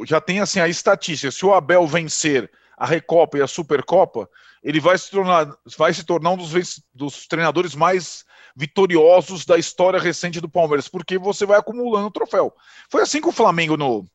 já 0.06 0.20
tem 0.20 0.40
assim 0.40 0.60
a 0.60 0.68
estatística, 0.68 1.32
se 1.32 1.46
o 1.46 1.54
Abel 1.54 1.88
vencer 1.88 2.52
a 2.78 2.86
Recopa 2.86 3.40
e 3.40 3.42
a 3.42 3.48
Supercopa, 3.48 4.30
ele 4.64 4.80
vai 4.80 4.98
se 4.98 5.10
tornar, 5.10 5.52
vai 5.78 5.92
se 5.94 6.04
tornar 6.04 6.32
um 6.32 6.38
dos, 6.38 6.82
dos 6.94 7.26
treinadores 7.26 7.74
mais 7.74 8.24
vitoriosos 8.56 9.46
da 9.46 9.58
história 9.58 10.00
recente 10.00 10.40
do 10.40 10.50
Palmeiras, 10.50 10.88
porque 10.88 11.18
você 11.18 11.46
vai 11.46 11.58
acumulando 11.58 12.12
troféu. 12.12 12.54
Foi 12.90 13.02
assim 13.02 13.20
com 13.20 13.30
o 13.30 13.34
Flamengo 13.34 13.76
no, 13.76 14.06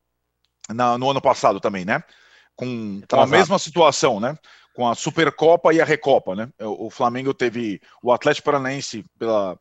na, 0.69 0.97
no 0.97 1.09
ano 1.09 1.21
passado 1.21 1.59
também, 1.59 1.83
né? 1.83 2.01
Com, 2.55 3.01
com 3.09 3.19
a 3.19 3.27
mesma 3.27 3.59
situação, 3.59 4.19
né? 4.19 4.37
Com 4.73 4.87
a 4.87 4.95
Supercopa 4.95 5.73
e 5.73 5.81
a 5.81 5.85
Recopa, 5.85 6.35
né? 6.35 6.49
O, 6.61 6.87
o 6.87 6.89
Flamengo 6.89 7.33
teve 7.33 7.81
o 8.01 8.11
Atlético 8.11 8.45
Paranaense 8.45 9.05
pela, 9.19 9.59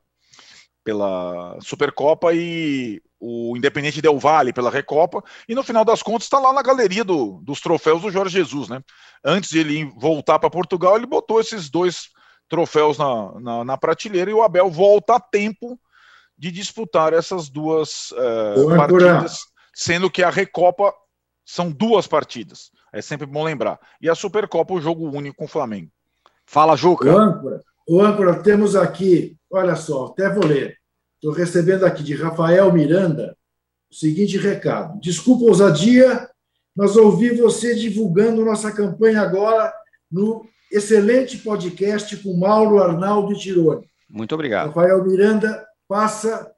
pela 0.84 1.58
Supercopa 1.60 2.32
e 2.32 3.02
o 3.24 3.56
Independente 3.56 4.02
Del 4.02 4.18
Vale 4.18 4.52
pela 4.52 4.68
Recopa, 4.68 5.22
e 5.48 5.54
no 5.54 5.62
final 5.62 5.84
das 5.84 6.02
contas 6.02 6.24
está 6.24 6.40
lá 6.40 6.52
na 6.52 6.60
galeria 6.60 7.04
do, 7.04 7.40
dos 7.44 7.60
troféus 7.60 8.02
do 8.02 8.10
Jorge 8.10 8.36
Jesus, 8.36 8.68
né? 8.68 8.82
Antes 9.24 9.50
de 9.50 9.60
ele 9.60 9.84
voltar 9.96 10.40
para 10.40 10.50
Portugal, 10.50 10.96
ele 10.96 11.06
botou 11.06 11.40
esses 11.40 11.70
dois 11.70 12.08
troféus 12.48 12.98
na, 12.98 13.40
na, 13.40 13.64
na, 13.64 13.78
prateleira 13.78 14.28
e 14.28 14.34
o 14.34 14.42
Abel 14.42 14.68
volta 14.68 15.14
a 15.14 15.20
tempo 15.20 15.78
de 16.36 16.50
disputar 16.50 17.12
essas 17.12 17.48
duas 17.48 18.10
uh, 18.10 18.76
partidas, 18.76 19.38
sendo 19.72 20.10
que 20.10 20.24
a 20.24 20.28
Recopa 20.28 20.92
são 21.46 21.70
duas 21.70 22.08
partidas. 22.08 22.72
É 22.92 23.00
sempre 23.00 23.24
bom 23.24 23.44
lembrar. 23.44 23.78
E 24.00 24.10
a 24.10 24.16
Supercopa, 24.16 24.74
o 24.74 24.80
jogo 24.80 25.08
único 25.08 25.36
com 25.36 25.44
o 25.44 25.48
Flamengo. 25.48 25.92
Fala, 26.44 26.76
Juca. 26.76 27.08
O 27.08 27.16
âncora, 27.16 27.60
o 27.88 28.02
âncora 28.02 28.42
temos 28.42 28.74
aqui, 28.74 29.36
olha 29.48 29.76
só, 29.76 30.06
até 30.06 30.28
vou 30.28 30.44
ler. 30.44 30.81
Estou 31.22 31.32
recebendo 31.32 31.86
aqui 31.86 32.02
de 32.02 32.16
Rafael 32.16 32.72
Miranda 32.72 33.36
o 33.88 33.94
seguinte 33.94 34.36
recado. 34.36 34.98
Desculpa 35.00 35.44
a 35.44 35.48
ousadia, 35.50 36.28
mas 36.74 36.96
ouvi 36.96 37.32
você 37.36 37.76
divulgando 37.76 38.44
nossa 38.44 38.72
campanha 38.72 39.20
agora 39.20 39.72
no 40.10 40.44
excelente 40.68 41.38
podcast 41.38 42.16
com 42.16 42.36
Mauro 42.36 42.82
Arnaldo 42.82 43.32
e 43.32 43.38
Tirone. 43.38 43.88
Muito 44.10 44.34
obrigado. 44.34 44.70
Rafael 44.70 45.04
Miranda 45.04 45.64
passa 45.86 46.52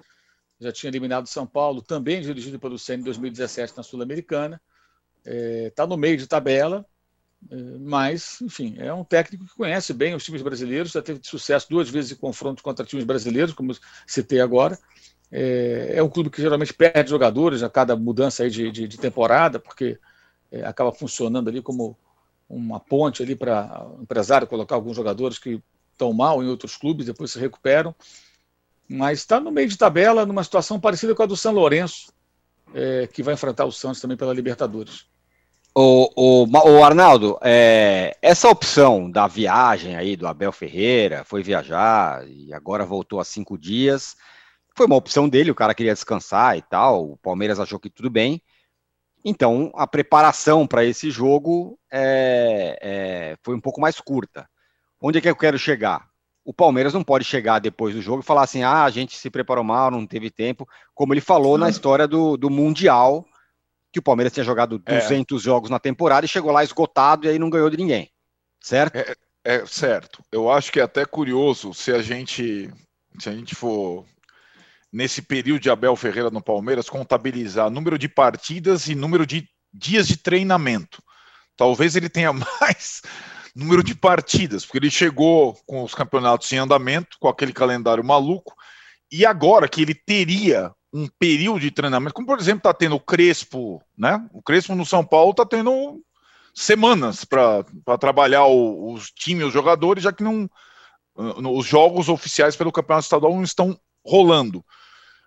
já 0.60 0.72
tinha 0.72 0.90
eliminado 0.90 1.28
São 1.28 1.46
Paulo, 1.46 1.80
também 1.82 2.20
dirigido 2.20 2.58
pelo 2.58 2.76
Senna 2.76 3.02
em 3.02 3.04
2017 3.04 3.76
na 3.76 3.84
Sul-Americana. 3.84 4.60
Está 5.24 5.30
é, 5.32 5.70
tá 5.70 5.86
no 5.86 5.96
meio 5.96 6.16
de 6.16 6.26
tabela, 6.26 6.84
É, 7.50 7.56
mas, 7.78 8.40
enfim, 8.42 8.74
é 8.78 8.92
um 8.92 9.04
técnico 9.04 9.46
que 9.46 9.54
conhece 9.54 9.94
bem 9.94 10.14
os 10.14 10.24
times 10.24 10.42
brasileiros, 10.42 10.92
já 10.92 11.02
teve 11.02 11.20
sucesso 11.22 11.68
duas 11.70 11.88
vezes 11.88 12.12
em 12.12 12.16
confronto 12.16 12.62
contra 12.62 12.84
times 12.84 13.04
brasileiros, 13.04 13.54
como 13.54 13.72
citei 14.06 14.40
agora. 14.40 14.78
É, 15.33 15.93
é 15.95 16.03
um 16.03 16.09
clube 16.09 16.31
que 16.31 16.43
geralmente 16.43 16.74
perde 16.74 17.11
jogadores 17.11 17.62
a 17.62 17.70
cada 17.70 17.95
mudança 17.95 18.43
aí 18.43 18.51
de, 18.51 18.70
de, 18.70 18.89
de 18.89 18.99
temporada, 18.99 19.59
porque 19.59 19.99
é, 20.51 20.64
acaba 20.64 20.93
funcionando 20.93 21.49
ali 21.49 21.62
como 21.62 21.97
uma 22.49 22.81
ponte 22.81 23.22
ali 23.22 23.37
para 23.37 23.87
o 23.87 24.03
empresário 24.03 24.47
colocar 24.47 24.74
alguns 24.74 24.97
jogadores 24.97 25.39
que 25.39 25.62
estão 25.93 26.12
mal 26.12 26.43
em 26.43 26.49
outros 26.49 26.76
clubes, 26.76 27.07
depois 27.07 27.31
se 27.31 27.39
recuperam. 27.39 27.95
Mas 28.89 29.20
está 29.20 29.39
no 29.39 29.53
meio 29.53 29.68
de 29.68 29.78
tabela, 29.78 30.26
numa 30.26 30.43
situação 30.43 30.81
parecida 30.81 31.14
com 31.14 31.22
a 31.22 31.26
do 31.26 31.37
São 31.37 31.53
Lourenço, 31.53 32.12
é, 32.74 33.07
que 33.07 33.22
vai 33.22 33.35
enfrentar 33.35 33.66
o 33.66 33.72
Santos 33.72 34.01
também 34.01 34.16
pela 34.16 34.35
Libertadores. 34.35 35.07
O, 35.72 36.11
o, 36.16 36.47
o 36.47 36.85
Arnaldo, 36.85 37.39
é, 37.43 38.16
essa 38.20 38.49
opção 38.49 39.09
da 39.09 39.28
viagem 39.28 39.95
aí 39.95 40.16
do 40.16 40.26
Abel 40.26 40.51
Ferreira, 40.51 41.22
foi 41.24 41.45
viajar 41.45 42.26
e 42.28 42.53
agora 42.53 42.85
voltou 42.85 43.20
há 43.20 43.24
cinco 43.24 43.57
dias, 43.57 44.16
foi 44.76 44.86
uma 44.86 44.96
opção 44.96 45.28
dele, 45.28 45.50
o 45.50 45.54
cara 45.54 45.74
queria 45.74 45.94
descansar 45.94 46.56
e 46.56 46.62
tal, 46.62 47.12
o 47.12 47.16
Palmeiras 47.18 47.60
achou 47.60 47.78
que 47.78 47.90
tudo 47.90 48.10
bem, 48.10 48.42
então, 49.24 49.70
a 49.74 49.86
preparação 49.86 50.66
para 50.66 50.84
esse 50.84 51.10
jogo 51.10 51.78
é, 51.92 52.78
é, 52.80 53.36
foi 53.42 53.54
um 53.54 53.60
pouco 53.60 53.80
mais 53.80 54.00
curta. 54.00 54.48
Onde 55.00 55.18
é 55.18 55.20
que 55.20 55.28
eu 55.28 55.36
quero 55.36 55.58
chegar? 55.58 56.08
O 56.44 56.54
Palmeiras 56.54 56.94
não 56.94 57.04
pode 57.04 57.24
chegar 57.24 57.58
depois 57.58 57.94
do 57.94 58.00
jogo 58.00 58.22
e 58.22 58.26
falar 58.26 58.42
assim: 58.42 58.62
ah, 58.62 58.84
a 58.84 58.90
gente 58.90 59.16
se 59.16 59.30
preparou 59.30 59.62
mal, 59.62 59.90
não 59.90 60.06
teve 60.06 60.30
tempo, 60.30 60.66
como 60.94 61.12
ele 61.12 61.20
falou 61.20 61.58
na 61.58 61.68
história 61.68 62.08
do, 62.08 62.36
do 62.36 62.48
Mundial, 62.48 63.26
que 63.92 63.98
o 63.98 64.02
Palmeiras 64.02 64.32
tinha 64.32 64.44
jogado 64.44 64.78
200 64.78 65.40
é. 65.40 65.44
jogos 65.44 65.70
na 65.70 65.78
temporada 65.78 66.24
e 66.24 66.28
chegou 66.28 66.50
lá 66.50 66.64
esgotado 66.64 67.26
e 67.26 67.28
aí 67.28 67.38
não 67.38 67.50
ganhou 67.50 67.68
de 67.68 67.76
ninguém. 67.76 68.10
Certo? 68.58 68.96
É, 68.96 69.14
é 69.44 69.66
certo. 69.66 70.22
Eu 70.32 70.50
acho 70.50 70.72
que 70.72 70.80
é 70.80 70.82
até 70.82 71.04
curioso 71.04 71.74
se 71.74 71.92
a 71.92 72.00
gente 72.00 72.70
se 73.18 73.28
a 73.28 73.32
gente 73.32 73.54
for 73.54 74.06
nesse 74.93 75.22
período 75.22 75.61
de 75.61 75.70
Abel 75.70 75.95
Ferreira 75.97 76.30
no 76.30 76.43
Palmeiras, 76.43 76.88
contabilizar 76.88 77.70
número 77.70 77.99
de 77.99 78.09
partidas 78.09 78.88
e 78.88 78.95
número 78.95 79.26
de 79.26 79.49
dias 79.72 80.09
de 80.09 80.16
treinamento. 80.16 81.03
Talvez 81.57 81.95
ele 81.97 82.09
tenha 82.09 82.32
mais 82.61 83.03
número 83.55 83.82
de 83.82 83.95
partidas, 83.95 84.64
porque 84.64 84.78
ele 84.78 84.91
chegou 84.91 85.59
com 85.66 85.82
os 85.82 85.95
campeonatos 85.95 86.51
em 86.53 86.59
andamento, 86.59 87.16
com 87.20 87.28
aquele 87.28 87.53
calendário 87.53 88.05
maluco, 88.05 88.55
e 89.11 89.26
agora 89.26 89.68
que 89.68 89.82
ele 89.82 89.95
teria 89.95 90.72
um 90.93 91.07
período 91.18 91.61
de 91.61 91.70
treinamento, 91.70 92.14
como 92.14 92.26
por 92.26 92.38
exemplo 92.38 92.59
está 92.59 92.74
tendo 92.74 92.97
o 92.97 93.01
Crespo, 93.01 93.82
né? 93.97 94.24
O 94.32 94.43
Crespo 94.43 94.74
no 94.74 94.84
São 94.84 95.05
Paulo 95.05 95.30
está 95.30 95.47
tendo 95.47 96.01
semanas 96.55 97.24
para 97.24 97.64
trabalhar 97.99 98.45
o, 98.47 98.93
os 98.93 99.11
times, 99.11 99.47
os 99.47 99.53
jogadores, 99.53 100.03
já 100.03 100.12
que 100.12 100.22
não 100.22 100.49
os 101.14 101.66
jogos 101.66 102.09
oficiais 102.09 102.57
pelo 102.57 102.72
campeonato 102.72 103.05
estadual 103.05 103.34
não 103.34 103.43
estão 103.43 103.78
rolando 104.05 104.64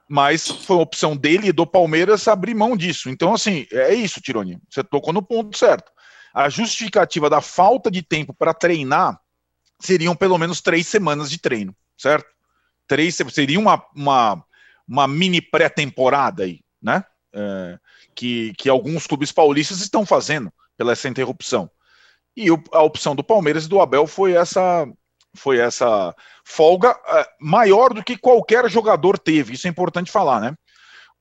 mas 0.09 0.47
foi 0.47 0.75
uma 0.75 0.83
opção 0.83 1.15
dele 1.15 1.47
e 1.47 1.51
do 1.51 1.65
Palmeiras 1.65 2.27
abrir 2.27 2.53
mão 2.53 2.75
disso. 2.75 3.09
Então, 3.09 3.33
assim, 3.33 3.65
é 3.71 3.93
isso, 3.93 4.21
Tironi. 4.21 4.59
Você 4.69 4.83
tocou 4.83 5.13
no 5.13 5.21
ponto 5.21 5.57
certo. 5.57 5.91
A 6.33 6.49
justificativa 6.49 7.29
da 7.29 7.41
falta 7.41 7.89
de 7.89 8.01
tempo 8.01 8.33
para 8.33 8.53
treinar 8.53 9.19
seriam 9.79 10.15
pelo 10.15 10.37
menos 10.37 10.61
três 10.61 10.87
semanas 10.87 11.29
de 11.29 11.39
treino, 11.39 11.75
certo? 11.97 12.27
Três 12.87 13.17
seria 13.31 13.59
uma, 13.59 13.83
uma, 13.95 14.43
uma 14.87 15.07
mini 15.07 15.41
pré-temporada 15.41 16.43
aí, 16.43 16.61
né? 16.81 17.03
É, 17.35 17.79
que, 18.15 18.53
que 18.57 18.69
alguns 18.69 19.07
clubes 19.07 19.31
paulistas 19.31 19.81
estão 19.81 20.05
fazendo 20.05 20.51
pela 20.77 20.91
essa 20.91 21.07
interrupção. 21.07 21.69
E 22.35 22.47
a 22.71 22.81
opção 22.81 23.15
do 23.15 23.23
Palmeiras 23.23 23.65
e 23.65 23.69
do 23.69 23.79
Abel 23.79 24.07
foi 24.07 24.33
essa 24.33 24.87
foi 25.35 25.57
essa 25.59 26.15
folga 26.43 26.91
uh, 26.91 27.25
maior 27.39 27.93
do 27.93 28.03
que 28.03 28.17
qualquer 28.17 28.69
jogador 28.69 29.17
teve. 29.17 29.53
Isso 29.53 29.67
é 29.67 29.69
importante 29.69 30.11
falar, 30.11 30.39
né? 30.39 30.55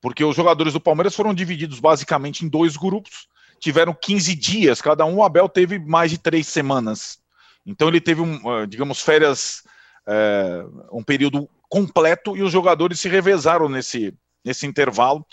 Porque 0.01 0.23
os 0.23 0.35
jogadores 0.35 0.73
do 0.73 0.81
Palmeiras 0.81 1.15
foram 1.15 1.33
divididos 1.33 1.79
basicamente 1.79 2.45
em 2.45 2.49
dois 2.49 2.75
grupos, 2.75 3.27
tiveram 3.59 3.93
15 3.93 4.35
dias 4.35 4.81
cada 4.81 5.05
um. 5.05 5.15
O 5.15 5.23
Abel 5.23 5.47
teve 5.47 5.79
mais 5.79 6.11
de 6.11 6.17
três 6.17 6.47
semanas. 6.47 7.19
Então 7.65 7.87
ele 7.87 8.01
teve, 8.01 8.21
um, 8.21 8.35
uh, 8.45 8.67
digamos, 8.67 9.01
férias, 9.01 9.63
uh, 10.07 10.97
um 10.97 11.03
período 11.03 11.49
completo 11.69 12.35
e 12.37 12.43
os 12.43 12.51
jogadores 12.51 12.99
se 12.99 13.07
revezaram 13.09 13.69
nesse, 13.69 14.13
nesse 14.43 14.67
intervalo. 14.67 15.25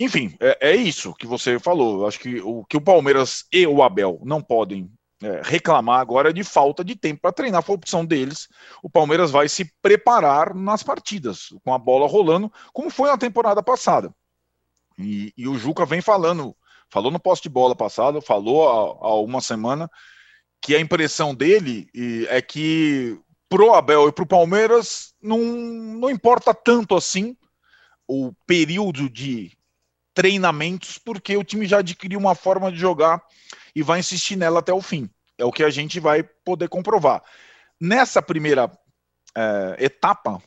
Enfim, 0.00 0.36
é, 0.40 0.70
é 0.70 0.76
isso 0.76 1.14
que 1.14 1.26
você 1.26 1.58
falou. 1.58 2.06
Acho 2.06 2.20
que 2.20 2.40
o 2.40 2.64
que 2.64 2.76
o 2.76 2.80
Palmeiras 2.80 3.44
e 3.52 3.66
o 3.66 3.82
Abel 3.82 4.20
não 4.24 4.40
podem 4.40 4.88
é, 5.22 5.40
reclamar 5.44 6.00
agora 6.00 6.32
de 6.32 6.44
falta 6.44 6.84
de 6.84 6.94
tempo 6.94 7.22
para 7.22 7.32
treinar, 7.32 7.62
foi 7.62 7.74
a 7.74 7.76
opção 7.76 8.04
deles. 8.04 8.48
O 8.82 8.88
Palmeiras 8.88 9.30
vai 9.30 9.48
se 9.48 9.64
preparar 9.82 10.54
nas 10.54 10.82
partidas, 10.82 11.48
com 11.64 11.74
a 11.74 11.78
bola 11.78 12.06
rolando, 12.06 12.52
como 12.72 12.90
foi 12.90 13.08
na 13.08 13.18
temporada 13.18 13.62
passada. 13.62 14.14
E, 14.98 15.32
e 15.36 15.48
o 15.48 15.58
Juca 15.58 15.84
vem 15.84 16.00
falando, 16.00 16.56
falou 16.88 17.10
no 17.10 17.20
poste 17.20 17.44
de 17.44 17.48
bola 17.48 17.74
passado, 17.74 18.20
falou 18.20 18.68
há, 18.68 19.08
há 19.08 19.20
uma 19.20 19.40
semana, 19.40 19.90
que 20.60 20.74
a 20.74 20.80
impressão 20.80 21.34
dele 21.34 21.88
é 22.28 22.40
que 22.40 23.18
pro 23.48 23.74
Abel 23.74 24.08
e 24.08 24.12
pro 24.12 24.26
Palmeiras 24.26 25.14
não, 25.20 25.38
não 25.38 26.10
importa 26.10 26.52
tanto 26.52 26.94
assim 26.94 27.36
o 28.06 28.32
período 28.46 29.08
de 29.10 29.57
treinamentos, 30.18 30.98
porque 30.98 31.36
o 31.36 31.44
time 31.44 31.64
já 31.64 31.78
adquiriu 31.78 32.18
uma 32.18 32.34
forma 32.34 32.72
de 32.72 32.76
jogar 32.76 33.22
e 33.72 33.84
vai 33.84 34.00
insistir 34.00 34.34
nela 34.34 34.58
até 34.58 34.72
o 34.72 34.82
fim. 34.82 35.08
É 35.38 35.44
o 35.44 35.52
que 35.52 35.62
a 35.62 35.70
gente 35.70 36.00
vai 36.00 36.24
poder 36.24 36.68
comprovar. 36.68 37.22
Nessa 37.80 38.20
primeira 38.20 38.68
é, 39.32 39.76
etapa, 39.78 40.42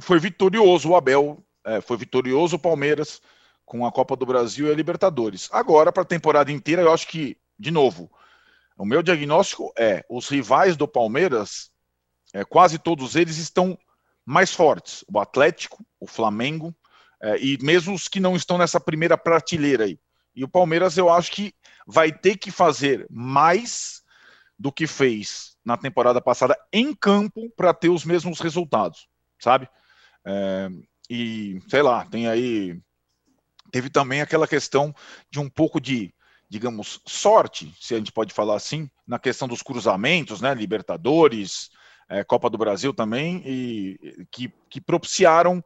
foi 0.00 0.20
vitorioso 0.20 0.90
o 0.90 0.94
Abel, 0.94 1.44
é, 1.64 1.80
foi 1.80 1.96
vitorioso 1.96 2.54
o 2.54 2.58
Palmeiras 2.58 3.20
com 3.66 3.84
a 3.84 3.90
Copa 3.90 4.14
do 4.14 4.24
Brasil 4.24 4.68
e 4.68 4.70
a 4.70 4.76
Libertadores. 4.76 5.48
Agora, 5.50 5.90
para 5.90 6.04
a 6.04 6.06
temporada 6.06 6.52
inteira, 6.52 6.82
eu 6.82 6.92
acho 6.92 7.08
que, 7.08 7.36
de 7.58 7.72
novo, 7.72 8.08
o 8.78 8.84
meu 8.84 9.02
diagnóstico 9.02 9.72
é: 9.76 10.04
os 10.08 10.28
rivais 10.28 10.76
do 10.76 10.86
Palmeiras, 10.86 11.72
é, 12.32 12.44
quase 12.44 12.78
todos 12.78 13.16
eles 13.16 13.38
estão 13.38 13.76
mais 14.24 14.54
fortes. 14.54 15.04
O 15.12 15.18
Atlético, 15.18 15.84
o 15.98 16.06
Flamengo, 16.06 16.72
é, 17.24 17.42
e 17.42 17.56
mesmo 17.62 17.94
os 17.94 18.06
que 18.06 18.20
não 18.20 18.36
estão 18.36 18.58
nessa 18.58 18.78
primeira 18.78 19.16
prateleira 19.16 19.84
aí. 19.84 19.98
E 20.36 20.44
o 20.44 20.48
Palmeiras, 20.48 20.98
eu 20.98 21.08
acho 21.08 21.32
que 21.32 21.54
vai 21.86 22.12
ter 22.12 22.36
que 22.36 22.50
fazer 22.50 23.06
mais 23.08 24.02
do 24.58 24.70
que 24.70 24.86
fez 24.86 25.56
na 25.64 25.74
temporada 25.78 26.20
passada 26.20 26.54
em 26.70 26.94
campo 26.94 27.48
para 27.56 27.72
ter 27.72 27.88
os 27.88 28.04
mesmos 28.04 28.40
resultados, 28.40 29.08
sabe? 29.38 29.66
É, 30.22 30.68
e 31.08 31.62
sei 31.66 31.80
lá, 31.80 32.04
tem 32.04 32.28
aí. 32.28 32.78
Teve 33.72 33.88
também 33.88 34.20
aquela 34.20 34.46
questão 34.46 34.94
de 35.30 35.40
um 35.40 35.48
pouco 35.48 35.80
de, 35.80 36.14
digamos, 36.46 37.00
sorte, 37.06 37.74
se 37.80 37.94
a 37.94 37.98
gente 37.98 38.12
pode 38.12 38.34
falar 38.34 38.54
assim, 38.54 38.88
na 39.06 39.18
questão 39.18 39.48
dos 39.48 39.62
cruzamentos, 39.62 40.42
né? 40.42 40.52
Libertadores, 40.52 41.70
é, 42.06 42.22
Copa 42.22 42.50
do 42.50 42.58
Brasil 42.58 42.92
também, 42.92 43.42
e 43.46 44.26
que, 44.30 44.52
que 44.68 44.78
propiciaram, 44.78 45.64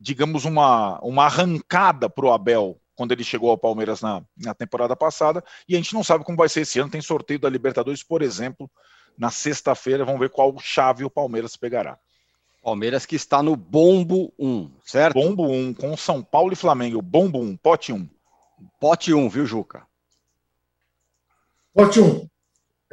digamos, 0.00 0.44
uma, 0.44 0.98
uma 1.00 1.24
arrancada 1.24 2.08
para 2.08 2.26
o 2.26 2.32
Abel 2.32 2.80
quando 2.98 3.12
ele 3.12 3.22
chegou 3.22 3.50
ao 3.50 3.56
Palmeiras 3.56 4.00
na, 4.00 4.24
na 4.36 4.52
temporada 4.52 4.96
passada, 4.96 5.44
e 5.68 5.74
a 5.74 5.76
gente 5.78 5.94
não 5.94 6.02
sabe 6.02 6.24
como 6.24 6.36
vai 6.36 6.48
ser 6.48 6.62
esse 6.62 6.80
ano. 6.80 6.90
Tem 6.90 7.00
sorteio 7.00 7.38
da 7.38 7.48
Libertadores, 7.48 8.02
por 8.02 8.22
exemplo, 8.22 8.68
na 9.16 9.30
sexta-feira. 9.30 10.04
Vamos 10.04 10.18
ver 10.18 10.30
qual 10.30 10.58
chave 10.58 11.04
o 11.04 11.10
Palmeiras 11.10 11.56
pegará. 11.56 11.96
Palmeiras 12.60 13.06
que 13.06 13.14
está 13.14 13.40
no 13.40 13.54
Bombo 13.54 14.34
1, 14.36 14.70
certo? 14.84 15.14
Bombo 15.14 15.48
1, 15.48 15.74
com 15.74 15.96
São 15.96 16.22
Paulo 16.24 16.52
e 16.52 16.56
Flamengo. 16.56 17.00
Bombo 17.00 17.40
1, 17.40 17.56
pote 17.58 17.92
1. 17.92 18.08
Pote 18.80 19.14
1, 19.14 19.28
viu, 19.28 19.46
Juca? 19.46 19.86
Pote 21.72 22.00
1. 22.00 22.28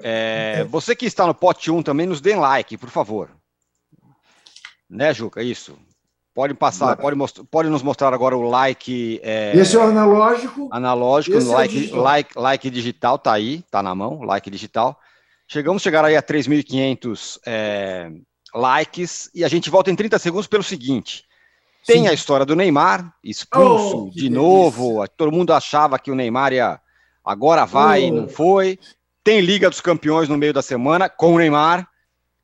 É, 0.04 0.64
você 0.66 0.96
que 0.96 1.08
está 1.08 1.26
no 1.26 1.34
pote 1.34 1.72
1 1.72 1.82
também, 1.82 2.06
nos 2.06 2.22
dê 2.22 2.36
like, 2.36 2.78
por 2.78 2.90
favor. 2.90 3.32
Né, 4.88 5.12
Juca? 5.16 5.42
Isso. 5.42 5.76
Pode 6.36 6.54
passar, 6.54 6.98
pode, 6.98 7.18
pode 7.50 7.70
nos 7.70 7.82
mostrar 7.82 8.14
agora 8.14 8.36
o 8.36 8.42
like. 8.50 9.22
É, 9.24 9.56
Esse 9.56 9.78
é 9.78 9.80
o 9.80 9.84
analógico. 9.84 10.68
Analógico, 10.70 11.42
like, 11.42 11.78
é 11.78 11.80
digital. 11.80 12.02
like, 12.02 12.38
like 12.38 12.70
digital, 12.70 13.18
tá 13.18 13.32
aí, 13.32 13.64
tá 13.72 13.82
na 13.82 13.96
mão, 13.96 14.22
like 14.22 14.50
digital. 14.50 15.00
Chegamos 15.48 15.82
a 15.82 15.84
chegar 15.84 16.04
aí 16.04 16.18
a 16.18 16.22
3.500 16.22 17.40
é, 17.46 18.12
likes 18.54 19.30
e 19.34 19.46
a 19.46 19.48
gente 19.48 19.70
volta 19.70 19.90
em 19.90 19.96
30 19.96 20.20
segundos 20.20 20.46
pelo 20.46 20.62
seguinte. 20.62 21.24
Tem 21.88 22.02
Sim. 22.02 22.08
a 22.10 22.14
história 22.14 22.46
do 22.46 22.54
Neymar, 22.54 23.14
expulso 23.24 24.08
oh, 24.08 24.10
de 24.10 24.30
novo. 24.30 24.96
Delícia. 24.96 25.14
Todo 25.16 25.32
mundo 25.32 25.54
achava 25.54 25.98
que 25.98 26.12
o 26.12 26.16
Neymar 26.16 26.52
ia. 26.52 26.82
Agora 27.24 27.64
vai, 27.64 28.12
oh. 28.12 28.14
não 28.14 28.28
foi. 28.28 28.78
Tem 29.24 29.40
Liga 29.40 29.70
dos 29.70 29.80
Campeões 29.80 30.28
no 30.28 30.38
meio 30.38 30.52
da 30.52 30.62
semana 30.62 31.08
com 31.08 31.36
o 31.36 31.38
Neymar. 31.38 31.88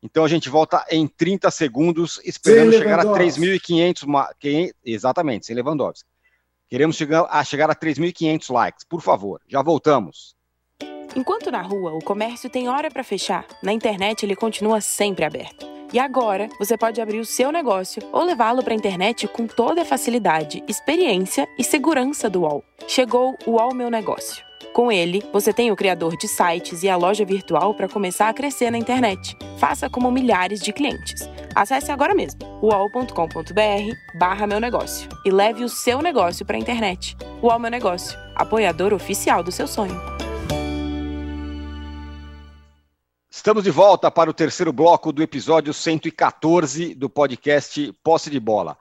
Então 0.01 0.25
a 0.25 0.27
gente 0.27 0.49
volta 0.49 0.83
em 0.89 1.07
30 1.07 1.51
segundos, 1.51 2.19
esperando 2.23 2.73
chegar 2.73 2.99
a 2.99 3.05
3.500. 3.05 4.73
Exatamente, 4.83 5.45
sem 5.45 5.55
Lewandowski. 5.55 6.09
Queremos 6.67 6.95
chegar 6.95 7.27
a, 7.29 7.43
chegar 7.43 7.69
a 7.69 7.75
3.500 7.75 8.51
likes, 8.51 8.85
por 8.85 9.01
favor. 9.01 9.41
Já 9.47 9.61
voltamos. 9.61 10.35
Enquanto 11.15 11.51
na 11.51 11.61
rua 11.61 11.93
o 11.93 12.03
comércio 12.03 12.49
tem 12.49 12.69
hora 12.69 12.89
para 12.89 13.03
fechar, 13.03 13.45
na 13.61 13.73
internet 13.73 14.25
ele 14.25 14.35
continua 14.35 14.79
sempre 14.79 15.25
aberto. 15.25 15.69
E 15.93 15.99
agora 15.99 16.47
você 16.57 16.77
pode 16.77 17.01
abrir 17.01 17.19
o 17.19 17.25
seu 17.25 17.51
negócio 17.51 18.01
ou 18.13 18.23
levá-lo 18.23 18.63
para 18.63 18.73
a 18.73 18.77
internet 18.77 19.27
com 19.27 19.45
toda 19.45 19.81
a 19.81 19.85
facilidade, 19.85 20.63
experiência 20.67 21.45
e 21.59 21.63
segurança 21.63 22.29
do 22.29 22.43
UOL. 22.43 22.63
Chegou 22.87 23.35
o 23.45 23.51
UOL 23.51 23.75
Meu 23.75 23.89
Negócio. 23.89 24.50
Com 24.73 24.89
ele, 24.89 25.21
você 25.33 25.51
tem 25.51 25.69
o 25.69 25.75
criador 25.75 26.15
de 26.15 26.29
sites 26.29 26.81
e 26.81 26.87
a 26.87 26.95
loja 26.95 27.25
virtual 27.25 27.73
para 27.73 27.89
começar 27.89 28.29
a 28.29 28.33
crescer 28.33 28.71
na 28.71 28.77
internet. 28.77 29.35
Faça 29.57 29.89
como 29.89 30.09
milhares 30.09 30.61
de 30.61 30.71
clientes. 30.71 31.29
Acesse 31.53 31.91
agora 31.91 32.15
mesmo 32.15 32.39
uol.com.br 32.63 34.17
barra 34.17 34.47
meu 34.47 34.61
negócio 34.61 35.09
e 35.25 35.29
leve 35.29 35.65
o 35.65 35.69
seu 35.69 36.01
negócio 36.01 36.45
para 36.45 36.55
a 36.55 36.59
internet. 36.59 37.17
UOL 37.41 37.59
Meu 37.59 37.69
Negócio, 37.69 38.17
apoiador 38.33 38.93
oficial 38.93 39.43
do 39.43 39.51
seu 39.51 39.67
sonho. 39.67 39.99
Estamos 43.29 43.65
de 43.65 43.71
volta 43.71 44.09
para 44.09 44.29
o 44.29 44.33
terceiro 44.33 44.71
bloco 44.71 45.11
do 45.11 45.21
episódio 45.21 45.73
114 45.73 46.95
do 46.95 47.09
podcast 47.09 47.91
Posse 48.01 48.29
de 48.29 48.39
Bola. 48.39 48.77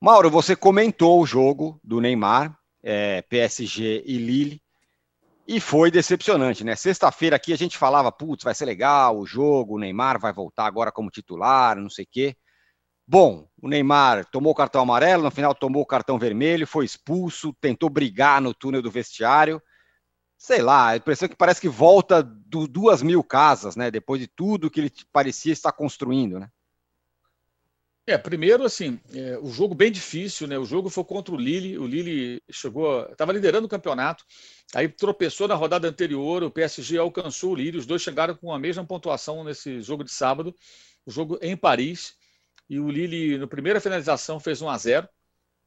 Mauro, 0.00 0.30
você 0.30 0.54
comentou 0.54 1.20
o 1.20 1.26
jogo 1.26 1.80
do 1.82 2.00
Neymar, 2.00 2.56
é, 2.80 3.22
PSG 3.22 4.04
e 4.06 4.18
Lille, 4.18 4.61
e 5.52 5.60
foi 5.60 5.90
decepcionante, 5.90 6.64
né? 6.64 6.74
Sexta-feira 6.74 7.36
aqui 7.36 7.52
a 7.52 7.56
gente 7.56 7.76
falava, 7.76 8.10
putz, 8.10 8.42
vai 8.42 8.54
ser 8.54 8.64
legal 8.64 9.18
o 9.18 9.26
jogo, 9.26 9.76
o 9.76 9.78
Neymar 9.78 10.18
vai 10.18 10.32
voltar 10.32 10.66
agora 10.66 10.90
como 10.90 11.10
titular, 11.10 11.76
não 11.76 11.90
sei 11.90 12.04
o 12.04 12.08
quê. 12.10 12.36
Bom, 13.06 13.46
o 13.60 13.68
Neymar 13.68 14.24
tomou 14.30 14.52
o 14.52 14.54
cartão 14.54 14.80
amarelo, 14.80 15.24
no 15.24 15.30
final 15.30 15.54
tomou 15.54 15.82
o 15.82 15.86
cartão 15.86 16.18
vermelho, 16.18 16.66
foi 16.66 16.86
expulso, 16.86 17.52
tentou 17.60 17.90
brigar 17.90 18.40
no 18.40 18.54
túnel 18.54 18.80
do 18.80 18.90
vestiário 18.90 19.60
sei 20.42 20.60
lá, 20.60 20.88
a 20.88 20.96
impressão 20.96 21.26
é 21.26 21.28
que 21.28 21.36
parece 21.36 21.60
que 21.60 21.68
volta 21.68 22.20
do 22.20 22.66
duas 22.66 23.00
mil 23.00 23.22
casas, 23.22 23.76
né? 23.76 23.92
Depois 23.92 24.20
de 24.20 24.26
tudo 24.26 24.68
que 24.68 24.80
ele 24.80 24.92
parecia 25.12 25.52
estar 25.52 25.70
construindo, 25.70 26.40
né? 26.40 26.48
É, 28.04 28.18
primeiro, 28.18 28.64
assim, 28.64 29.00
é, 29.14 29.38
o 29.38 29.46
jogo 29.48 29.76
bem 29.76 29.90
difícil, 29.92 30.48
né? 30.48 30.58
O 30.58 30.64
jogo 30.64 30.90
foi 30.90 31.04
contra 31.04 31.32
o 31.34 31.38
Lille. 31.38 31.78
O 31.78 31.86
Lille 31.86 32.42
chegou, 32.50 33.06
estava 33.06 33.32
liderando 33.32 33.66
o 33.66 33.70
campeonato, 33.70 34.24
aí 34.74 34.88
tropeçou 34.88 35.46
na 35.46 35.54
rodada 35.54 35.86
anterior. 35.88 36.42
O 36.42 36.50
PSG 36.50 36.98
alcançou 36.98 37.52
o 37.52 37.54
Lille. 37.54 37.78
Os 37.78 37.86
dois 37.86 38.02
chegaram 38.02 38.34
com 38.34 38.52
a 38.52 38.58
mesma 38.58 38.84
pontuação 38.84 39.44
nesse 39.44 39.80
jogo 39.80 40.02
de 40.02 40.10
sábado. 40.10 40.54
O 41.06 41.10
jogo 41.12 41.38
em 41.40 41.56
Paris. 41.56 42.14
E 42.68 42.80
o 42.80 42.90
Lille, 42.90 43.38
na 43.38 43.46
primeira 43.46 43.80
finalização, 43.80 44.40
fez 44.40 44.60
1 44.62 44.68
a 44.68 44.78
0 44.78 45.08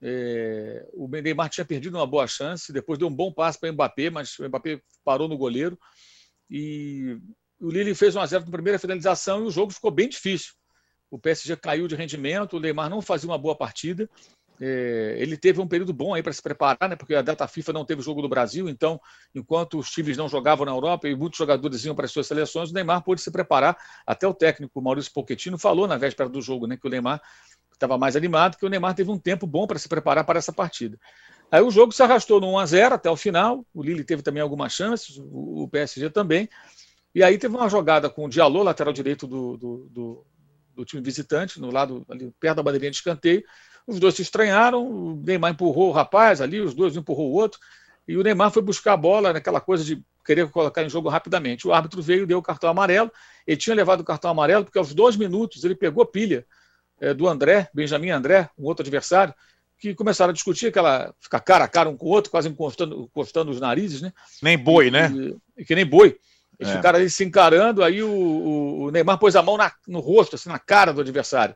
é, 0.02 0.86
o 0.94 1.08
Neymar 1.08 1.50
tinha 1.50 1.66
perdido 1.66 1.98
uma 1.98 2.06
boa 2.06 2.28
chance, 2.28 2.72
depois 2.74 3.00
deu 3.00 3.08
um 3.08 3.16
bom 3.16 3.32
passe 3.32 3.60
para 3.60 3.70
o 3.70 3.74
Mbappé, 3.74 4.10
mas 4.10 4.38
o 4.38 4.48
Mbappé 4.48 4.82
parou 5.04 5.28
no 5.28 5.38
goleiro. 5.38 5.80
E 6.50 7.18
o 7.60 7.70
Lille 7.70 7.96
fez 7.96 8.16
um 8.16 8.20
a 8.20 8.26
0 8.26 8.46
na 8.46 8.52
primeira 8.52 8.78
finalização 8.78 9.44
e 9.44 9.48
o 9.48 9.52
jogo 9.52 9.72
ficou 9.72 9.90
bem 9.92 10.10
difícil. 10.10 10.54
O 11.10 11.20
PSG 11.20 11.56
caiu 11.56 11.88
de 11.88 11.96
rendimento, 11.96 12.58
o 12.58 12.60
Neymar 12.60 12.90
não 12.90 13.02
fazia 13.02 13.30
uma 13.30 13.38
boa 13.38 13.56
partida. 13.56 14.10
É, 14.60 15.16
ele 15.20 15.36
teve 15.36 15.60
um 15.60 15.68
período 15.68 15.92
bom 15.92 16.14
aí 16.14 16.24
para 16.24 16.32
se 16.32 16.42
preparar, 16.42 16.90
né? 16.90 16.96
Porque 16.96 17.14
a 17.14 17.22
data 17.22 17.48
FIFA 17.48 17.74
não 17.74 17.86
teve 17.86 18.02
jogo 18.02 18.22
do 18.22 18.30
Brasil, 18.30 18.70
então, 18.70 19.00
enquanto 19.34 19.78
os 19.78 19.90
times 19.90 20.16
não 20.16 20.30
jogavam 20.30 20.66
na 20.66 20.72
Europa 20.72 21.08
e 21.10 21.16
muitos 21.16 21.38
jogadores 21.38 21.84
iam 21.84 21.94
para 21.94 22.06
as 22.06 22.12
suas 22.12 22.28
seleções, 22.28 22.72
o 22.72 22.74
Neymar 22.74 23.04
pôde 23.04 23.22
se 23.22 23.30
preparar. 23.30 23.78
Até 24.06 24.28
o 24.28 24.34
técnico 24.34 24.82
Maurício 24.82 25.12
Pochettino 25.12 25.58
falou 25.58 25.88
na 25.88 25.98
véspera 25.98 26.30
do 26.30 26.42
jogo, 26.42 26.68
né? 26.68 26.78
Que 26.78 26.88
o 26.88 26.90
Neymar 26.90 27.22
estava 27.74 27.98
mais 27.98 28.16
animado, 28.16 28.58
que 28.58 28.66
o 28.66 28.70
Neymar 28.70 28.96
teve 28.96 29.12
um 29.12 29.20
tempo 29.20 29.46
bom 29.46 29.68
para 29.68 29.78
se 29.78 29.90
preparar 29.90 30.24
para 30.24 30.40
essa 30.40 30.54
partida. 30.54 30.98
Aí 31.52 31.62
o 31.62 31.70
jogo 31.70 31.92
se 31.92 32.02
arrastou 32.02 32.40
no 32.40 32.52
1 32.52 32.60
a 32.60 32.66
0 32.66 32.96
até 32.96 33.10
o 33.10 33.16
final. 33.16 33.66
O 33.74 33.84
Lille 33.84 34.04
teve 34.04 34.22
também 34.22 34.42
algumas 34.42 34.74
chances, 34.74 35.18
o 35.20 35.68
PSG 35.72 36.10
também. 36.10 36.50
E 37.14 37.24
aí 37.24 37.38
teve 37.38 37.56
uma 37.56 37.70
jogada 37.70 38.10
com 38.10 38.26
o 38.26 38.30
Diallo, 38.30 38.64
lateral 38.64 38.94
direito 38.94 39.28
do, 39.28 39.58
do, 39.58 39.90
do, 39.90 40.26
do 40.76 40.86
time 40.86 41.02
visitante, 41.02 41.60
no 41.60 41.72
lado 41.72 42.06
ali, 42.10 42.32
perto 42.40 42.58
da 42.58 42.64
bandeirinha 42.64 42.92
de 42.92 42.98
escanteio. 42.98 43.44
Os 43.88 44.00
dois 44.00 44.16
se 44.16 44.22
estranharam, 44.22 44.86
o 44.86 45.16
Neymar 45.24 45.52
empurrou 45.52 45.90
o 45.90 45.92
rapaz 45.92 46.42
ali, 46.42 46.60
os 46.60 46.74
dois 46.74 46.96
empurrou 46.96 47.32
o 47.32 47.34
outro, 47.34 47.60
e 48.08 48.18
o 48.18 48.24
Neymar 48.24 48.52
foi 48.52 48.62
buscar 48.62 48.94
a 48.94 48.98
bola 48.98 49.34
naquela 49.34 49.62
coisa 49.62 49.84
de 49.84 50.04
querer 50.26 50.50
colocar 50.50 50.84
em 50.84 50.90
jogo 50.90 51.08
rapidamente. 51.08 51.68
O 51.68 51.74
árbitro 51.74 52.02
veio 52.02 52.24
e 52.24 52.26
deu 52.26 52.40
o 52.40 52.42
cartão 52.42 52.70
amarelo. 52.70 53.12
Ele 53.46 53.58
tinha 53.58 53.76
levado 53.76 54.02
o 54.02 54.04
cartão 54.04 54.30
amarelo 54.30 54.66
porque 54.66 54.78
aos 54.78 54.94
dois 54.94 55.16
minutos 55.16 55.64
ele 55.64 55.76
pegou 55.76 56.06
pilha 56.06 56.46
é, 57.00 57.14
do 57.14 57.28
André, 57.28 57.70
Benjamin 57.74 58.10
André, 58.10 58.50
um 58.58 58.66
outro 58.66 58.84
adversário, 58.84 59.34
que 59.78 59.94
começaram 59.94 60.32
a 60.32 60.34
discutir 60.34 60.68
aquela. 60.68 61.14
ficar 61.20 61.40
cara 61.40 61.66
a 61.66 61.68
cara 61.68 61.90
um 61.90 61.98
com 61.98 62.08
o 62.08 62.10
outro, 62.10 62.32
quase 62.32 62.50
encostando, 62.50 63.02
encostando 63.02 63.52
os 63.52 63.60
narizes, 63.60 64.02
né? 64.02 64.14
Nem 64.42 64.58
boi, 64.58 64.90
né? 64.90 65.12
E, 65.12 65.62
e, 65.62 65.66
que 65.66 65.76
nem 65.76 65.86
boi. 65.86 66.18
Eles 66.60 66.74
é. 66.74 66.78
ficaram 66.78 67.00
ali 67.00 67.10
se 67.10 67.24
encarando, 67.24 67.84
aí 67.84 68.02
o, 68.02 68.84
o, 68.84 68.92
Neymar 68.92 69.18
pôs 69.18 69.36
a 69.36 69.42
mão 69.42 69.58
na, 69.58 69.72
no 69.88 70.00
rosto, 70.00 70.36
assim, 70.36 70.50
na 70.50 70.60
cara 70.60 70.94
do 70.94 71.02
adversário. 71.02 71.56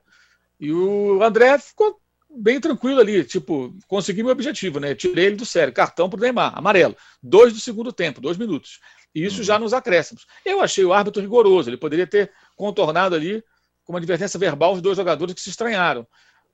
E 0.59 0.71
o 0.73 1.23
André 1.23 1.57
ficou 1.57 1.99
bem 2.29 2.59
tranquilo 2.59 2.99
ali, 2.99 3.23
tipo, 3.23 3.73
consegui 3.87 4.21
meu 4.21 4.31
objetivo, 4.31 4.79
né? 4.79 4.93
Tirei 4.93 5.27
ele 5.27 5.35
do 5.35 5.45
sério, 5.45 5.73
cartão 5.73 6.09
para 6.09 6.17
o 6.17 6.21
Neymar, 6.21 6.57
amarelo. 6.57 6.95
Dois 7.23 7.53
do 7.53 7.59
segundo 7.59 7.91
tempo, 7.91 8.21
dois 8.21 8.37
minutos. 8.37 8.79
E 9.15 9.25
isso 9.25 9.37
uhum. 9.37 9.43
já 9.43 9.57
nos 9.57 9.73
acréscimos. 9.73 10.25
Eu 10.45 10.61
achei 10.61 10.83
o 10.83 10.93
árbitro 10.93 11.21
rigoroso, 11.21 11.69
ele 11.69 11.77
poderia 11.77 12.05
ter 12.05 12.31
contornado 12.55 13.15
ali 13.15 13.43
com 13.83 13.93
uma 13.93 13.99
advertência 13.99 14.39
verbal 14.39 14.73
os 14.73 14.81
dois 14.81 14.97
jogadores 14.97 15.33
que 15.33 15.41
se 15.41 15.49
estranharam. 15.49 16.05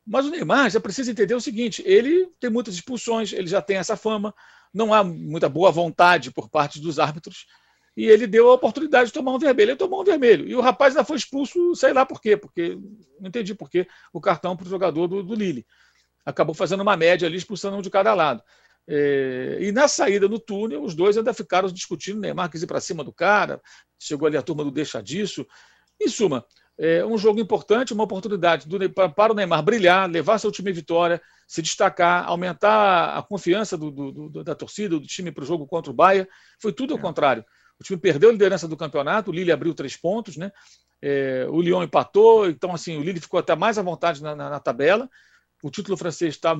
Mas 0.05 0.25
o 0.25 0.29
Neymar 0.29 0.69
já 0.69 0.79
precisa 0.79 1.11
entender 1.11 1.33
o 1.33 1.41
seguinte: 1.41 1.83
ele 1.85 2.27
tem 2.39 2.49
muitas 2.49 2.75
expulsões, 2.75 3.33
ele 3.33 3.47
já 3.47 3.61
tem 3.61 3.77
essa 3.77 3.97
fama, 3.97 4.33
não 4.73 4.93
há 4.93 5.03
muita 5.03 5.49
boa 5.49 5.71
vontade 5.71 6.31
por 6.31 6.47
parte 6.47 6.79
dos 6.79 6.99
árbitros, 6.99 7.47
e 7.95 8.07
ele 8.07 8.27
deu 8.27 8.49
a 8.49 8.53
oportunidade 8.53 9.07
de 9.07 9.13
tomar 9.13 9.33
um 9.33 9.39
vermelho. 9.39 9.71
Ele 9.71 9.77
tomou 9.77 10.01
um 10.01 10.03
vermelho. 10.03 10.47
E 10.47 10.55
o 10.55 10.61
rapaz 10.61 10.95
ainda 10.95 11.05
foi 11.05 11.15
expulso, 11.15 11.73
sei 11.75 11.93
lá 11.93 12.05
por 12.05 12.21
quê, 12.21 12.35
porque 12.35 12.77
não 13.19 13.29
entendi 13.29 13.55
por 13.55 13.69
quê, 13.69 13.87
o 14.11 14.19
cartão 14.19 14.55
para 14.55 14.65
o 14.65 14.69
jogador 14.69 15.07
do, 15.07 15.23
do 15.23 15.33
Lille. 15.33 15.65
Acabou 16.25 16.53
fazendo 16.53 16.81
uma 16.81 16.97
média 16.97 17.27
ali, 17.27 17.37
expulsando 17.37 17.77
um 17.77 17.81
de 17.81 17.89
cada 17.89 18.13
lado. 18.13 18.43
É, 18.87 19.57
e 19.61 19.71
na 19.71 19.87
saída 19.87 20.27
no 20.27 20.39
túnel, 20.39 20.83
os 20.83 20.93
dois 20.93 21.17
ainda 21.17 21.33
ficaram 21.33 21.69
discutindo. 21.69 22.17
O 22.17 22.19
Neymar 22.19 22.49
quis 22.49 22.63
ir 22.63 22.67
para 22.67 22.81
cima 22.81 23.03
do 23.03 23.13
cara, 23.13 23.61
chegou 23.97 24.27
ali 24.27 24.35
a 24.35 24.41
turma 24.41 24.63
do 24.63 24.71
deixa 24.71 25.01
disso. 25.01 25.45
Em 26.01 26.09
suma, 26.09 26.45
é 26.77 27.05
um 27.05 27.17
jogo 27.17 27.39
importante, 27.39 27.93
uma 27.93 28.03
oportunidade 28.03 28.67
do, 28.67 28.77
para 28.89 29.31
o 29.31 29.35
Neymar 29.35 29.63
brilhar, 29.63 30.09
levar 30.09 30.37
seu 30.37 30.51
time 30.51 30.71
à 30.71 30.73
vitória, 30.73 31.21
se 31.47 31.61
destacar, 31.61 32.27
aumentar 32.27 33.17
a 33.17 33.23
confiança 33.23 33.77
do, 33.77 33.89
do, 33.91 34.43
da 34.43 34.53
torcida, 34.53 34.99
do 34.99 35.07
time 35.07 35.31
para 35.31 35.43
o 35.43 35.47
jogo 35.47 35.65
contra 35.65 35.91
o 35.91 35.95
Bahia. 35.95 36.27
Foi 36.59 36.73
tudo 36.73 36.93
ao 36.93 36.99
é. 36.99 37.01
contrário. 37.01 37.45
O 37.79 37.83
time 37.83 37.99
perdeu 37.99 38.29
a 38.29 38.31
liderança 38.31 38.67
do 38.67 38.77
campeonato, 38.77 39.31
o 39.31 39.33
Lille 39.33 39.51
abriu 39.51 39.73
três 39.73 39.95
pontos, 39.97 40.37
né? 40.37 40.51
É, 41.01 41.45
o 41.49 41.61
Lyon 41.61 41.83
empatou, 41.83 42.49
então 42.49 42.73
assim, 42.73 42.97
o 42.97 43.03
Lille 43.03 43.19
ficou 43.19 43.39
até 43.39 43.55
mais 43.55 43.77
à 43.77 43.81
vontade 43.81 44.23
na, 44.23 44.35
na, 44.35 44.49
na 44.49 44.59
tabela. 44.59 45.09
O 45.61 45.69
título 45.69 45.97
francês 45.97 46.35
está 46.35 46.55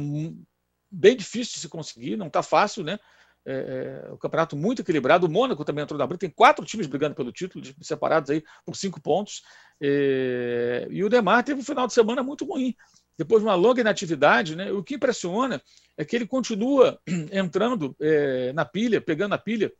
bem 0.91 1.15
difícil 1.15 1.55
de 1.55 1.59
se 1.59 1.69
conseguir, 1.69 2.17
não 2.17 2.27
está 2.27 2.43
fácil, 2.43 2.83
né? 2.83 2.99
É, 3.47 4.07
é, 4.07 4.11
o 4.11 4.17
campeonato 4.17 4.55
muito 4.55 4.81
equilibrado. 4.81 5.27
O 5.27 5.29
Mônaco 5.29 5.63
também 5.63 5.83
entrou 5.83 5.99
na 5.99 6.07
briga. 6.07 6.19
Tem 6.19 6.29
quatro 6.29 6.65
times 6.65 6.87
brigando 6.87 7.13
pelo 7.13 7.31
título, 7.31 7.63
separados 7.81 8.31
aí 8.31 8.43
por 8.65 8.75
cinco 8.75 8.99
pontos. 8.99 9.43
É, 9.79 10.87
e 10.89 11.03
o 11.03 11.09
Demar 11.09 11.43
teve 11.43 11.59
um 11.59 11.63
final 11.63 11.85
de 11.85 11.93
semana 11.93 12.23
muito 12.23 12.43
ruim. 12.45 12.75
Depois 13.17 13.41
de 13.41 13.47
uma 13.47 13.55
longa 13.55 13.79
inatividade, 13.79 14.55
né, 14.55 14.71
o 14.71 14.83
que 14.83 14.95
impressiona 14.95 15.61
é 15.95 16.03
que 16.03 16.15
ele 16.15 16.27
continua 16.27 16.99
entrando 17.31 17.95
é, 18.01 18.51
na 18.53 18.65
pilha, 18.65 18.99
pegando 18.99 19.33
a 19.33 19.37
pilha, 19.37 19.71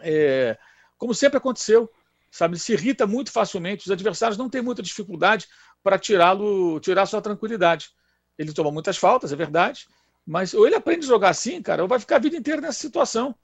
é, 0.00 0.56
como 0.98 1.14
sempre 1.14 1.38
aconteceu. 1.38 1.90
Sabe, 2.30 2.54
ele 2.54 2.60
se 2.60 2.72
irrita 2.72 3.06
muito 3.06 3.30
facilmente. 3.30 3.84
Os 3.84 3.92
adversários 3.92 4.36
não 4.36 4.50
têm 4.50 4.60
muita 4.60 4.82
dificuldade 4.82 5.46
para 5.84 5.98
tirá-lo, 5.98 6.80
tirar 6.80 7.06
sua 7.06 7.22
tranquilidade. 7.22 7.90
Ele 8.36 8.52
toma 8.52 8.72
muitas 8.72 8.96
faltas, 8.96 9.32
é 9.32 9.36
verdade, 9.36 9.86
mas 10.26 10.54
ou 10.54 10.66
ele 10.66 10.74
aprende 10.74 11.04
a 11.04 11.08
jogar 11.08 11.28
assim, 11.28 11.62
cara, 11.62 11.82
ou 11.82 11.88
vai 11.88 12.00
ficar 12.00 12.16
a 12.16 12.20
vida 12.20 12.36
inteira 12.36 12.60
nessa 12.60 12.80
situação. 12.80 13.34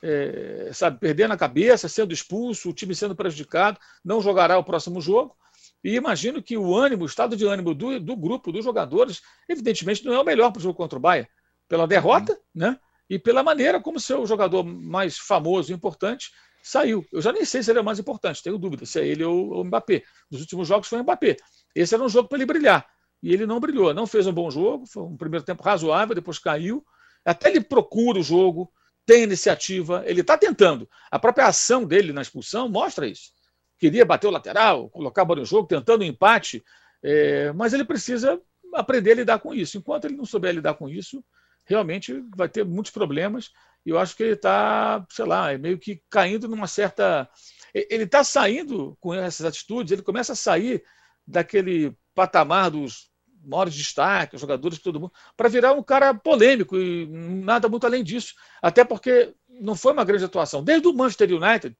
É, 0.00 0.70
sabe, 0.72 1.00
perdendo 1.00 1.32
a 1.32 1.36
cabeça, 1.36 1.88
sendo 1.88 2.12
expulso, 2.12 2.70
o 2.70 2.72
time 2.72 2.94
sendo 2.94 3.16
prejudicado, 3.16 3.80
não 4.04 4.20
jogará 4.20 4.56
o 4.56 4.62
próximo 4.62 5.00
jogo. 5.00 5.34
E 5.82 5.94
imagino 5.94 6.42
que 6.42 6.56
o 6.56 6.76
ânimo, 6.76 7.04
o 7.04 7.06
estado 7.06 7.36
de 7.36 7.44
ânimo 7.46 7.74
do, 7.74 7.98
do 7.98 8.16
grupo, 8.16 8.52
dos 8.52 8.64
jogadores, 8.64 9.20
evidentemente 9.48 10.04
não 10.04 10.12
é 10.12 10.20
o 10.20 10.24
melhor 10.24 10.52
para 10.52 10.60
o 10.60 10.62
jogo 10.62 10.76
contra 10.76 10.98
o 10.98 11.02
Bahia. 11.02 11.28
Pela 11.68 11.86
derrota, 11.86 12.32
uhum. 12.32 12.38
né? 12.54 12.80
E 13.08 13.18
pela 13.18 13.42
maneira 13.42 13.80
como 13.80 13.98
seu 13.98 14.26
jogador 14.26 14.62
mais 14.64 15.18
famoso 15.18 15.72
e 15.72 15.74
importante 15.74 16.30
saiu. 16.62 17.04
Eu 17.12 17.22
já 17.22 17.32
nem 17.32 17.44
sei 17.44 17.62
se 17.62 17.70
ele 17.70 17.78
é 17.78 17.82
o 17.82 17.84
mais 17.84 17.98
importante, 17.98 18.42
tenho 18.42 18.58
dúvida 18.58 18.84
se 18.84 19.00
é 19.00 19.06
ele 19.06 19.24
ou 19.24 19.60
o 19.60 19.64
Mbappé. 19.64 20.02
Nos 20.30 20.40
últimos 20.40 20.68
jogos 20.68 20.88
foi 20.88 21.00
o 21.00 21.02
Mbappé. 21.02 21.36
Esse 21.74 21.94
era 21.94 22.04
um 22.04 22.08
jogo 22.08 22.28
para 22.28 22.38
ele 22.38 22.46
brilhar 22.46 22.86
e 23.22 23.32
ele 23.32 23.46
não 23.46 23.60
brilhou. 23.60 23.92
Não 23.94 24.06
fez 24.06 24.26
um 24.26 24.32
bom 24.32 24.50
jogo, 24.50 24.86
foi 24.86 25.02
um 25.02 25.16
primeiro 25.16 25.44
tempo 25.44 25.62
razoável, 25.62 26.14
depois 26.14 26.38
caiu. 26.38 26.84
Até 27.24 27.50
ele 27.50 27.60
procura 27.60 28.18
o 28.18 28.22
jogo, 28.22 28.70
tem 29.04 29.22
iniciativa, 29.22 30.02
ele 30.06 30.20
está 30.20 30.36
tentando. 30.36 30.88
A 31.10 31.18
própria 31.18 31.46
ação 31.46 31.84
dele 31.84 32.12
na 32.12 32.22
expulsão 32.22 32.68
mostra 32.68 33.06
isso. 33.06 33.30
Queria 33.78 34.04
bater 34.04 34.26
o 34.26 34.30
lateral, 34.30 34.90
colocar 34.90 35.22
a 35.22 35.24
bola 35.24 35.40
no 35.40 35.46
jogo, 35.46 35.68
tentando 35.68 36.02
um 36.02 36.06
empate, 36.06 36.64
é, 37.02 37.52
mas 37.52 37.72
ele 37.72 37.84
precisa 37.84 38.40
aprender 38.74 39.12
a 39.12 39.16
lidar 39.16 39.38
com 39.38 39.54
isso. 39.54 39.78
Enquanto 39.78 40.04
ele 40.04 40.16
não 40.16 40.24
souber 40.24 40.54
lidar 40.54 40.74
com 40.74 40.88
isso, 40.88 41.24
realmente 41.68 42.24
vai 42.36 42.48
ter 42.48 42.64
muitos 42.64 42.92
problemas 42.92 43.50
E 43.86 43.90
eu 43.90 43.98
acho 43.98 44.16
que 44.16 44.22
ele 44.22 44.32
está, 44.34 45.04
sei 45.10 45.24
lá, 45.24 45.52
é 45.52 45.58
meio 45.58 45.78
que 45.78 46.02
caindo 46.10 46.48
numa 46.48 46.66
certa. 46.66 47.28
Ele 47.74 48.04
está 48.04 48.24
saindo 48.24 48.96
com 49.00 49.14
essas 49.14 49.46
atitudes, 49.46 49.92
ele 49.92 50.02
começa 50.02 50.32
a 50.32 50.36
sair 50.36 50.82
daquele 51.26 51.96
patamar 52.14 52.70
dos 52.70 53.10
maiores 53.44 53.74
destaques, 53.74 54.40
jogadores, 54.40 54.78
todo 54.78 55.00
mundo, 55.00 55.12
para 55.36 55.48
virar 55.48 55.72
um 55.72 55.82
cara 55.82 56.12
polêmico 56.12 56.76
e 56.76 57.06
nada 57.06 57.68
muito 57.68 57.86
além 57.86 58.02
disso. 58.04 58.34
Até 58.60 58.84
porque 58.84 59.34
não 59.48 59.74
foi 59.74 59.92
uma 59.92 60.04
grande 60.04 60.24
atuação. 60.24 60.62
Desde 60.62 60.88
o 60.88 60.92
Manchester 60.92 61.30
United, 61.32 61.76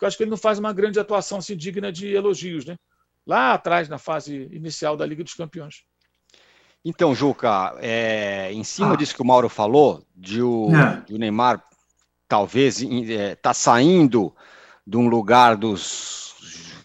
eu 0.00 0.08
acho 0.08 0.16
que 0.16 0.22
ele 0.24 0.30
não 0.30 0.36
faz 0.36 0.58
uma 0.58 0.72
grande 0.72 0.98
atuação 0.98 1.38
assim, 1.38 1.56
digna 1.56 1.92
de 1.92 2.12
elogios, 2.14 2.64
né? 2.64 2.76
Lá 3.26 3.54
atrás, 3.54 3.88
na 3.88 3.98
fase 3.98 4.48
inicial 4.52 4.96
da 4.96 5.06
Liga 5.06 5.22
dos 5.24 5.34
Campeões. 5.34 5.84
Então, 6.88 7.12
Juca, 7.16 7.74
é, 7.80 8.52
em 8.52 8.62
cima 8.62 8.92
ah. 8.92 8.96
disso 8.96 9.12
que 9.12 9.20
o 9.20 9.26
Mauro 9.26 9.48
falou, 9.48 10.04
de 10.14 10.40
o, 10.40 10.68
é. 10.72 11.02
de 11.04 11.14
o 11.14 11.18
Neymar 11.18 11.60
talvez 12.28 12.80
está 12.80 13.12
é, 13.12 13.34
tá 13.34 13.52
saindo 13.52 14.32
de 14.86 14.96
um 14.96 15.08
lugar 15.08 15.56
dos 15.56 16.36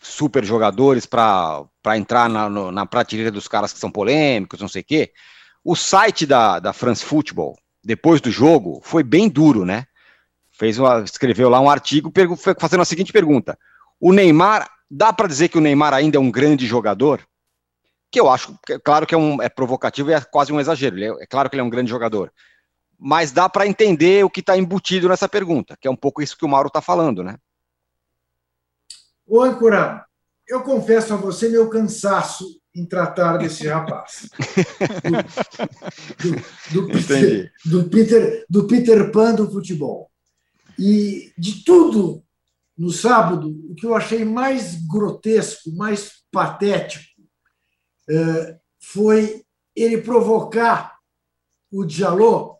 super 0.02 0.44
jogadores 0.44 1.06
para 1.06 1.68
entrar 1.96 2.28
na, 2.28 2.50
no, 2.50 2.72
na 2.72 2.84
prateleira 2.84 3.30
dos 3.30 3.48
caras 3.48 3.72
que 3.72 3.78
são 3.78 3.92
polêmicos, 3.92 4.60
não 4.60 4.68
sei 4.68 4.82
o 4.82 4.86
quê. 4.86 5.12
O 5.64 5.76
site 5.76 6.26
da, 6.26 6.58
da 6.58 6.74
France 6.74 7.06
Football, 7.06 7.56
depois 7.84 8.20
do 8.20 8.32
jogo, 8.32 8.82
foi 8.84 9.04
bem 9.04 9.30
duro, 9.30 9.66
né? 9.66 9.86
Fez 10.50 10.80
uma, 10.80 11.02
escreveu 11.04 11.48
lá 11.48 11.60
um 11.60 11.70
artigo 11.70 12.12
fazendo 12.58 12.82
a 12.82 12.86
seguinte 12.86 13.14
pergunta: 13.14 13.56
O 14.00 14.12
Neymar, 14.12 14.68
dá 14.90 15.14
para 15.14 15.28
dizer 15.28 15.50
que 15.50 15.60
o 15.60 15.62
Neymar 15.62 15.94
ainda 15.94 16.18
é 16.18 16.20
um 16.20 16.32
grande 16.32 16.66
jogador? 16.66 17.22
Que 18.12 18.20
eu 18.20 18.30
acho, 18.30 18.58
claro 18.84 19.08
que 19.08 19.16
é, 19.16 19.18
um, 19.18 19.42
é 19.42 19.48
provocativo 19.48 20.12
e 20.12 20.14
é 20.14 20.22
quase 20.22 20.52
um 20.52 20.60
exagero. 20.60 20.98
É, 21.00 21.24
é 21.24 21.26
claro 21.26 21.50
que 21.50 21.56
ele 21.56 21.62
é 21.62 21.66
um 21.66 21.70
grande 21.70 21.90
jogador. 21.90 22.32
Mas 23.00 23.32
dá 23.32 23.50
para 23.50 23.66
entender 23.66 24.24
o 24.24 24.30
que 24.30 24.42
está 24.42 24.58
embutido 24.58 25.08
nessa 25.10 25.28
pergunta, 25.28 25.78
que 25.80 25.88
é 25.88 25.92
um 25.92 25.96
pouco 25.96 26.22
isso 26.22 26.38
que 26.38 26.46
o 26.46 26.50
Mauro 26.50 26.68
está 26.68 26.82
falando, 26.82 27.24
né? 27.24 27.38
Ô, 29.26 29.42
Ancora, 29.42 30.06
eu 30.48 30.62
confesso 30.62 31.14
a 31.14 31.18
você 31.18 31.48
meu 31.48 31.70
cansaço 31.70 32.46
em 32.76 32.86
tratar 32.86 33.38
desse 33.38 33.68
rapaz. 33.68 34.30
Do, 36.72 36.82
do, 36.82 36.88
do, 36.88 36.94
Peter, 36.94 37.52
do, 37.66 37.90
Peter, 37.90 38.46
do 38.50 38.68
Peter 38.68 39.12
Pan 39.12 39.36
do 39.36 39.50
futebol. 39.50 40.12
E 40.78 41.32
de 41.38 41.64
tudo 41.64 42.24
no 42.78 42.92
sábado, 42.92 43.50
o 43.70 43.76
que 43.76 43.86
eu 43.86 43.94
achei 43.94 44.26
mais 44.26 44.76
grotesco, 44.88 45.72
mais 45.76 46.24
patético, 46.32 47.06
é, 47.06 47.11
foi 48.80 49.44
ele 49.76 50.02
provocar 50.02 50.98
o 51.72 51.86
Diallo 51.86 52.58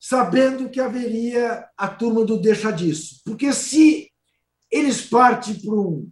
sabendo 0.00 0.68
que 0.68 0.80
haveria 0.80 1.64
a 1.76 1.86
turma 1.86 2.24
do 2.24 2.40
deixa 2.40 2.72
disso. 2.72 3.20
Porque 3.24 3.52
se 3.52 4.10
eles 4.70 5.02
partem 5.02 5.54
para 5.54 5.74
um, 5.74 6.10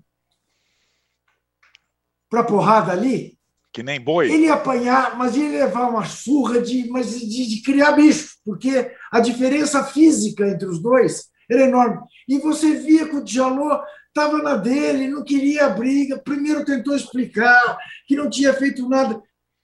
para 2.29 2.45
porrada 2.45 2.93
ali. 2.93 3.37
Que 3.73 3.83
nem 3.83 4.01
boi. 4.01 4.31
Ele 4.31 4.45
ia 4.45 4.55
apanhar, 4.55 5.17
mas 5.19 5.37
ia 5.37 5.49
levar 5.49 5.89
uma 5.89 6.05
surra 6.05 6.61
de, 6.61 6.89
mas 6.89 7.19
de, 7.19 7.49
de 7.49 7.63
criar 7.63 7.93
bicho, 7.93 8.37
porque 8.45 8.93
a 9.11 9.21
diferença 9.21 9.85
física 9.85 10.47
entre 10.47 10.69
os 10.69 10.81
dois 10.81 11.29
era 11.51 11.67
enorme. 11.67 12.01
E 12.29 12.39
você 12.39 12.75
via 12.75 13.09
que 13.09 13.17
o 13.17 13.25
Djaló 13.25 13.83
estava 14.11 14.43
na 14.43 14.57
dele, 14.57 15.09
não 15.09 15.25
queria 15.25 15.69
briga. 15.69 16.19
Primeiro 16.19 16.65
tentou 16.65 16.95
explicar 16.95 17.79
que 18.07 18.17
não 18.17 18.29
tinha 18.29 18.53
feito 18.53 18.89
nada. 18.89 19.21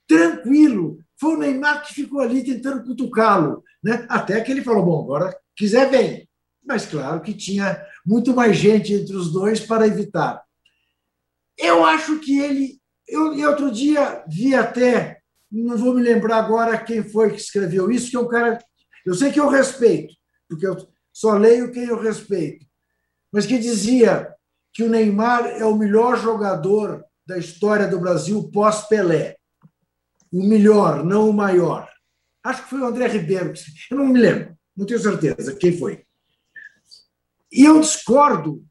Tranquilo. 0.07 0.99
Foi 1.19 1.35
o 1.35 1.39
Neymar 1.39 1.85
que 1.85 1.93
ficou 1.93 2.19
ali 2.19 2.43
tentando 2.43 2.83
cutucá-lo. 2.83 3.63
Né? 3.83 4.05
Até 4.09 4.41
que 4.41 4.51
ele 4.51 4.63
falou: 4.63 4.85
bom, 4.85 5.03
agora 5.03 5.37
quiser, 5.55 5.89
vem. 5.89 6.27
Mas 6.65 6.85
claro 6.85 7.21
que 7.21 7.33
tinha 7.33 7.81
muito 8.05 8.33
mais 8.33 8.57
gente 8.57 8.93
entre 8.93 9.15
os 9.15 9.31
dois 9.31 9.59
para 9.59 9.87
evitar. 9.87 10.43
Eu 11.57 11.85
acho 11.85 12.19
que 12.19 12.39
ele. 12.39 12.79
Eu, 13.07 13.33
eu 13.35 13.51
outro 13.51 13.71
dia 13.71 14.23
vi 14.27 14.53
até, 14.53 15.19
não 15.49 15.77
vou 15.77 15.93
me 15.93 16.01
lembrar 16.01 16.37
agora 16.37 16.77
quem 16.77 17.01
foi 17.01 17.31
que 17.31 17.39
escreveu 17.39 17.89
isso, 17.89 18.09
que 18.09 18.17
é 18.17 18.19
um 18.19 18.27
cara. 18.27 18.59
Eu 19.05 19.13
sei 19.13 19.31
que 19.31 19.39
eu 19.39 19.47
respeito, 19.47 20.13
porque 20.49 20.67
eu 20.67 20.75
só 21.13 21.37
leio 21.37 21.71
quem 21.71 21.85
eu 21.85 21.99
respeito, 21.99 22.65
mas 23.31 23.45
que 23.45 23.57
dizia 23.57 24.35
que 24.77 24.83
o 24.83 24.89
Neymar 24.89 25.47
é 25.47 25.65
o 25.65 25.75
melhor 25.75 26.19
jogador 26.19 27.03
da 27.25 27.35
história 27.35 27.87
do 27.87 27.99
Brasil 27.99 28.47
pós-Pelé. 28.51 29.35
O 30.31 30.47
melhor, 30.47 31.03
não 31.03 31.31
o 31.31 31.33
maior. 31.33 31.89
Acho 32.43 32.61
que 32.61 32.69
foi 32.69 32.81
o 32.81 32.85
André 32.85 33.07
Ribeiro, 33.07 33.51
eu 33.89 33.97
não 33.97 34.05
me 34.05 34.19
lembro, 34.19 34.55
não 34.75 34.85
tenho 34.85 34.99
certeza 34.99 35.55
quem 35.55 35.75
foi. 35.75 36.05
E 37.51 37.65
eu 37.65 37.81
discordo, 37.81 38.63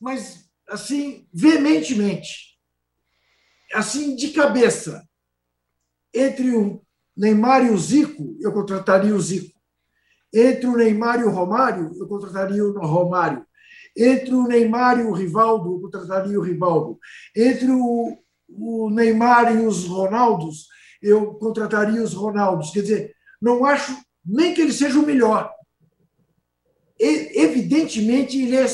mas 0.00 0.48
assim, 0.66 1.28
veementemente, 1.30 2.58
assim, 3.74 4.16
de 4.16 4.30
cabeça. 4.30 5.06
Entre 6.14 6.56
o 6.56 6.82
Neymar 7.14 7.66
e 7.66 7.70
o 7.70 7.76
Zico, 7.76 8.38
eu 8.40 8.54
contrataria 8.54 9.14
o 9.14 9.20
Zico. 9.20 9.60
Entre 10.32 10.66
o 10.66 10.78
Neymar 10.78 11.20
e 11.20 11.24
o 11.24 11.30
Romário, 11.30 11.92
eu 11.98 12.08
contrataria 12.08 12.64
o 12.64 12.86
Romário. 12.86 13.46
Entre 13.96 14.34
o 14.34 14.46
Neymar 14.46 15.00
e 15.00 15.04
o 15.04 15.12
Rivaldo, 15.12 15.74
eu 15.74 15.80
contrataria 15.80 16.38
o 16.38 16.42
Rivaldo. 16.42 16.98
Entre 17.36 17.70
o, 17.70 18.18
o 18.48 18.90
Neymar 18.90 19.54
e 19.54 19.66
os 19.66 19.86
Ronaldos, 19.86 20.66
eu 21.00 21.34
contrataria 21.34 22.02
os 22.02 22.14
Ronaldos. 22.14 22.70
Quer 22.70 22.82
dizer, 22.82 23.14
não 23.40 23.64
acho 23.64 23.96
nem 24.24 24.54
que 24.54 24.60
ele 24.60 24.72
seja 24.72 24.98
o 24.98 25.06
melhor. 25.06 25.52
Evidentemente, 26.98 28.40
ele 28.40 28.56
é 28.56 28.66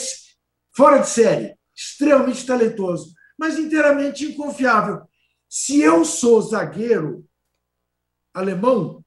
fora 0.76 0.98
de 0.98 1.08
série 1.08 1.58
extremamente 1.74 2.44
talentoso, 2.44 3.14
mas 3.38 3.56
inteiramente 3.56 4.26
inconfiável. 4.26 5.02
Se 5.48 5.80
eu 5.80 6.04
sou 6.04 6.42
zagueiro 6.42 7.24
alemão, 8.34 9.04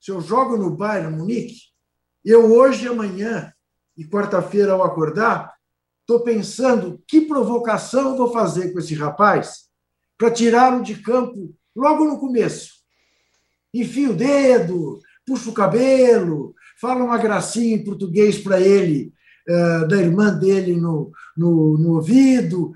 se 0.00 0.10
eu 0.10 0.20
jogo 0.20 0.56
no 0.56 0.74
Bayern 0.74 1.16
Munique, 1.16 1.58
eu 2.24 2.52
hoje, 2.52 2.88
amanhã 2.88 3.52
e 3.96 4.04
quarta-feira 4.04 4.72
ao 4.72 4.82
acordar, 4.82 5.53
estou 6.04 6.20
pensando 6.20 7.02
que 7.08 7.22
provocação 7.22 8.16
vou 8.16 8.30
fazer 8.30 8.72
com 8.72 8.78
esse 8.78 8.94
rapaz 8.94 9.64
para 10.18 10.30
tirá-lo 10.30 10.82
de 10.82 10.96
campo 10.96 11.54
logo 11.74 12.04
no 12.04 12.18
começo. 12.18 12.74
Enfio 13.72 14.10
o 14.10 14.14
dedo, 14.14 15.00
puxo 15.26 15.50
o 15.50 15.54
cabelo, 15.54 16.54
falo 16.80 17.06
uma 17.06 17.18
gracinha 17.18 17.74
em 17.74 17.82
português 17.82 18.38
para 18.38 18.60
ele, 18.60 19.12
uh, 19.48 19.88
da 19.88 19.96
irmã 19.96 20.32
dele 20.32 20.76
no, 20.76 21.10
no, 21.36 21.78
no 21.78 21.94
ouvido. 21.94 22.72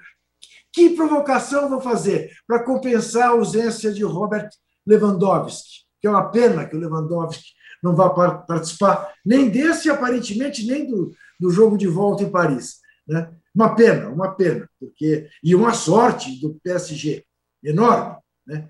Que 0.72 0.90
provocação 0.90 1.68
vou 1.68 1.80
fazer 1.80 2.30
para 2.46 2.64
compensar 2.64 3.28
a 3.28 3.32
ausência 3.32 3.92
de 3.92 4.02
Robert 4.02 4.48
Lewandowski? 4.86 5.86
Que 6.00 6.06
é 6.06 6.10
uma 6.10 6.30
pena 6.30 6.66
que 6.66 6.76
o 6.76 6.80
Lewandowski 6.80 7.58
não 7.82 7.94
vá 7.94 8.10
participar 8.10 9.12
nem 9.24 9.48
desse, 9.48 9.88
aparentemente, 9.88 10.66
nem 10.66 10.86
do, 10.86 11.12
do 11.38 11.50
jogo 11.50 11.76
de 11.76 11.86
volta 11.86 12.22
em 12.22 12.30
Paris. 12.30 12.78
Né? 13.08 13.32
Uma 13.54 13.74
pena, 13.74 14.08
uma 14.10 14.34
pena, 14.34 14.68
porque 14.78 15.28
e 15.42 15.54
uma 15.54 15.72
sorte 15.72 16.40
do 16.40 16.54
PSG 16.62 17.24
enorme. 17.62 18.16
Né? 18.46 18.68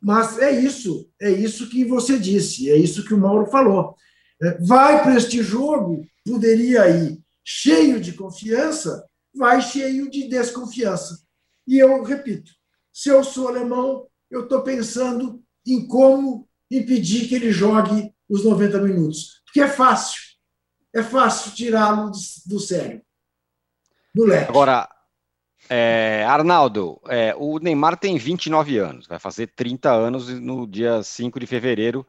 Mas 0.00 0.38
é 0.38 0.50
isso, 0.50 1.10
é 1.20 1.30
isso 1.30 1.68
que 1.68 1.84
você 1.84 2.18
disse, 2.18 2.70
é 2.70 2.76
isso 2.76 3.04
que 3.04 3.14
o 3.14 3.18
Mauro 3.18 3.50
falou. 3.50 3.96
É, 4.42 4.58
vai 4.58 5.02
para 5.02 5.16
este 5.16 5.42
jogo, 5.42 6.06
poderia 6.24 6.88
ir 6.88 7.18
cheio 7.44 8.00
de 8.00 8.12
confiança, 8.12 9.06
vai 9.34 9.60
cheio 9.60 10.10
de 10.10 10.28
desconfiança. 10.28 11.22
E 11.66 11.78
eu 11.78 12.02
repito: 12.02 12.52
se 12.92 13.08
eu 13.08 13.24
sou 13.24 13.48
alemão, 13.48 14.06
eu 14.30 14.44
estou 14.44 14.62
pensando 14.62 15.42
em 15.66 15.86
como 15.86 16.48
impedir 16.70 17.28
que 17.28 17.34
ele 17.34 17.50
jogue 17.50 18.12
os 18.28 18.44
90 18.44 18.80
minutos. 18.80 19.42
Porque 19.44 19.60
é 19.60 19.68
fácil. 19.68 20.20
É 20.92 21.02
fácil 21.02 21.52
tirá-lo 21.52 22.10
do 22.46 22.60
sério. 22.60 23.02
Do 24.14 24.24
leque. 24.24 24.48
Agora, 24.48 24.88
é, 25.68 26.24
Arnaldo, 26.28 27.00
é, 27.08 27.34
o 27.36 27.58
Neymar 27.58 27.96
tem 27.96 28.16
29 28.16 28.78
anos, 28.78 29.06
vai 29.06 29.18
fazer 29.18 29.48
30 29.56 29.90
anos 29.90 30.28
no 30.28 30.66
dia 30.66 31.02
5 31.02 31.40
de 31.40 31.46
fevereiro 31.46 32.06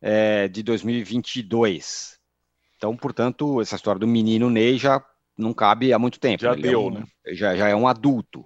é, 0.00 0.48
de 0.48 0.62
2022. 0.62 2.16
Então, 2.76 2.96
portanto, 2.96 3.60
essa 3.60 3.76
história 3.76 3.98
do 3.98 4.06
menino 4.06 4.50
Ney 4.50 4.78
já 4.78 5.02
não 5.36 5.52
cabe 5.52 5.92
há 5.92 5.98
muito 5.98 6.18
tempo. 6.18 6.42
Já 6.42 6.52
Ele 6.52 6.62
deu, 6.62 6.80
é 6.80 6.84
um, 6.84 6.90
né? 6.90 7.04
Já, 7.28 7.56
já 7.56 7.68
é 7.68 7.74
um 7.74 7.86
adulto. 7.86 8.44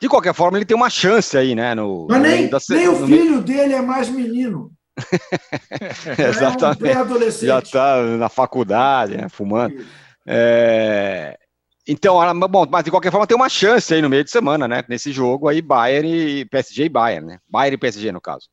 De 0.00 0.08
qualquer 0.08 0.34
forma, 0.34 0.58
ele 0.58 0.66
tem 0.66 0.76
uma 0.76 0.90
chance 0.90 1.36
aí, 1.38 1.54
né? 1.54 1.74
No, 1.74 2.06
Mas 2.08 2.20
nem, 2.20 2.48
da, 2.48 2.58
nem 2.70 2.88
o 2.88 3.06
filho 3.06 3.40
dele 3.40 3.72
é 3.74 3.80
mais 3.80 4.08
menino. 4.10 4.70
Exatamente. 6.18 6.88
É 6.88 7.02
um 7.02 7.30
já 7.30 7.58
está 7.58 8.02
na 8.02 8.28
faculdade, 8.28 9.16
né, 9.16 9.28
fumando. 9.28 9.84
É... 10.26 11.38
Então, 11.86 12.18
bom, 12.48 12.66
mas 12.68 12.84
de 12.84 12.90
qualquer 12.90 13.12
forma 13.12 13.26
tem 13.26 13.36
uma 13.36 13.48
chance 13.48 13.94
aí 13.94 14.02
no 14.02 14.08
meio 14.08 14.24
de 14.24 14.30
semana, 14.30 14.66
né? 14.66 14.84
Nesse 14.88 15.12
jogo 15.12 15.48
aí, 15.48 15.62
Bayern 15.62 16.08
e 16.08 16.44
PSG 16.44 16.84
e 16.84 16.88
Bayern, 16.88 17.26
né? 17.26 17.38
Bayern 17.48 17.74
e 17.74 17.78
PSG, 17.78 18.10
no 18.10 18.20
caso. 18.20 18.48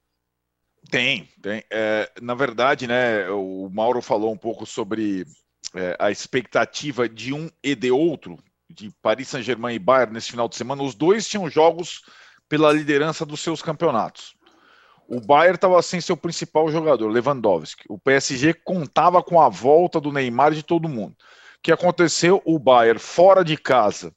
Tem, 0.92 1.28
tem. 1.42 1.64
É, 1.72 2.12
na 2.22 2.36
verdade, 2.36 2.86
né, 2.86 3.30
o 3.30 3.70
Mauro 3.72 4.02
falou 4.02 4.32
um 4.32 4.38
pouco 4.38 4.66
sobre 4.66 5.26
é, 5.74 5.96
a 6.00 6.12
expectativa 6.12 7.10
de 7.10 7.34
um 7.34 7.50
e 7.64 7.74
de 7.74 7.90
outro, 7.90 8.38
de 8.70 8.92
Paris 9.02 9.30
Saint-Germain 9.30 9.76
e 9.76 9.80
Bayern 9.80 10.14
nesse 10.14 10.30
final 10.30 10.48
de 10.48 10.56
semana. 10.56 10.84
Os 10.84 10.94
dois 10.94 11.28
tinham 11.28 11.50
jogos 11.50 12.02
pela 12.48 12.72
liderança 12.72 13.26
dos 13.26 13.40
seus 13.40 13.62
campeonatos. 13.62 14.36
O 15.08 15.20
Bayern 15.20 15.56
estava 15.56 15.82
sem 15.82 16.00
seu 16.00 16.16
principal 16.16 16.70
jogador, 16.70 17.08
Lewandowski. 17.10 17.84
O 17.90 17.98
PSG 17.98 18.54
contava 18.54 19.24
com 19.24 19.42
a 19.42 19.50
volta 19.50 20.00
do 20.00 20.12
Neymar 20.12 20.54
de 20.54 20.64
todo 20.64 20.88
mundo. 20.88 21.16
O 21.64 21.66
que 21.66 21.72
aconteceu? 21.72 22.42
O 22.44 22.60
Bayern, 22.60 23.00
fora 23.00 23.42
de 23.42 23.56
casa, 23.56 24.14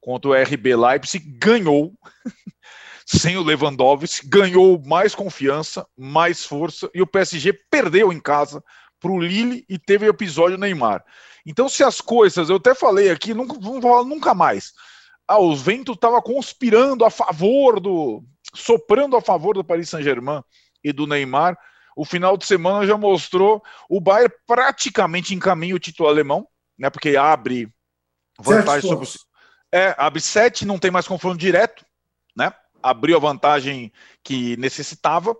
contra 0.00 0.30
o 0.30 0.32
RB 0.32 0.76
Leipzig, 0.76 1.28
ganhou. 1.38 1.92
sem 3.04 3.36
o 3.36 3.42
Lewandowski, 3.42 4.28
ganhou 4.28 4.80
mais 4.80 5.12
confiança, 5.12 5.84
mais 5.98 6.44
força, 6.44 6.88
e 6.94 7.02
o 7.02 7.06
PSG 7.06 7.52
perdeu 7.68 8.12
em 8.12 8.20
casa 8.20 8.62
para 9.00 9.10
o 9.10 9.20
Lille 9.20 9.64
e 9.68 9.76
teve 9.76 10.06
o 10.06 10.10
episódio 10.10 10.56
Neymar. 10.56 11.04
Então, 11.44 11.68
se 11.68 11.82
as 11.82 12.00
coisas, 12.00 12.48
eu 12.48 12.56
até 12.56 12.76
falei 12.76 13.10
aqui, 13.10 13.34
nunca, 13.34 13.58
vamos 13.60 13.82
falar 13.82 14.04
nunca 14.04 14.32
mais. 14.32 14.72
Ah, 15.26 15.40
os 15.40 15.62
ventos 15.62 15.96
estavam 15.96 16.22
conspirando 16.22 17.04
a 17.04 17.10
favor 17.10 17.80
do. 17.80 18.22
soprando 18.54 19.16
a 19.16 19.20
favor 19.20 19.54
do 19.54 19.64
Paris 19.64 19.88
Saint-Germain 19.88 20.44
e 20.84 20.92
do 20.92 21.08
Neymar. 21.08 21.58
O 21.96 22.04
final 22.04 22.36
de 22.36 22.46
semana 22.46 22.86
já 22.86 22.96
mostrou 22.96 23.60
o 23.90 24.00
Bayern 24.00 24.32
praticamente 24.46 25.34
em 25.34 25.40
caminho 25.40 25.74
o 25.74 25.80
título 25.80 26.08
alemão, 26.08 26.46
né? 26.78 26.90
Porque 26.90 27.16
abre 27.16 27.68
vantagem 28.38 28.88
sobre. 28.88 29.08
É, 29.72 29.94
abre 29.98 30.20
sete, 30.20 30.64
não 30.64 30.78
tem 30.78 30.90
mais 30.90 31.06
confronto 31.06 31.36
direto, 31.36 31.84
né? 32.36 32.52
Abriu 32.82 33.16
a 33.16 33.20
vantagem 33.20 33.92
que 34.22 34.56
necessitava. 34.56 35.36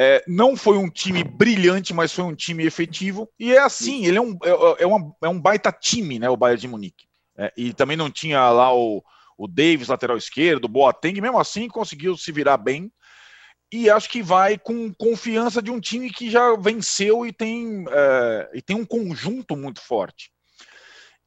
É, 0.00 0.24
não 0.28 0.56
foi 0.56 0.78
um 0.78 0.88
time 0.88 1.24
brilhante, 1.24 1.92
mas 1.92 2.12
foi 2.12 2.24
um 2.24 2.34
time 2.34 2.64
efetivo. 2.64 3.28
E 3.38 3.52
é 3.52 3.58
assim, 3.58 4.06
ele 4.06 4.16
é 4.16 4.20
um, 4.20 4.38
é, 4.42 4.82
é, 4.82 4.86
uma, 4.86 5.16
é 5.22 5.28
um 5.28 5.40
baita 5.40 5.72
time, 5.72 6.18
né? 6.18 6.30
O 6.30 6.36
Bayern 6.36 6.60
de 6.60 6.68
Munique. 6.68 7.08
É, 7.36 7.52
e 7.56 7.72
também 7.72 7.96
não 7.96 8.10
tinha 8.10 8.48
lá 8.50 8.74
o, 8.74 9.02
o 9.36 9.46
Davis, 9.46 9.88
lateral 9.88 10.16
esquerdo, 10.16 10.64
o 10.64 10.68
Boateng, 10.68 11.20
mesmo 11.20 11.38
assim 11.38 11.68
conseguiu 11.68 12.16
se 12.16 12.32
virar 12.32 12.56
bem. 12.56 12.92
E 13.70 13.90
acho 13.90 14.08
que 14.08 14.22
vai 14.22 14.56
com 14.56 14.92
confiança 14.94 15.60
de 15.60 15.70
um 15.70 15.78
time 15.78 16.10
que 16.10 16.30
já 16.30 16.56
venceu 16.56 17.26
e 17.26 17.32
tem, 17.32 17.84
é, 17.90 18.50
e 18.54 18.62
tem 18.62 18.74
um 18.74 18.86
conjunto 18.86 19.56
muito 19.56 19.80
forte. 19.80 20.30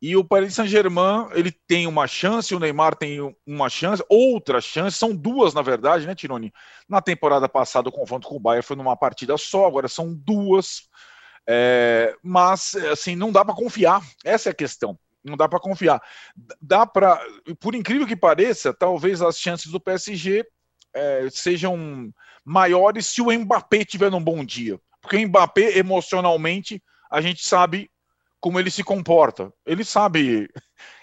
E 0.01 0.17
o 0.17 0.23
Paris 0.23 0.55
Saint-Germain, 0.55 1.27
ele 1.33 1.51
tem 1.51 1.85
uma 1.85 2.07
chance, 2.07 2.55
o 2.55 2.59
Neymar 2.59 2.95
tem 2.95 3.19
uma 3.45 3.69
chance, 3.69 4.03
outra 4.09 4.59
chance, 4.59 4.97
são 4.97 5.15
duas, 5.15 5.53
na 5.53 5.61
verdade, 5.61 6.07
né, 6.07 6.15
Tironi? 6.15 6.51
Na 6.89 6.99
temporada 7.01 7.47
passada, 7.47 7.87
o 7.87 7.91
confronto 7.91 8.27
com 8.27 8.35
o 8.35 8.39
Bayern 8.39 8.65
foi 8.65 8.75
numa 8.75 8.97
partida 8.97 9.37
só, 9.37 9.67
agora 9.67 9.87
são 9.87 10.11
duas. 10.11 10.89
É, 11.47 12.15
mas, 12.23 12.73
assim, 12.91 13.15
não 13.15 13.31
dá 13.31 13.45
para 13.45 13.53
confiar, 13.53 14.01
essa 14.25 14.49
é 14.49 14.51
a 14.51 14.55
questão. 14.55 14.97
Não 15.23 15.37
dá 15.37 15.47
para 15.47 15.59
confiar. 15.59 16.01
Dá 16.59 16.83
para, 16.87 17.23
por 17.59 17.75
incrível 17.75 18.07
que 18.07 18.15
pareça, 18.15 18.73
talvez 18.73 19.21
as 19.21 19.37
chances 19.37 19.71
do 19.71 19.79
PSG 19.79 20.43
é, 20.95 21.27
sejam 21.29 22.11
maiores 22.43 23.05
se 23.05 23.21
o 23.21 23.31
Mbappé 23.31 23.85
tiver 23.85 24.09
num 24.09 24.23
bom 24.23 24.43
dia. 24.43 24.79
Porque 24.99 25.17
o 25.17 25.27
Mbappé, 25.27 25.77
emocionalmente, 25.77 26.81
a 27.11 27.21
gente 27.21 27.45
sabe 27.45 27.91
como 28.41 28.59
ele 28.59 28.71
se 28.71 28.83
comporta. 28.83 29.53
Ele 29.65 29.85
sabe, 29.85 30.49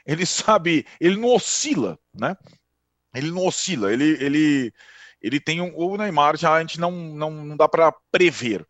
ele 0.05 0.27
sabe, 0.27 0.85
ele 1.01 1.17
não 1.17 1.29
oscila, 1.29 1.99
né? 2.13 2.37
Ele 3.15 3.31
não 3.31 3.47
oscila, 3.47 3.91
ele, 3.93 4.23
ele, 4.23 4.73
ele 5.23 5.41
tem 5.41 5.61
um, 5.61 5.73
o 5.75 5.97
Neymar 5.97 6.37
já 6.37 6.53
a 6.53 6.61
gente 6.61 6.79
não, 6.79 6.91
não, 6.91 7.31
não 7.31 7.57
dá 7.57 7.69
para 7.69 7.95
prever. 8.11 8.67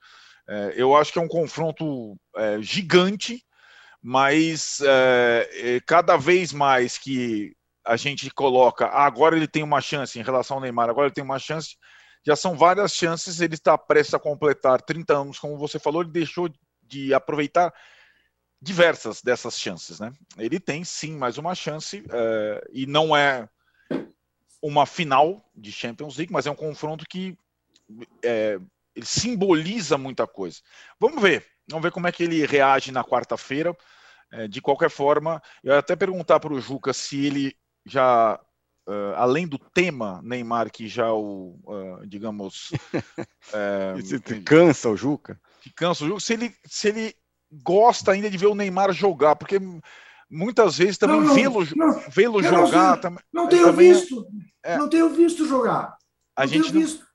É, 0.49 0.75
eu 0.77 0.95
acho 0.97 1.13
que 1.13 1.19
é 1.19 1.23
um 1.23 1.29
confronto 1.29 2.17
é, 2.37 2.63
gigante, 2.63 3.43
mas 4.01 4.81
é, 4.81 5.51
é, 5.53 5.81
cada 5.81 6.17
vez 6.17 6.53
mais 6.53 6.97
que 6.97 7.55
a 7.85 7.97
gente 7.97 8.31
coloca, 8.31 8.87
ah, 8.87 9.07
agora 9.07 9.37
ele 9.37 9.49
tem 9.49 9.63
uma 9.63 9.81
chance 9.81 10.19
em 10.19 10.23
relação 10.23 10.59
ao 10.59 10.61
Neymar, 10.63 10.91
agora 10.91 11.07
ele 11.07 11.15
tem 11.15 11.25
uma 11.25 11.39
chance, 11.39 11.77
já 12.25 12.37
são 12.37 12.55
várias 12.55 12.93
chances, 12.93 13.41
ele 13.41 13.55
está 13.55 13.77
prestes 13.77 14.15
a 14.15 14.19
completar 14.19 14.83
30 14.83 15.17
anos, 15.17 15.39
como 15.39 15.59
você 15.59 15.79
falou, 15.79 16.03
ele 16.03 16.11
deixou 16.11 16.51
de 16.83 17.15
aproveitar 17.15 17.73
diversas 18.61 19.23
dessas 19.23 19.59
chances, 19.59 20.01
né? 20.01 20.13
Ele 20.37 20.59
tem 20.59 20.85
sim 20.85 21.17
mais 21.17 21.39
uma 21.39 21.55
chance 21.55 21.99
uh, 21.99 22.69
e 22.73 22.87
não 22.87 23.17
é 23.17 23.49
uma 24.61 24.87
final 24.87 25.49
de 25.55 25.71
Champions 25.71 26.17
League, 26.17 26.33
mas 26.33 26.47
é 26.47 26.51
um 26.51 26.57
confronto 26.57 27.07
que 27.09 27.39
é, 28.23 28.59
ele 28.95 29.07
simboliza 29.07 29.97
muita 29.97 30.27
coisa. 30.27 30.59
Vamos 30.99 31.23
ver, 31.23 31.47
vamos 31.69 31.83
ver 31.85 31.93
como 31.93 32.09
é 32.09 32.13
que 32.13 32.25
ele 32.25 32.45
reage 32.45 32.91
na 32.91 33.05
quarta-feira. 33.05 33.77
É, 34.31 34.47
de 34.47 34.61
qualquer 34.61 34.91
forma, 34.91 35.41
eu 35.65 35.75
até 35.75 35.97
perguntar 35.97 36.39
para 36.39 36.53
o 36.53 36.61
Juca 36.61 36.93
se 36.93 37.25
ele 37.25 37.57
já 37.87 38.39
Uh, 38.89 39.13
além 39.17 39.47
do 39.47 39.59
tema 39.59 40.19
Neymar, 40.25 40.71
que 40.71 40.89
já 40.89 41.13
o, 41.13 41.61
uh, 41.67 42.07
digamos. 42.07 42.71
cansa 44.47 44.89
o 44.89 44.97
Juca? 44.97 45.39
Que 45.61 45.71
cansa 45.71 46.05
o 46.05 46.09
Juca, 46.09 46.21
se 46.21 46.33
ele, 46.33 46.55
se 46.65 46.89
ele 46.89 47.15
gosta 47.51 48.13
ainda 48.13 48.31
de 48.31 48.39
ver 48.39 48.47
o 48.47 48.55
Neymar 48.55 48.93
jogar, 48.93 49.37
porque 49.37 49.61
muitas 50.31 50.79
vezes 50.79 50.99
também 50.99 51.21
vê-lo 51.35 51.65
vê 52.41 52.49
jogar. 52.49 52.91
Não, 52.91 53.01
também, 53.01 53.25
não 53.33 53.49
tenho 53.49 53.67
também, 53.67 53.93
visto. 53.93 54.27
É, 54.63 54.77
não 54.77 54.89
tenho 54.89 55.09
visto 55.11 55.47
jogar. 55.47 55.97
A 56.37 56.43
não 56.43 56.49
gente 56.49 56.73
tenho 56.73 56.85
visto. 56.85 57.09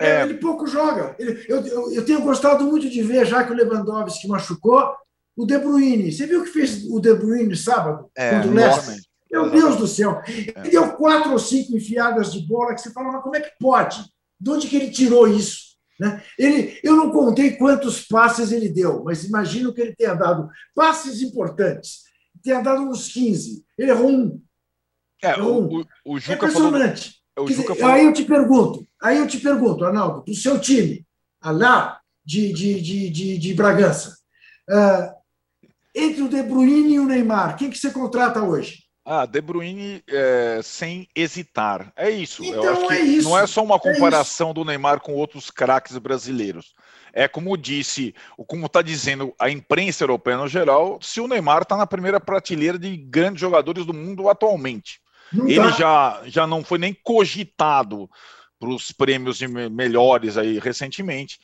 É, 0.00 0.22
ele 0.22 0.34
pouco 0.34 0.66
joga. 0.66 1.16
Ele, 1.18 1.44
eu, 1.48 1.66
eu, 1.66 1.92
eu, 1.92 2.04
tenho 2.04 2.22
gostado 2.22 2.64
muito 2.64 2.88
de 2.88 3.02
ver, 3.02 3.26
já 3.26 3.42
que 3.42 3.52
o 3.52 3.54
Lewandowski 3.54 4.28
machucou, 4.28 4.94
o 5.36 5.44
De 5.44 5.58
Bruyne. 5.58 6.12
Você 6.12 6.26
viu 6.26 6.40
o 6.40 6.44
que 6.44 6.50
fez 6.50 6.84
o 6.84 7.00
De 7.00 7.12
Bruyne 7.14 7.56
sábado 7.56 8.08
é, 8.16 8.30
contra 8.30 8.50
o 8.50 8.54
Leicester? 8.54 8.96
Meu 9.30 9.50
Deus 9.50 9.76
do 9.76 9.86
céu. 9.86 10.22
Ele 10.26 10.70
deu 10.70 10.92
quatro 10.92 11.32
ou 11.32 11.38
cinco 11.38 11.76
enfiadas 11.76 12.32
de 12.32 12.46
bola 12.46 12.74
que 12.74 12.80
você 12.80 12.92
fala, 12.92 13.12
mas 13.12 13.22
como 13.22 13.36
é 13.36 13.40
que 13.40 13.50
pode? 13.58 14.04
De 14.40 14.50
onde 14.50 14.68
que 14.68 14.76
ele 14.76 14.90
tirou 14.90 15.26
isso? 15.28 15.67
Né? 15.98 16.22
Ele, 16.38 16.78
eu 16.82 16.94
não 16.94 17.10
contei 17.10 17.56
quantos 17.56 18.06
passes 18.06 18.52
ele 18.52 18.68
deu, 18.68 19.02
mas 19.04 19.24
imagino 19.24 19.72
que 19.72 19.80
ele 19.80 19.96
tenha 19.96 20.14
dado 20.14 20.48
passes 20.74 21.20
importantes. 21.22 22.04
Tenha 22.42 22.60
dado 22.60 22.82
uns 22.82 23.08
15. 23.08 23.64
Ele 23.76 23.90
errou 23.90 24.10
um. 24.10 24.42
É, 25.22 25.30
errou 25.30 25.62
um. 25.62 25.80
O, 26.04 26.14
o, 26.14 26.18
Juca 26.20 26.32
é 26.32 26.36
impressionante. 26.36 27.18
Falou, 27.34 27.50
dizer, 27.50 27.64
falou... 27.66 27.84
Aí 27.86 28.04
eu 28.04 28.12
te 28.12 28.24
pergunto, 28.24 28.86
aí 29.00 29.18
eu 29.18 29.26
te 29.26 29.38
pergunto, 29.38 29.84
Arnaldo, 29.84 30.24
do 30.24 30.34
seu 30.34 30.60
time, 30.60 31.06
lá 31.44 32.00
de, 32.24 32.52
de, 32.52 32.80
de, 32.80 33.10
de, 33.10 33.38
de 33.38 33.54
Bragança, 33.54 34.16
uh, 34.70 35.18
entre 35.94 36.22
o 36.22 36.28
De 36.28 36.42
Bruyne 36.42 36.94
e 36.94 37.00
o 37.00 37.06
Neymar, 37.06 37.56
quem 37.56 37.70
que 37.70 37.78
você 37.78 37.90
contrata 37.90 38.42
hoje? 38.42 38.87
Ah, 39.10 39.24
De 39.24 39.40
Bruyne 39.40 40.02
é, 40.06 40.60
sem 40.62 41.08
hesitar. 41.16 41.90
É 41.96 42.10
isso. 42.10 42.44
Então, 42.44 42.62
Eu 42.62 42.72
acho 42.72 42.88
que 42.88 42.92
é 42.92 43.00
isso. 43.00 43.26
não 43.26 43.38
é 43.38 43.46
só 43.46 43.64
uma 43.64 43.76
é 43.76 43.78
comparação 43.78 44.50
é 44.50 44.52
do 44.52 44.66
Neymar 44.66 45.00
com 45.00 45.14
outros 45.14 45.50
craques 45.50 45.96
brasileiros. 45.96 46.74
É 47.10 47.26
como 47.26 47.56
disse, 47.56 48.14
como 48.46 48.66
está 48.66 48.82
dizendo 48.82 49.34
a 49.38 49.48
imprensa 49.48 50.04
europeia 50.04 50.36
no 50.36 50.46
geral, 50.46 50.98
se 51.00 51.22
o 51.22 51.26
Neymar 51.26 51.62
está 51.62 51.74
na 51.74 51.86
primeira 51.86 52.20
prateleira 52.20 52.78
de 52.78 52.94
grandes 52.98 53.40
jogadores 53.40 53.86
do 53.86 53.94
mundo 53.94 54.28
atualmente. 54.28 55.00
Não 55.32 55.48
Ele 55.48 55.72
já, 55.72 56.20
já 56.26 56.46
não 56.46 56.62
foi 56.62 56.76
nem 56.76 56.92
cogitado 56.92 58.10
para 58.60 58.68
os 58.68 58.92
prêmios 58.92 59.40
melhores 59.40 60.36
aí 60.36 60.58
recentemente. 60.58 61.38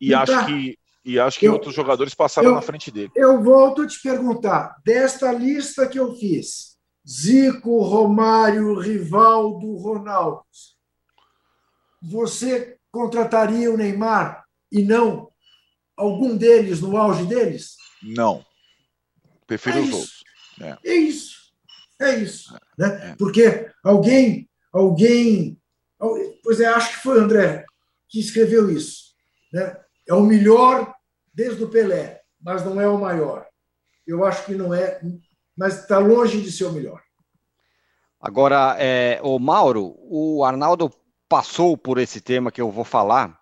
E 0.00 0.10
não 0.10 0.20
acho 0.20 0.32
tá. 0.32 0.44
que 0.44 0.78
e 1.04 1.18
acho 1.18 1.38
que 1.38 1.46
eu, 1.46 1.54
outros 1.54 1.74
jogadores 1.74 2.14
passaram 2.14 2.50
eu, 2.50 2.54
na 2.54 2.62
frente 2.62 2.90
dele. 2.90 3.10
Eu 3.16 3.42
volto 3.42 3.82
a 3.82 3.86
te 3.86 4.00
perguntar, 4.00 4.76
desta 4.84 5.32
lista 5.32 5.88
que 5.88 5.98
eu 5.98 6.14
fiz, 6.14 6.69
Zico, 7.08 7.82
Romário, 7.82 8.78
Rivaldo, 8.78 9.76
Ronaldo. 9.76 10.44
Você 12.02 12.78
contrataria 12.90 13.70
o 13.70 13.76
Neymar 13.76 14.44
e 14.70 14.82
não 14.82 15.30
algum 15.96 16.36
deles 16.36 16.80
no 16.80 16.96
auge 16.96 17.26
deles? 17.26 17.76
Não. 18.02 18.44
Prefiro 19.46 19.78
é 19.78 19.80
os 19.80 19.88
isso. 19.88 19.96
outros. 19.96 20.24
É. 20.60 20.90
é. 20.90 20.94
isso. 20.94 21.40
É 22.00 22.16
isso. 22.16 22.54
É. 22.54 22.60
Né? 22.78 23.10
É. 23.10 23.16
Porque 23.16 23.70
alguém, 23.84 24.48
alguém. 24.72 25.60
Pois 26.42 26.60
é, 26.60 26.66
acho 26.66 26.96
que 26.96 27.02
foi 27.02 27.18
o 27.18 27.22
André 27.22 27.66
que 28.08 28.18
escreveu 28.18 28.70
isso. 28.70 29.14
Né? 29.52 29.76
É 30.08 30.14
o 30.14 30.22
melhor 30.22 30.94
desde 31.32 31.62
o 31.62 31.68
Pelé, 31.68 32.22
mas 32.40 32.64
não 32.64 32.80
é 32.80 32.88
o 32.88 32.98
maior. 32.98 33.46
Eu 34.06 34.24
acho 34.24 34.44
que 34.46 34.54
não 34.54 34.74
é 34.74 35.00
mas 35.56 35.80
está 35.80 35.98
longe 35.98 36.40
de 36.40 36.50
ser 36.50 36.64
o 36.64 36.72
melhor. 36.72 37.02
Agora, 38.20 38.76
é, 38.78 39.18
o 39.22 39.38
Mauro, 39.38 39.96
o 39.98 40.44
Arnaldo 40.44 40.92
passou 41.28 41.76
por 41.76 41.98
esse 41.98 42.20
tema 42.20 42.52
que 42.52 42.60
eu 42.60 42.70
vou 42.70 42.84
falar, 42.84 43.38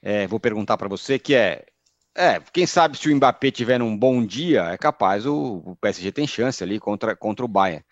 é, 0.00 0.26
vou 0.26 0.38
perguntar 0.38 0.76
para 0.76 0.88
você, 0.88 1.18
que 1.18 1.34
é, 1.34 1.66
é, 2.14 2.40
quem 2.52 2.66
sabe 2.66 2.96
se 2.96 3.10
o 3.10 3.16
Mbappé 3.16 3.50
tiver 3.50 3.82
um 3.82 3.96
bom 3.96 4.24
dia, 4.24 4.62
é 4.70 4.78
capaz 4.78 5.26
o, 5.26 5.62
o 5.66 5.76
PSG 5.76 6.12
tem 6.12 6.26
chance 6.26 6.62
ali 6.62 6.78
contra, 6.78 7.16
contra 7.16 7.44
o 7.44 7.48
Bayern. 7.48 7.84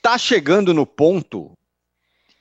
Tá 0.00 0.16
chegando 0.16 0.72
no 0.72 0.86
ponto 0.86 1.52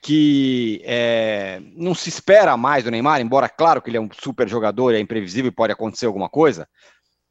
que 0.02 0.82
é, 0.86 1.60
não 1.76 1.96
se 1.96 2.10
espera 2.10 2.56
mais 2.56 2.84
do 2.84 2.92
Neymar, 2.92 3.20
embora 3.20 3.50
claro 3.50 3.82
que 3.82 3.90
ele 3.90 3.98
é 3.98 4.02
um 4.02 4.10
super 4.14 4.48
jogador, 4.48 4.94
é 4.94 5.00
imprevisível 5.00 5.50
e 5.50 5.56
pode 5.56 5.74
acontecer 5.74 6.06
alguma 6.06 6.30
coisa. 6.30 6.70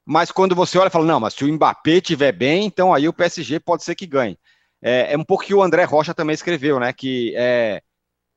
Mas 0.07 0.31
quando 0.31 0.55
você 0.55 0.79
olha 0.79 0.89
e 0.89 0.91
fala, 0.91 1.07
não, 1.07 1.21
mas 1.21 1.35
se 1.35 1.45
o 1.45 1.53
Mbappé 1.53 2.01
tiver 2.01 2.33
bem, 2.33 2.67
então 2.67 2.93
aí 2.93 3.09
o 3.09 3.13
PSG 3.13 3.59
pode 3.59 3.85
ser 3.85 3.95
que 3.95 4.07
ganhe. 4.07 4.39
É, 4.83 5.15
é 5.15 5.17
um 5.17 5.25
pouco 5.25 5.45
que 5.45 5.55
o 5.55 5.63
André 5.63 5.85
Rocha 5.85 6.13
também 6.13 6.35
escreveu, 6.35 6.79
né? 6.79 6.93
Que 6.93 7.33
é, 7.37 7.81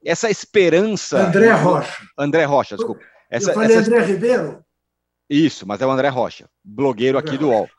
essa 0.04 0.30
esperança. 0.30 1.28
André 1.28 1.52
Rocha. 1.52 2.04
André 2.18 2.46
Rocha, 2.46 2.78
desculpa. 2.78 3.04
Essa, 3.30 3.52
Eu 3.52 3.54
falei 3.56 3.76
essa... 3.76 3.90
André 3.90 4.06
Ribeiro? 4.06 4.64
Isso, 5.30 5.68
mas 5.68 5.82
é 5.82 5.86
o 5.86 5.92
André 5.92 6.08
Rocha, 6.08 6.50
blogueiro 6.64 7.18
aqui 7.18 7.38
do 7.38 7.50
UOL. 7.50 7.70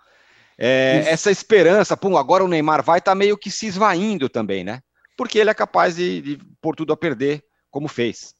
É, 0.58 1.04
essa 1.06 1.30
esperança, 1.30 1.96
pum, 1.96 2.18
agora 2.18 2.44
o 2.44 2.48
Neymar 2.48 2.82
vai, 2.82 3.00
tá 3.00 3.14
meio 3.14 3.38
que 3.38 3.50
se 3.50 3.66
esvaindo 3.66 4.28
também, 4.28 4.64
né? 4.64 4.80
Porque 5.16 5.38
ele 5.38 5.48
é 5.48 5.54
capaz 5.54 5.96
de, 5.96 6.20
de 6.20 6.38
pôr 6.60 6.76
tudo 6.76 6.92
a 6.92 6.96
perder, 6.96 7.42
como 7.70 7.88
fez. 7.88 8.34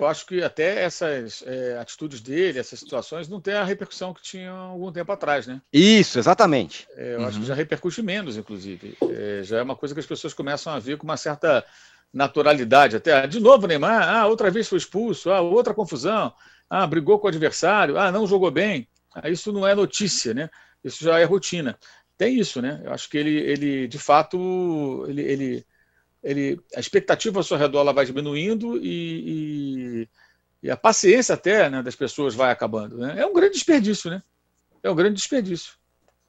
Eu 0.00 0.06
acho 0.06 0.24
que 0.26 0.42
até 0.42 0.82
essas 0.82 1.42
é, 1.46 1.78
atitudes 1.78 2.20
dele, 2.20 2.58
essas 2.58 2.78
situações, 2.78 3.28
não 3.28 3.40
tem 3.40 3.54
a 3.54 3.64
repercussão 3.64 4.14
que 4.14 4.22
tinha 4.22 4.50
algum 4.50 4.90
tempo 4.90 5.12
atrás, 5.12 5.46
né? 5.46 5.60
Isso, 5.72 6.18
exatamente. 6.18 6.88
É, 6.96 7.14
eu 7.14 7.18
uhum. 7.18 7.26
acho 7.26 7.34
que 7.34 7.40
uhum. 7.40 7.46
já 7.46 7.54
repercute 7.54 8.02
menos, 8.02 8.36
inclusive. 8.36 8.96
É, 9.02 9.42
já 9.42 9.58
é 9.58 9.62
uma 9.62 9.76
coisa 9.76 9.94
que 9.94 10.00
as 10.00 10.06
pessoas 10.06 10.32
começam 10.32 10.72
a 10.72 10.78
ver 10.78 10.96
com 10.96 11.04
uma 11.04 11.18
certa 11.18 11.64
naturalidade. 12.12 12.96
Até, 12.96 13.26
de 13.26 13.40
novo, 13.40 13.66
Neymar, 13.66 14.08
ah, 14.08 14.26
outra 14.26 14.50
vez 14.50 14.68
foi 14.68 14.78
expulso, 14.78 15.30
ah, 15.30 15.40
outra 15.40 15.74
confusão, 15.74 16.32
ah, 16.68 16.86
brigou 16.86 17.18
com 17.18 17.26
o 17.26 17.28
adversário, 17.28 17.98
ah, 17.98 18.10
não 18.10 18.26
jogou 18.26 18.50
bem. 18.50 18.88
Ah, 19.14 19.28
isso 19.28 19.52
não 19.52 19.66
é 19.66 19.74
notícia, 19.74 20.32
né? 20.32 20.48
Isso 20.82 21.04
já 21.04 21.18
é 21.18 21.24
rotina. 21.24 21.78
Tem 22.16 22.38
isso, 22.38 22.60
né? 22.60 22.80
Eu 22.84 22.92
acho 22.92 23.08
que 23.08 23.18
ele, 23.18 23.36
ele 23.36 23.88
de 23.88 23.98
fato, 23.98 25.04
ele, 25.08 25.22
ele, 25.22 25.66
ele, 26.22 26.60
a 26.74 26.80
expectativa 26.80 27.38
ao 27.38 27.42
seu 27.42 27.56
redor 27.56 27.80
ela 27.80 27.92
vai 27.92 28.04
diminuindo 28.04 28.76
e, 28.76 30.02
e, 30.02 30.08
e 30.62 30.70
a 30.70 30.76
paciência 30.76 31.34
até 31.34 31.68
né, 31.70 31.82
das 31.82 31.96
pessoas 31.96 32.34
vai 32.34 32.50
acabando. 32.50 32.98
Né? 32.98 33.14
É 33.18 33.26
um 33.26 33.32
grande 33.32 33.54
desperdício, 33.54 34.10
né? 34.10 34.22
É 34.82 34.90
um 34.90 34.94
grande 34.94 35.16
desperdício. 35.16 35.74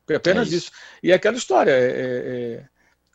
É 0.07 0.15
apenas 0.15 0.51
é 0.51 0.55
isso. 0.55 0.67
isso. 0.67 0.71
E 1.03 1.11
é 1.11 1.15
aquela 1.15 1.37
história, 1.37 1.71
é, 1.71 1.85
é, 1.85 2.65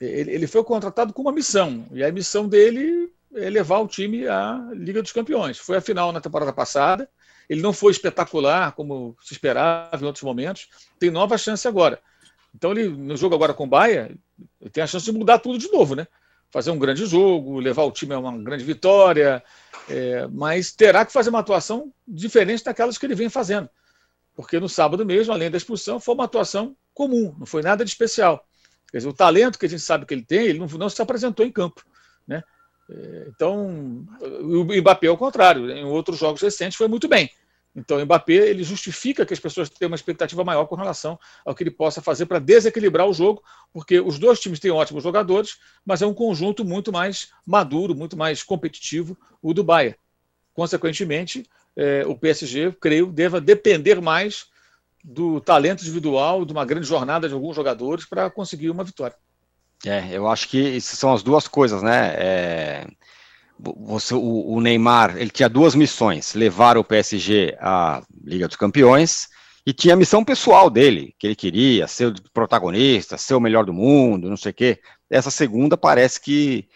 é, 0.01 0.21
ele, 0.21 0.33
ele 0.33 0.47
foi 0.47 0.63
contratado 0.65 1.13
com 1.13 1.23
uma 1.23 1.33
missão, 1.33 1.87
e 1.93 2.03
a 2.03 2.13
missão 2.13 2.49
dele 2.49 3.13
é 3.35 3.51
levar 3.51 3.81
o 3.81 3.89
time 3.89 4.27
à 4.27 4.71
Liga 4.73 5.03
dos 5.03 5.13
Campeões. 5.13 5.59
Foi 5.59 5.77
a 5.77 5.81
final 5.81 6.13
na 6.13 6.21
temporada 6.21 6.53
passada, 6.53 7.09
ele 7.49 7.61
não 7.61 7.73
foi 7.73 7.93
espetacular 7.93 8.73
como 8.73 9.17
se 9.23 9.33
esperava 9.33 10.03
em 10.03 10.07
outros 10.07 10.25
momentos, 10.25 10.69
tem 10.99 11.11
nova 11.11 11.37
chance 11.37 11.67
agora. 11.69 12.01
Então, 12.55 12.73
ele, 12.73 12.89
no 12.89 13.17
jogo 13.17 13.35
agora 13.35 13.53
com 13.53 13.65
o 13.65 13.69
Bahia, 13.69 14.11
tem 14.73 14.83
a 14.83 14.87
chance 14.87 15.05
de 15.05 15.13
mudar 15.13 15.39
tudo 15.39 15.59
de 15.59 15.71
novo, 15.71 15.95
né? 15.95 16.07
Fazer 16.57 16.71
um 16.71 16.79
grande 16.79 17.05
jogo, 17.05 17.61
levar 17.61 17.83
o 17.83 17.93
time 17.93 18.15
a 18.15 18.19
uma 18.19 18.35
grande 18.39 18.65
vitória, 18.65 19.45
é, 19.91 20.27
mas 20.29 20.73
terá 20.73 21.05
que 21.05 21.13
fazer 21.13 21.29
uma 21.29 21.41
atuação 21.41 21.93
diferente 22.09 22.65
daquelas 22.65 22.97
que 22.97 23.05
ele 23.05 23.15
vem 23.15 23.29
fazendo. 23.29 23.69
Porque 24.35 24.59
no 24.59 24.67
sábado 24.67 25.05
mesmo, 25.05 25.35
além 25.35 25.51
da 25.51 25.59
expulsão, 25.59 26.01
foi 26.01 26.15
uma 26.15 26.25
atuação 26.25 26.75
comum, 26.95 27.37
não 27.39 27.45
foi 27.45 27.61
nada 27.61 27.85
de 27.85 27.91
especial. 27.91 28.43
Quer 28.91 28.97
dizer, 28.97 29.09
o 29.11 29.13
talento 29.13 29.59
que 29.59 29.67
a 29.67 29.69
gente 29.69 29.83
sabe 29.83 30.07
que 30.07 30.15
ele 30.15 30.25
tem, 30.25 30.47
ele 30.47 30.59
não, 30.59 30.67
não 30.67 30.89
se 30.89 31.03
apresentou 31.03 31.45
em 31.45 31.53
campo. 31.53 31.85
Né? 32.27 32.43
É, 32.89 33.27
então, 33.29 34.07
o 34.23 34.65
Mbappé, 34.65 35.09
ao 35.09 35.19
contrário, 35.19 35.71
em 35.71 35.85
outros 35.85 36.19
jogos 36.19 36.41
recentes 36.41 36.79
foi 36.79 36.89
muito 36.89 37.07
bem. 37.07 37.31
Então, 37.77 37.99
o 37.99 38.05
Mbappé 38.05 38.33
ele 38.33 38.65
justifica 38.65 39.27
que 39.27 39.35
as 39.35 39.39
pessoas 39.39 39.69
tenham 39.69 39.91
uma 39.91 39.97
expectativa 39.97 40.43
maior 40.43 40.65
com 40.65 40.75
relação 40.75 41.21
ao 41.45 41.55
que 41.55 41.63
ele 41.63 41.71
possa 41.71 42.01
fazer 42.01 42.25
para 42.25 42.39
desequilibrar 42.39 43.07
o 43.07 43.13
jogo, 43.13 43.43
porque 43.71 44.01
os 44.01 44.19
dois 44.19 44.41
times 44.41 44.59
têm 44.59 44.71
ótimos 44.71 45.03
jogadores, 45.03 45.59
mas 45.85 46.01
é 46.01 46.07
um 46.07 46.15
conjunto 46.15 46.65
muito 46.65 46.91
mais 46.91 47.29
maduro, 47.47 47.95
muito 47.95 48.17
mais 48.17 48.43
competitivo, 48.43 49.17
o 49.43 49.53
do 49.53 49.63
Bayern. 49.63 49.95
Consequentemente, 50.55 51.47
é, 51.77 52.03
o 52.07 52.17
PSG, 52.17 52.73
creio, 52.81 53.13
deva 53.13 53.43
depender 53.43 54.01
mais 54.01 54.47
do 55.05 55.39
talento 55.39 55.83
individual, 55.83 56.47
de 56.47 56.53
uma 56.53 56.65
grande 56.65 56.87
jornada 56.87 57.29
de 57.29 57.35
alguns 57.35 57.55
jogadores 57.55 58.07
para 58.07 58.31
conseguir 58.31 58.71
uma 58.71 58.83
vitória. 58.83 59.15
É, 59.85 60.17
eu 60.17 60.27
acho 60.27 60.49
que 60.49 60.81
são 60.81 61.13
as 61.13 61.23
duas 61.23 61.47
coisas, 61.47 61.83
né? 61.83 62.15
É, 62.17 62.87
você, 63.59 64.15
o, 64.15 64.55
o, 64.55 64.61
Neymar, 64.61 65.17
ele 65.17 65.31
tinha 65.31 65.49
duas 65.49 65.75
missões: 65.75 66.35
levar 66.35 66.77
o 66.77 66.85
PSG 66.85 67.57
à 67.61 68.03
Liga 68.25 68.47
dos 68.47 68.57
Campeões 68.57 69.29
e 69.67 69.73
tinha 69.73 69.95
a 69.95 69.97
missão 69.97 70.25
pessoal 70.25 70.71
dele, 70.71 71.15
que 71.19 71.27
ele 71.27 71.35
queria 71.35 71.89
ser 71.89 72.09
o 72.09 72.15
protagonista, 72.33 73.19
ser 73.19 73.35
o 73.35 73.41
melhor 73.41 73.65
do 73.65 73.73
mundo, 73.73 74.29
não 74.29 74.37
sei 74.37 74.51
o 74.53 74.55
quê. 74.55 74.81
Essa 75.11 75.31
segunda 75.31 75.77
parece 75.77 76.21
que 76.21 76.69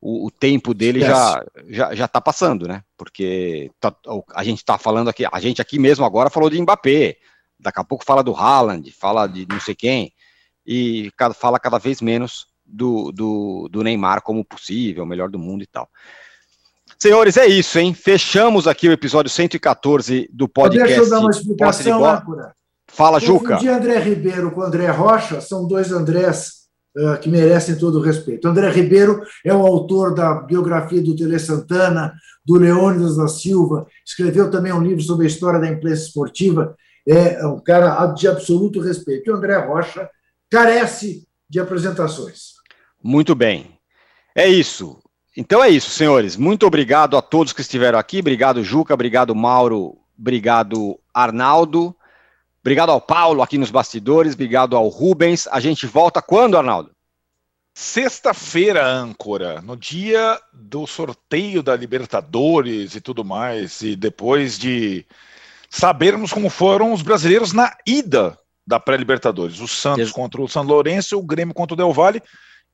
o, 0.00 0.26
o 0.26 0.30
tempo 0.30 0.72
dele 0.72 1.00
já, 1.00 1.44
já 1.68 1.94
já 1.94 2.04
está 2.04 2.20
passando, 2.20 2.66
né? 2.66 2.82
Porque 2.96 3.70
tá, 3.80 3.94
a 4.34 4.44
gente 4.44 4.58
está 4.58 4.78
falando 4.78 5.08
aqui, 5.08 5.24
a 5.30 5.40
gente 5.40 5.60
aqui 5.60 5.78
mesmo 5.78 6.04
agora 6.04 6.30
falou 6.30 6.48
de 6.48 6.60
Mbappé, 6.60 7.16
daqui 7.58 7.80
a 7.80 7.84
pouco 7.84 8.04
fala 8.04 8.22
do 8.22 8.34
Haaland, 8.34 8.90
fala 8.92 9.26
de 9.26 9.46
não 9.48 9.60
sei 9.60 9.74
quem, 9.74 10.12
e 10.64 11.10
fala 11.34 11.58
cada 11.58 11.78
vez 11.78 12.00
menos 12.00 12.46
do, 12.64 13.10
do, 13.10 13.68
do 13.70 13.82
Neymar 13.82 14.22
como 14.22 14.44
possível, 14.44 15.04
o 15.04 15.06
melhor 15.06 15.30
do 15.30 15.38
mundo 15.38 15.62
e 15.62 15.66
tal. 15.66 15.88
Senhores, 17.00 17.36
é 17.36 17.46
isso, 17.46 17.78
hein? 17.78 17.94
Fechamos 17.94 18.66
aqui 18.66 18.88
o 18.88 18.92
episódio 18.92 19.30
114 19.30 20.28
do 20.32 20.48
podcast. 20.48 20.88
Deixa 20.88 21.02
eu 21.02 21.08
dar 21.08 21.20
uma 21.20 21.30
explicação, 21.30 22.04
âncora. 22.04 22.52
Fala, 22.88 23.20
Juca. 23.20 23.56
de 23.56 23.68
André 23.68 24.00
Ribeiro 24.00 24.50
com 24.50 24.62
André 24.62 24.88
Rocha 24.90 25.40
são 25.40 25.68
dois 25.68 25.92
Andrés 25.92 26.64
uh, 26.96 27.16
que 27.20 27.28
merecem 27.28 27.76
todo 27.76 27.98
o 27.98 28.02
respeito. 28.02 28.48
André 28.48 28.68
Ribeiro 28.70 29.22
é 29.44 29.54
o 29.54 29.64
autor 29.64 30.12
da 30.12 30.34
biografia 30.34 31.00
do 31.00 31.14
Tele 31.14 31.38
Santana, 31.38 32.12
do 32.44 32.56
Leônidas 32.56 33.16
da 33.16 33.28
Silva, 33.28 33.86
escreveu 34.04 34.50
também 34.50 34.72
um 34.72 34.82
livro 34.82 35.02
sobre 35.02 35.26
a 35.26 35.28
história 35.28 35.60
da 35.60 35.68
imprensa 35.68 36.02
esportiva, 36.06 36.74
é 37.06 37.46
um 37.46 37.60
cara 37.60 38.06
de 38.08 38.26
absoluto 38.26 38.80
respeito. 38.80 39.28
E 39.28 39.32
o 39.32 39.36
André 39.36 39.56
Rocha 39.56 40.10
carece 40.50 41.28
de 41.48 41.60
apresentações. 41.60 42.54
Muito 43.02 43.36
bem. 43.36 43.78
É 44.34 44.48
isso. 44.48 44.98
Então 45.40 45.62
é 45.62 45.70
isso, 45.70 45.90
senhores. 45.90 46.36
Muito 46.36 46.66
obrigado 46.66 47.16
a 47.16 47.22
todos 47.22 47.52
que 47.52 47.60
estiveram 47.60 47.96
aqui. 47.96 48.18
Obrigado, 48.18 48.64
Juca. 48.64 48.92
Obrigado, 48.92 49.32
Mauro. 49.36 49.96
Obrigado, 50.18 50.98
Arnaldo. 51.14 51.94
Obrigado 52.60 52.90
ao 52.90 53.00
Paulo 53.00 53.40
aqui 53.40 53.56
nos 53.56 53.70
bastidores. 53.70 54.34
Obrigado 54.34 54.76
ao 54.76 54.88
Rubens. 54.88 55.46
A 55.46 55.60
gente 55.60 55.86
volta 55.86 56.20
quando, 56.20 56.56
Arnaldo? 56.56 56.90
Sexta-feira, 57.72 58.84
âncora, 58.84 59.62
no 59.62 59.76
dia 59.76 60.40
do 60.52 60.88
sorteio 60.88 61.62
da 61.62 61.76
Libertadores 61.76 62.96
e 62.96 63.00
tudo 63.00 63.24
mais, 63.24 63.80
e 63.80 63.94
depois 63.94 64.58
de 64.58 65.06
sabermos 65.70 66.32
como 66.32 66.50
foram 66.50 66.92
os 66.92 67.00
brasileiros 67.00 67.52
na 67.52 67.76
ida 67.86 68.36
da 68.66 68.80
pré-Libertadores. 68.80 69.60
O 69.60 69.68
Santos 69.68 70.10
contra 70.10 70.42
o 70.42 70.48
São 70.48 70.64
Lourenço, 70.64 71.16
o 71.16 71.22
Grêmio 71.22 71.54
contra 71.54 71.74
o 71.74 71.76
Del 71.76 71.92
Valle 71.92 72.20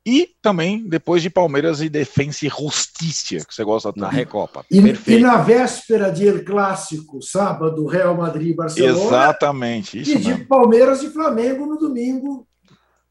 e 0.06 0.30
também 0.42 0.86
depois 0.86 1.22
de 1.22 1.30
Palmeiras 1.30 1.80
e 1.80 1.88
Defensa 1.88 2.44
e 2.44 2.48
Justiça, 2.48 3.44
que 3.46 3.54
você 3.54 3.64
gosta. 3.64 3.92
Na 3.96 4.10
Recopa. 4.10 4.64
E, 4.70 4.78
e, 4.78 5.18
na 5.18 5.38
véspera 5.38 6.10
de 6.10 6.26
El 6.26 6.44
Clássico, 6.44 7.22
sábado, 7.22 7.86
Real 7.86 8.14
Madrid 8.14 8.48
e 8.48 8.54
Barcelona. 8.54 9.06
Exatamente. 9.06 10.00
Isso 10.00 10.12
e 10.12 10.14
mesmo. 10.16 10.36
de 10.36 10.44
Palmeiras 10.44 11.02
e 11.02 11.10
Flamengo 11.10 11.64
no 11.66 11.78
domingo. 11.78 12.46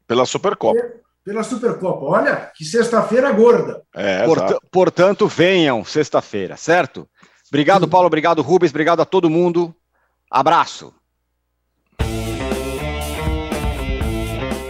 Pela 0.06 0.24
Supercopa. 0.24 0.80
Pela 1.24 1.42
Supercopa. 1.42 2.04
Olha, 2.04 2.52
que 2.54 2.64
sexta-feira 2.64 3.32
gorda. 3.32 3.82
É, 3.94 4.24
Port 4.24 4.58
portanto, 4.70 5.26
venham 5.26 5.84
sexta-feira, 5.84 6.56
certo? 6.56 7.08
Obrigado, 7.48 7.88
Paulo. 7.88 8.06
Obrigado, 8.06 8.42
Rubens. 8.42 8.70
Obrigado 8.70 9.00
a 9.00 9.04
todo 9.04 9.30
mundo. 9.30 9.74
Abraço. 10.30 10.92